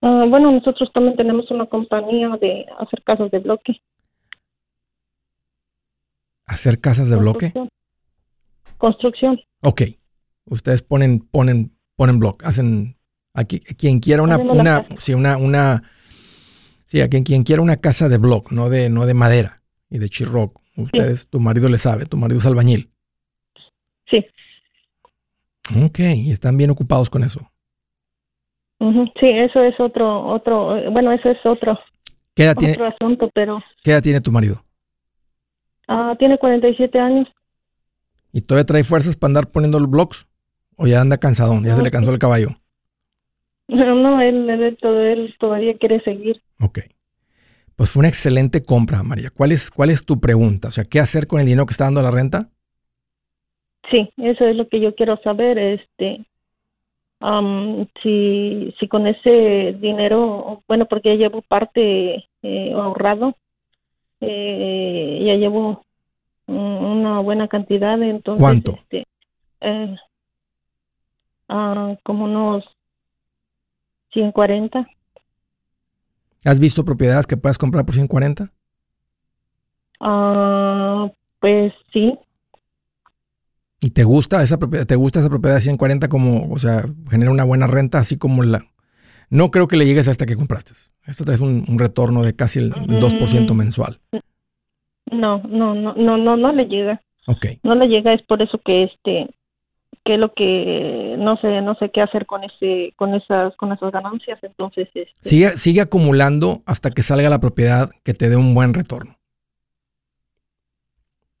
Ah, 0.00 0.24
bueno, 0.28 0.50
nosotros 0.50 0.90
también 0.92 1.16
tenemos 1.16 1.48
una 1.52 1.66
compañía 1.66 2.36
de 2.40 2.66
hacer 2.80 3.04
casas 3.04 3.30
de 3.30 3.38
bloque. 3.38 3.80
¿Hacer 6.44 6.80
casas 6.80 7.08
de 7.08 7.16
bloque? 7.16 7.52
Construcción. 8.78 9.40
Ok. 9.60 9.82
Ustedes 10.46 10.82
ponen, 10.82 11.20
ponen, 11.20 11.70
ponen 11.94 12.18
bloque, 12.18 12.44
hacen 12.44 12.96
aquí 13.32 13.60
quien 13.60 14.00
quiera 14.00 14.24
una, 14.24 14.38
una, 14.38 14.84
sí, 14.98 15.14
una, 15.14 15.36
una, 15.36 15.84
sí, 16.86 17.00
a 17.00 17.08
quien, 17.08 17.22
quien 17.22 17.44
quiera 17.44 17.62
una 17.62 17.76
casa 17.76 18.08
de 18.08 18.18
bloque, 18.18 18.52
no 18.52 18.70
de, 18.70 18.90
no 18.90 19.06
de 19.06 19.14
madera 19.14 19.62
y 19.88 19.98
de 19.98 20.08
chirroc. 20.08 20.61
Ustedes, 20.76 21.28
tu 21.28 21.40
marido 21.40 21.68
le 21.68 21.78
sabe, 21.78 22.06
tu 22.06 22.16
marido 22.16 22.38
es 22.38 22.46
albañil. 22.46 22.90
Sí. 24.10 24.24
Ok, 25.84 25.98
y 25.98 26.30
están 26.32 26.56
bien 26.56 26.70
ocupados 26.70 27.10
con 27.10 27.22
eso. 27.22 27.50
Sí, 29.20 29.28
eso 29.28 29.62
es 29.62 29.78
otro, 29.78 30.26
otro, 30.26 30.90
bueno, 30.90 31.12
eso 31.12 31.30
es 31.30 31.38
otro, 31.44 31.78
¿Qué 32.34 32.44
edad 32.44 32.56
tiene, 32.56 32.74
asunto, 32.86 33.30
pero... 33.34 33.62
¿Qué 33.84 33.90
edad 33.90 34.02
tiene 34.02 34.20
tu 34.20 34.32
marido? 34.32 34.64
Ah, 35.86 36.14
tiene 36.18 36.38
47 36.38 36.98
años. 36.98 37.28
¿Y 38.32 38.40
todavía 38.40 38.64
trae 38.64 38.84
fuerzas 38.84 39.16
para 39.16 39.30
andar 39.30 39.50
poniendo 39.50 39.78
los 39.78 39.90
blogs? 39.90 40.26
¿O 40.76 40.86
ya 40.86 41.00
anda 41.00 41.18
cansadón? 41.18 41.64
¿Ya 41.64 41.76
se 41.76 41.82
le 41.82 41.90
cansó 41.90 42.10
el 42.10 42.18
caballo? 42.18 42.56
No, 43.68 43.94
no 43.94 44.20
él, 44.22 44.48
él, 44.48 44.78
él, 44.82 45.34
todavía 45.38 45.76
quiere 45.76 46.00
seguir. 46.02 46.42
Ok. 46.60 46.80
Pues 47.82 47.90
fue 47.90 48.02
una 48.02 48.10
excelente 48.10 48.62
compra, 48.62 49.02
María. 49.02 49.30
¿Cuál 49.30 49.50
es, 49.50 49.68
¿Cuál 49.68 49.90
es 49.90 50.06
tu 50.06 50.20
pregunta? 50.20 50.68
O 50.68 50.70
sea, 50.70 50.84
¿qué 50.84 51.00
hacer 51.00 51.26
con 51.26 51.40
el 51.40 51.46
dinero 51.46 51.66
que 51.66 51.72
está 51.72 51.82
dando 51.82 52.00
la 52.00 52.12
renta? 52.12 52.48
Sí, 53.90 54.08
eso 54.18 54.46
es 54.46 54.54
lo 54.54 54.68
que 54.68 54.78
yo 54.78 54.94
quiero 54.94 55.16
saber. 55.16 55.58
Este, 55.58 56.24
si, 58.00 58.72
si 58.78 58.86
con 58.86 59.08
ese 59.08 59.76
dinero, 59.80 60.62
bueno, 60.68 60.86
porque 60.86 61.08
ya 61.08 61.24
llevo 61.26 61.42
parte 61.42 62.24
eh, 62.44 62.72
ahorrado, 62.72 63.34
eh, 64.20 65.20
ya 65.26 65.34
llevo 65.34 65.84
una 66.46 67.18
buena 67.18 67.48
cantidad, 67.48 68.00
entonces... 68.00 68.40
¿Cuánto? 68.40 68.74
Este, 68.74 69.06
eh, 69.60 69.96
ah, 71.48 71.96
como 72.04 72.26
unos 72.26 72.64
140. 74.12 74.86
¿Has 76.44 76.58
visto 76.58 76.84
propiedades 76.84 77.26
que 77.26 77.36
puedas 77.36 77.58
comprar 77.58 77.84
por 77.84 77.94
140? 77.94 78.52
Ah, 80.00 81.10
pues 81.40 81.72
sí. 81.92 82.18
¿Y 83.80 83.90
te 83.90 84.04
gusta 84.04 84.42
esa 84.42 84.58
propiedad? 84.58 84.86
¿Te 84.86 84.96
gusta 84.96 85.20
esa 85.20 85.28
propiedad 85.28 85.56
de 85.56 85.60
140 85.62 86.08
como, 86.08 86.52
o 86.52 86.58
sea, 86.58 86.84
genera 87.10 87.30
una 87.30 87.44
buena 87.44 87.66
renta, 87.66 87.98
así 87.98 88.16
como 88.16 88.42
la... 88.42 88.64
No 89.30 89.50
creo 89.50 89.66
que 89.66 89.76
le 89.76 89.86
llegues 89.86 90.08
a 90.08 90.10
esta 90.10 90.26
que 90.26 90.36
compraste. 90.36 90.72
Esto 91.06 91.24
trae 91.24 91.38
un, 91.40 91.64
un 91.66 91.78
retorno 91.78 92.22
de 92.22 92.36
casi 92.36 92.58
el 92.58 92.72
2% 92.72 93.50
mm. 93.50 93.56
mensual. 93.56 94.00
No, 95.10 95.42
no, 95.48 95.74
no, 95.74 95.94
no, 95.94 96.16
no, 96.16 96.36
no 96.36 96.52
le 96.52 96.66
llega. 96.66 97.00
Ok. 97.26 97.46
No 97.62 97.74
le 97.74 97.86
llega, 97.86 98.12
es 98.12 98.22
por 98.22 98.42
eso 98.42 98.60
que 98.64 98.84
este, 98.84 99.30
que 100.04 100.16
lo 100.16 100.32
que 100.34 101.14
no 101.18 101.36
sé, 101.36 101.60
no 101.62 101.74
sé 101.76 101.90
qué 101.90 102.00
hacer 102.00 102.26
con 102.26 102.42
ese, 102.44 102.92
con 102.96 103.14
esas, 103.14 103.54
con 103.56 103.72
esas 103.72 103.92
ganancias. 103.92 104.38
Entonces, 104.42 104.88
este... 104.94 105.28
sigue, 105.28 105.50
sigue 105.50 105.80
acumulando 105.80 106.62
hasta 106.66 106.90
que 106.90 107.02
salga 107.02 107.30
la 107.30 107.40
propiedad 107.40 107.90
que 108.02 108.14
te 108.14 108.28
dé 108.28 108.36
un 108.36 108.54
buen 108.54 108.74
retorno. 108.74 109.16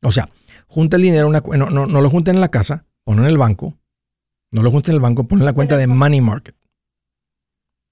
O 0.02 0.12
sea, 0.12 0.28
junta 0.66 0.96
el 0.96 1.02
dinero, 1.02 1.28
una, 1.28 1.40
no, 1.40 1.70
no, 1.70 1.86
no 1.86 2.00
lo 2.00 2.10
junten 2.10 2.36
en 2.36 2.40
la 2.40 2.50
casa, 2.50 2.84
ponlo 3.04 3.22
en 3.22 3.30
el 3.30 3.38
banco, 3.38 3.74
no 4.50 4.62
lo 4.62 4.70
junten 4.70 4.92
en 4.92 4.96
el 4.96 5.02
banco, 5.02 5.24
ponlo 5.28 5.42
en 5.42 5.46
la 5.46 5.52
cuenta 5.52 5.76
de 5.76 5.86
Money 5.86 6.20
Market. 6.20 6.56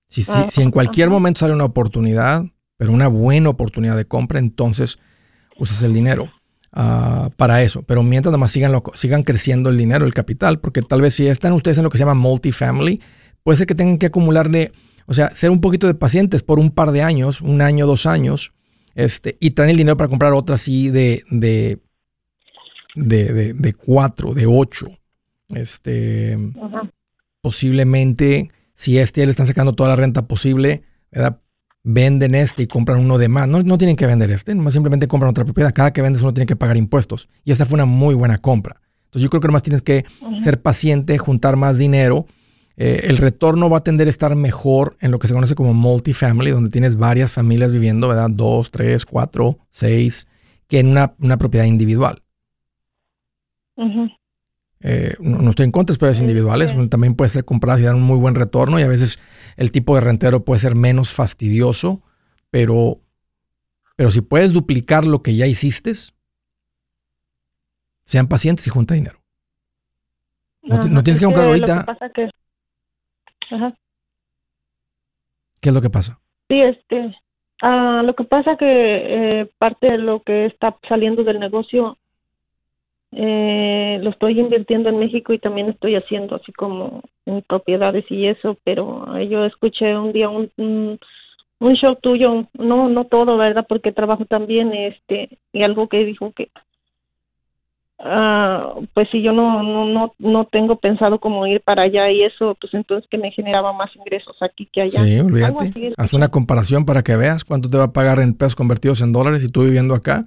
Si, 0.08 0.24
si, 0.24 0.50
si 0.50 0.62
en 0.62 0.72
cualquier 0.72 1.08
momento 1.08 1.40
sale 1.40 1.54
una 1.54 1.64
oportunidad, 1.64 2.44
pero 2.76 2.90
una 2.90 3.06
buena 3.06 3.48
oportunidad 3.48 3.96
de 3.96 4.06
compra, 4.06 4.40
entonces 4.40 4.98
usas 5.56 5.82
el 5.84 5.94
dinero 5.94 6.30
uh, 6.74 7.30
para 7.36 7.62
eso. 7.62 7.82
Pero 7.82 8.02
mientras 8.02 8.30
además 8.30 8.50
sigan, 8.50 8.72
lo, 8.72 8.82
sigan 8.94 9.22
creciendo 9.22 9.70
el 9.70 9.76
dinero, 9.76 10.06
el 10.06 10.14
capital, 10.14 10.60
porque 10.60 10.82
tal 10.82 11.00
vez 11.00 11.14
si 11.14 11.26
están 11.26 11.52
ustedes 11.52 11.78
en 11.78 11.84
lo 11.84 11.90
que 11.90 11.98
se 11.98 12.04
llama 12.04 12.14
multifamily, 12.14 13.00
puede 13.42 13.58
ser 13.58 13.66
que 13.66 13.74
tengan 13.74 13.98
que 13.98 14.06
acumularle, 14.06 14.72
o 15.06 15.14
sea, 15.14 15.30
ser 15.30 15.50
un 15.50 15.60
poquito 15.60 15.86
de 15.86 15.94
pacientes 15.94 16.42
por 16.42 16.58
un 16.58 16.70
par 16.70 16.92
de 16.92 17.02
años, 17.02 17.40
un 17.40 17.62
año, 17.62 17.86
dos 17.86 18.06
años, 18.06 18.52
este, 18.94 19.36
y 19.40 19.52
traen 19.52 19.70
el 19.70 19.76
dinero 19.76 19.96
para 19.96 20.08
comprar 20.08 20.32
otra 20.32 20.56
así 20.56 20.90
de, 20.90 21.22
de 21.30 21.78
de, 22.94 23.32
de, 23.32 23.52
de 23.54 23.72
cuatro, 23.72 24.34
de 24.34 24.46
ocho. 24.46 24.88
Este, 25.48 26.38
posiblemente, 27.40 28.50
si 28.74 28.98
este 28.98 29.24
le 29.24 29.30
están 29.30 29.46
sacando 29.46 29.74
toda 29.74 29.90
la 29.90 29.96
renta 29.96 30.26
posible, 30.26 30.82
venden 31.82 32.34
este 32.34 32.62
y 32.62 32.66
compran 32.66 33.00
uno 33.00 33.18
de 33.18 33.28
más. 33.28 33.48
No, 33.48 33.62
no 33.62 33.78
tienen 33.78 33.96
que 33.96 34.06
vender 34.06 34.30
este, 34.30 34.54
nomás 34.54 34.72
simplemente 34.72 35.08
compran 35.08 35.30
otra 35.30 35.44
propiedad. 35.44 35.72
Cada 35.72 35.92
que 35.92 36.02
vendes 36.02 36.22
uno 36.22 36.34
tiene 36.34 36.46
que 36.46 36.56
pagar 36.56 36.76
impuestos. 36.76 37.28
Y 37.44 37.52
esta 37.52 37.66
fue 37.66 37.76
una 37.76 37.86
muy 37.86 38.14
buena 38.14 38.38
compra. 38.38 38.80
Entonces 39.04 39.22
yo 39.22 39.30
creo 39.30 39.40
que 39.40 39.48
nomás 39.48 39.62
tienes 39.62 39.82
que 39.82 40.04
ser 40.42 40.62
paciente, 40.62 41.18
juntar 41.18 41.56
más 41.56 41.78
dinero. 41.78 42.26
Eh, 42.76 43.06
el 43.08 43.18
retorno 43.18 43.68
va 43.68 43.78
a 43.78 43.84
tender 43.84 44.06
a 44.06 44.10
estar 44.10 44.34
mejor 44.36 44.96
en 45.00 45.10
lo 45.10 45.18
que 45.18 45.26
se 45.26 45.34
conoce 45.34 45.54
como 45.54 45.74
multifamily, 45.74 46.52
donde 46.52 46.70
tienes 46.70 46.96
varias 46.96 47.32
familias 47.32 47.72
viviendo, 47.72 48.08
¿verdad? 48.08 48.30
Dos, 48.30 48.70
tres, 48.70 49.04
cuatro, 49.04 49.58
seis, 49.70 50.28
que 50.68 50.78
en 50.78 50.88
una, 50.88 51.14
una 51.18 51.36
propiedad 51.36 51.66
individual. 51.66 52.22
Eh, 54.82 55.14
no, 55.20 55.50
estoy 55.50 55.64
en 55.64 55.72
contra 55.72 55.92
de 55.92 55.98
propiedades 55.98 56.20
individuales, 56.20 56.74
también 56.88 57.14
puede 57.14 57.28
ser 57.28 57.44
compradas 57.44 57.80
y 57.80 57.84
dar 57.84 57.94
un 57.94 58.02
muy 58.02 58.18
buen 58.18 58.34
retorno 58.34 58.80
y 58.80 58.82
a 58.82 58.88
veces 58.88 59.20
el 59.56 59.70
tipo 59.72 59.94
de 59.94 60.00
rentero 60.00 60.44
puede 60.44 60.60
ser 60.60 60.74
menos 60.74 61.12
fastidioso, 61.12 62.02
pero, 62.50 62.98
pero 63.96 64.10
si 64.10 64.22
puedes 64.22 64.54
duplicar 64.54 65.04
lo 65.04 65.22
que 65.22 65.36
ya 65.36 65.46
hiciste, 65.46 65.92
sean 68.04 68.26
pacientes 68.26 68.66
y 68.66 68.70
junta 68.70 68.94
dinero. 68.94 69.20
No, 70.62 71.02
tienes 71.02 71.18
que 71.18 71.26
comprar 71.26 71.46
ahorita. 71.46 71.84
¿Qué 75.60 75.68
es 75.68 75.74
lo 75.74 75.82
que 75.82 75.90
pasa? 75.90 76.18
Sí, 76.48 76.60
este, 76.60 77.16
ah, 77.60 78.02
lo 78.04 78.14
que 78.14 78.24
pasa 78.24 78.56
que 78.56 78.66
eh, 79.40 79.50
parte 79.58 79.90
de 79.90 79.98
lo 79.98 80.22
que 80.22 80.46
está 80.46 80.76
saliendo 80.88 81.22
del 81.22 81.38
negocio 81.38 81.98
eh, 83.12 83.98
lo 84.02 84.10
estoy 84.10 84.38
invirtiendo 84.38 84.88
en 84.88 84.98
México 84.98 85.32
y 85.32 85.38
también 85.40 85.68
estoy 85.68 85.96
haciendo 85.96 86.36
así 86.36 86.52
como 86.52 87.02
en 87.26 87.42
propiedades 87.42 88.04
y 88.08 88.26
eso, 88.26 88.56
pero 88.62 89.18
yo 89.22 89.44
escuché 89.44 89.96
un 89.96 90.12
día 90.12 90.28
un, 90.28 90.50
un, 90.56 91.74
show 91.74 91.96
tuyo, 91.96 92.46
no 92.56 92.88
no 92.88 93.04
todo, 93.06 93.36
¿verdad? 93.36 93.66
Porque 93.68 93.90
trabajo 93.90 94.26
también 94.26 94.72
este 94.72 95.38
y 95.52 95.64
algo 95.64 95.88
que 95.88 96.04
dijo 96.04 96.30
que 96.30 96.50
ah, 97.98 98.74
pues 98.94 99.08
si 99.10 99.22
yo 99.22 99.32
no, 99.32 99.64
no 99.64 99.86
no 99.86 100.14
no 100.18 100.44
tengo 100.44 100.76
pensado 100.76 101.18
como 101.18 101.48
ir 101.48 101.62
para 101.62 101.82
allá 101.82 102.08
y 102.12 102.22
eso, 102.22 102.56
pues 102.60 102.72
entonces 102.74 103.10
que 103.10 103.18
me 103.18 103.32
generaba 103.32 103.72
más 103.72 103.90
ingresos 103.96 104.36
aquí 104.40 104.68
que 104.72 104.82
allá. 104.82 105.02
Sí, 105.02 105.18
olvídate. 105.18 105.94
Haz 105.96 106.12
una 106.12 106.28
comparación 106.28 106.84
para 106.86 107.02
que 107.02 107.16
veas 107.16 107.44
cuánto 107.44 107.68
te 107.68 107.76
va 107.76 107.84
a 107.84 107.92
pagar 107.92 108.20
en 108.20 108.34
pesos 108.34 108.54
convertidos 108.54 109.02
en 109.02 109.12
dólares 109.12 109.42
y 109.42 109.50
tú 109.50 109.64
viviendo 109.64 109.96
acá 109.96 110.26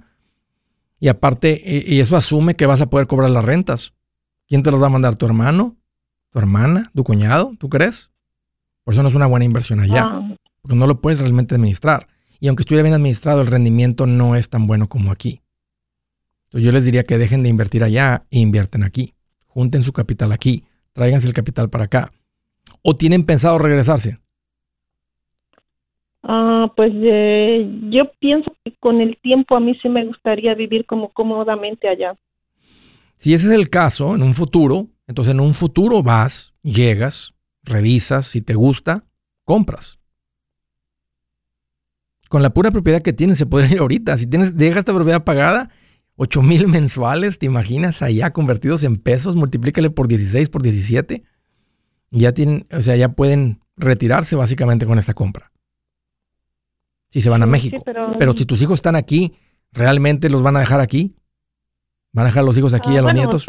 y 1.00 1.08
aparte, 1.08 1.60
y 1.86 2.00
eso 2.00 2.16
asume 2.16 2.54
que 2.54 2.66
vas 2.66 2.80
a 2.80 2.88
poder 2.88 3.06
cobrar 3.06 3.30
las 3.30 3.44
rentas. 3.44 3.92
¿Quién 4.46 4.62
te 4.62 4.70
los 4.70 4.82
va 4.82 4.86
a 4.86 4.90
mandar? 4.90 5.16
¿Tu 5.16 5.26
hermano? 5.26 5.76
¿Tu 6.30 6.38
hermana? 6.38 6.90
¿Tu 6.94 7.04
cuñado? 7.04 7.52
¿Tú 7.58 7.68
crees? 7.68 8.10
Por 8.84 8.94
eso 8.94 9.02
no 9.02 9.08
es 9.08 9.14
una 9.14 9.26
buena 9.26 9.44
inversión 9.44 9.80
allá. 9.80 10.04
Ah. 10.04 10.36
Porque 10.60 10.76
no 10.76 10.86
lo 10.86 11.00
puedes 11.00 11.20
realmente 11.20 11.54
administrar. 11.54 12.08
Y 12.40 12.48
aunque 12.48 12.62
estuviera 12.62 12.82
bien 12.82 12.94
administrado, 12.94 13.40
el 13.40 13.46
rendimiento 13.46 14.06
no 14.06 14.36
es 14.36 14.48
tan 14.48 14.66
bueno 14.66 14.88
como 14.88 15.10
aquí. 15.10 15.40
Entonces 16.46 16.64
yo 16.64 16.72
les 16.72 16.84
diría 16.84 17.04
que 17.04 17.18
dejen 17.18 17.42
de 17.42 17.48
invertir 17.48 17.82
allá 17.82 18.26
e 18.30 18.38
invierten 18.38 18.82
aquí. 18.82 19.14
Junten 19.46 19.82
su 19.82 19.92
capital 19.92 20.32
aquí. 20.32 20.64
Tráiganse 20.92 21.26
el 21.26 21.34
capital 21.34 21.70
para 21.70 21.84
acá. 21.84 22.12
¿O 22.82 22.96
tienen 22.96 23.24
pensado 23.24 23.58
regresarse? 23.58 24.20
Ah, 26.26 26.72
pues 26.74 26.90
eh, 26.94 27.68
yo 27.90 28.10
pienso 28.18 28.56
que 28.64 28.74
con 28.80 29.02
el 29.02 29.18
tiempo 29.18 29.56
a 29.56 29.60
mí 29.60 29.78
sí 29.82 29.90
me 29.90 30.06
gustaría 30.06 30.54
vivir 30.54 30.86
como 30.86 31.10
cómodamente 31.10 31.86
allá. 31.86 32.16
Si 33.18 33.34
ese 33.34 33.48
es 33.48 33.52
el 33.52 33.68
caso, 33.68 34.14
en 34.14 34.22
un 34.22 34.32
futuro, 34.32 34.88
entonces 35.06 35.34
en 35.34 35.40
un 35.40 35.52
futuro 35.52 36.02
vas, 36.02 36.54
llegas, 36.62 37.34
revisas, 37.62 38.26
si 38.26 38.40
te 38.40 38.54
gusta, 38.54 39.04
compras. 39.44 39.98
Con 42.30 42.40
la 42.40 42.54
pura 42.54 42.70
propiedad 42.70 43.02
que 43.02 43.12
tienes 43.12 43.36
se 43.36 43.44
puede 43.44 43.68
ir 43.70 43.80
ahorita. 43.80 44.16
Si 44.16 44.26
tienes, 44.26 44.56
dejas 44.56 44.78
esta 44.78 44.94
propiedad 44.94 45.24
pagada, 45.24 45.68
8 46.16 46.40
mil 46.40 46.68
mensuales, 46.68 47.38
¿te 47.38 47.44
imaginas? 47.44 48.00
Allá 48.00 48.32
convertidos 48.32 48.82
en 48.84 48.96
pesos, 48.96 49.36
multiplícale 49.36 49.90
por 49.90 50.08
16, 50.08 50.48
por 50.48 50.62
17. 50.62 51.22
Ya 52.12 52.32
tienen, 52.32 52.66
o 52.72 52.80
sea, 52.80 52.96
ya 52.96 53.10
pueden 53.10 53.60
retirarse 53.76 54.36
básicamente 54.36 54.86
con 54.86 54.98
esta 54.98 55.12
compra 55.12 55.50
si 57.14 57.20
se 57.20 57.30
van 57.30 57.44
a 57.44 57.46
México. 57.46 57.80
pero... 58.18 58.32
si 58.32 58.44
tus 58.44 58.60
hijos 58.60 58.78
están 58.78 58.96
aquí, 58.96 59.34
¿realmente 59.70 60.28
los 60.28 60.42
van 60.42 60.56
a 60.56 60.58
dejar 60.58 60.80
aquí? 60.80 61.14
¿Van 62.12 62.26
a 62.26 62.28
dejar 62.30 62.42
los 62.42 62.58
hijos 62.58 62.74
aquí 62.74 62.96
a 62.96 62.98
ah, 62.98 63.02
los 63.02 63.14
nietos? 63.14 63.46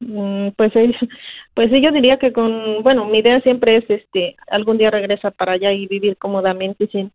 Mm, 0.00 0.48
pues, 0.54 0.70
pues 1.54 1.70
sí, 1.70 1.80
yo 1.80 1.92
diría 1.92 2.18
que 2.18 2.30
con, 2.34 2.82
bueno, 2.82 3.06
mi 3.06 3.20
idea 3.20 3.40
siempre 3.40 3.78
es 3.78 3.84
este, 3.88 4.36
algún 4.48 4.76
día 4.76 4.90
regresar 4.90 5.32
para 5.32 5.52
allá 5.52 5.72
y 5.72 5.86
vivir 5.86 6.18
cómodamente 6.18 6.88
sin, 6.88 7.10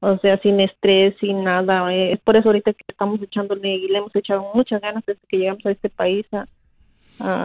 o 0.00 0.18
sea, 0.18 0.40
sin 0.40 0.58
estrés, 0.58 1.14
sin 1.20 1.44
nada. 1.44 1.94
Eh, 1.94 2.14
es 2.14 2.18
por 2.18 2.34
eso 2.34 2.48
ahorita 2.48 2.72
que 2.72 2.84
estamos 2.88 3.22
echándole 3.22 3.76
y 3.76 3.86
le 3.86 3.98
hemos 3.98 4.16
echado 4.16 4.50
muchas 4.54 4.80
ganas 4.80 5.04
desde 5.06 5.20
que 5.28 5.36
llegamos 5.36 5.64
a 5.66 5.70
este 5.70 5.88
país. 5.88 6.26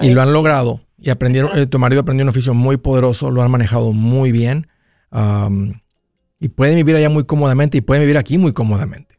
y 0.02 0.10
lo 0.10 0.22
han 0.24 0.34
logrado. 0.34 0.80
Y 1.00 1.12
aprendieron, 1.12 1.56
eh, 1.60 1.68
tu 1.68 1.78
marido 1.78 2.02
aprendió 2.02 2.24
un 2.24 2.30
oficio 2.30 2.56
muy 2.56 2.78
poderoso, 2.78 3.30
lo 3.30 3.44
han 3.44 3.52
manejado 3.52 3.94
muy 3.94 4.32
bien. 4.32 4.66
Y 6.40 6.50
pueden 6.50 6.76
vivir 6.76 6.96
allá 6.96 7.10
muy 7.10 7.26
cómodamente 7.26 7.78
y 7.78 7.82
pueden 7.82 8.04
vivir 8.04 8.18
aquí 8.18 8.38
muy 8.38 8.54
cómodamente. 8.54 9.18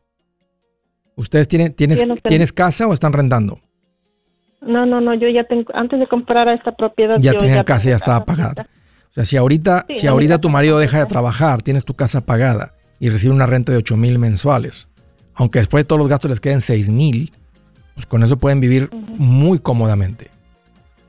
¿Ustedes 1.16 1.49
tienen, 1.49 1.75
tienes, 1.75 2.05
tienes 2.23 2.53
casa 2.53 2.87
o 2.87 2.95
están 2.95 3.12
rentando? 3.12 3.61
No, 4.61 4.87
no, 4.87 5.01
no, 5.01 5.14
yo 5.14 5.29
ya 5.29 5.45
tengo, 5.45 5.64
antes 5.75 5.99
de 5.99 6.07
comprar 6.07 6.49
esta 6.49 6.73
propiedad. 6.73 7.16
Ya 7.21 7.33
tenían 7.33 7.64
casa, 7.64 7.91
ya 7.91 7.97
estaba 7.97 8.25
pagada. 8.25 8.69
O 9.11 9.12
sea, 9.12 9.25
si 9.25 9.37
ahorita, 9.37 9.87
si 9.95 10.07
ahorita 10.07 10.39
tu 10.39 10.49
marido 10.49 10.79
deja 10.79 10.99
de 11.01 11.07
trabajar, 11.07 11.62
tienes 11.62 11.85
tu 11.85 11.95
casa 11.95 12.25
pagada 12.25 12.75
y 13.01 13.09
recibe 13.09 13.33
una 13.33 13.47
renta 13.47 13.73
de 13.73 13.79
8 13.79 13.97
mil 13.97 14.19
mensuales, 14.19 14.87
aunque 15.35 15.59
después 15.59 15.85
de 15.85 15.87
todos 15.87 15.99
los 15.99 16.09
gastos 16.09 16.31
les 16.31 16.41
queden 16.41 16.61
6 16.61 16.91
mil, 16.91 17.33
pues 17.95 18.07
con 18.07 18.23
eso 18.23 18.37
pueden 18.37 18.61
vivir 18.61 18.91
muy 19.16 19.59
cómodamente. 19.59 20.31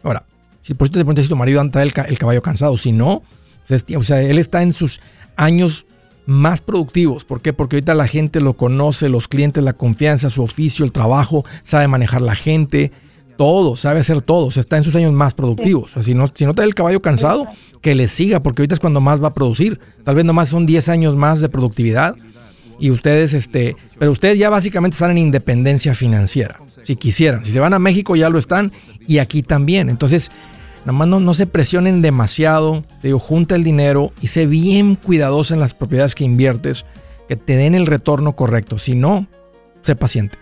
Ahora, 0.04 0.24
si 0.62 0.74
por 0.74 0.86
eso 0.86 0.94
te 0.94 1.00
preguntas 1.00 1.26
si 1.26 1.30
tu 1.30 1.36
marido 1.36 1.62
anda 1.62 1.84
el, 1.84 1.92
el 2.08 2.18
caballo 2.18 2.42
cansado, 2.42 2.78
si 2.78 2.92
no, 2.92 3.22
pues 3.68 3.86
o 3.96 4.04
sea, 4.04 4.22
él 4.22 4.38
está 4.38 4.64
en 4.64 4.74
sus 4.74 5.02
años 5.36 5.86
más 6.30 6.62
productivos. 6.62 7.26
¿Por 7.26 7.42
qué? 7.42 7.54
Porque 7.54 7.78
ahorita 7.78 7.96
la 7.96 8.08
gente 8.08 8.40
lo 8.40 8.54
conoce, 8.54 9.10
los 9.10 9.28
clientes, 9.28 9.64
la 9.64 9.74
confianza, 9.74 10.30
su 10.30 10.44
oficio, 10.44 10.86
el 10.86 10.92
trabajo, 10.92 11.44
sabe 11.64 11.88
manejar 11.88 12.22
la 12.22 12.36
gente, 12.36 12.92
todo, 13.36 13.76
sabe 13.76 14.02
hacer 14.02 14.22
todo. 14.22 14.46
O 14.46 14.52
sea, 14.52 14.62
está 14.62 14.78
en 14.78 14.84
sus 14.84 14.96
años 14.96 15.12
más 15.12 15.34
productivos. 15.34 15.92
O 15.92 15.94
sea, 15.96 16.04
si 16.04 16.14
no, 16.14 16.28
si 16.32 16.46
no 16.46 16.54
te 16.54 16.62
da 16.62 16.66
el 16.68 16.76
caballo 16.76 17.02
cansado, 17.02 17.48
que 17.82 17.96
le 17.96 18.08
siga, 18.08 18.44
porque 18.44 18.62
ahorita 18.62 18.76
es 18.76 18.80
cuando 18.80 19.02
más 19.02 19.24
va 19.24 19.30
a 19.30 19.34
producir. 19.34 19.80
Tal 20.04 20.16
vez 20.16 20.24
nomás 20.24 20.50
son 20.50 20.68
10 20.68 20.88
años 20.90 21.16
más 21.16 21.42
de 21.42 21.50
productividad. 21.50 22.16
Y 22.80 22.92
ustedes, 22.92 23.34
este, 23.34 23.76
pero 23.98 24.12
ustedes 24.12 24.38
ya 24.38 24.50
básicamente 24.50 24.96
están 24.96 25.12
en 25.12 25.18
independencia 25.18 25.96
financiera, 25.96 26.62
si 26.84 26.96
quisieran. 26.96 27.44
Si 27.44 27.52
se 27.52 27.60
van 27.60 27.74
a 27.74 27.80
México 27.80 28.16
ya 28.16 28.30
lo 28.30 28.40
están 28.40 28.72
y 29.06 29.18
aquí 29.18 29.42
también. 29.42 29.90
Entonces, 29.90 30.32
Nada 30.86 30.94
más 30.94 31.08
no, 31.08 31.34
se 31.34 31.46
presionen 31.46 32.02
demasiado. 32.02 32.84
Te 33.02 33.10
digo, 33.10 33.20
junta 33.20 33.56
el 33.56 33.64
dinero 33.64 34.12
y 34.22 34.28
sé 34.28 34.46
bien 34.46 34.96
cuidadoso 34.96 35.54
en 35.54 35.60
las 35.60 35.74
propiedades 35.74 36.16
que 36.16 36.24
inviertes, 36.24 36.86
que 37.28 37.36
te 37.36 37.58
den 37.58 37.76
el 37.76 37.86
retorno 37.86 38.36
correcto. 38.36 38.78
Si 38.78 38.96
no, 38.96 39.28
sé 39.82 39.96
paciente. 39.96 40.38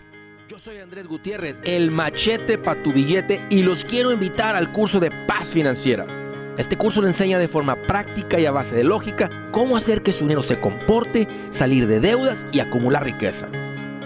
Yo 0.48 0.58
soy 0.58 0.78
Andrés 0.78 1.06
Gutiérrez, 1.06 1.56
el 1.64 1.90
machete 1.90 2.56
para 2.56 2.82
tu 2.82 2.92
billete, 2.92 3.44
y 3.50 3.62
los 3.62 3.84
quiero 3.84 4.12
invitar 4.12 4.56
al 4.56 4.72
curso 4.72 5.00
de 5.00 5.10
paz 5.26 5.50
financiera. 5.50 6.06
Este 6.56 6.76
curso 6.76 7.00
le 7.00 7.08
enseña 7.08 7.38
de 7.38 7.46
forma 7.46 7.76
práctica 7.86 8.40
y 8.40 8.46
a 8.46 8.50
base 8.50 8.74
de 8.74 8.82
lógica 8.82 9.30
cómo 9.52 9.76
hacer 9.76 10.02
que 10.02 10.12
su 10.12 10.24
dinero 10.24 10.42
se 10.42 10.58
comporte, 10.60 11.28
salir 11.52 11.86
de 11.86 12.00
deudas 12.00 12.46
y 12.50 12.60
acumular 12.60 13.04
riqueza. 13.04 13.48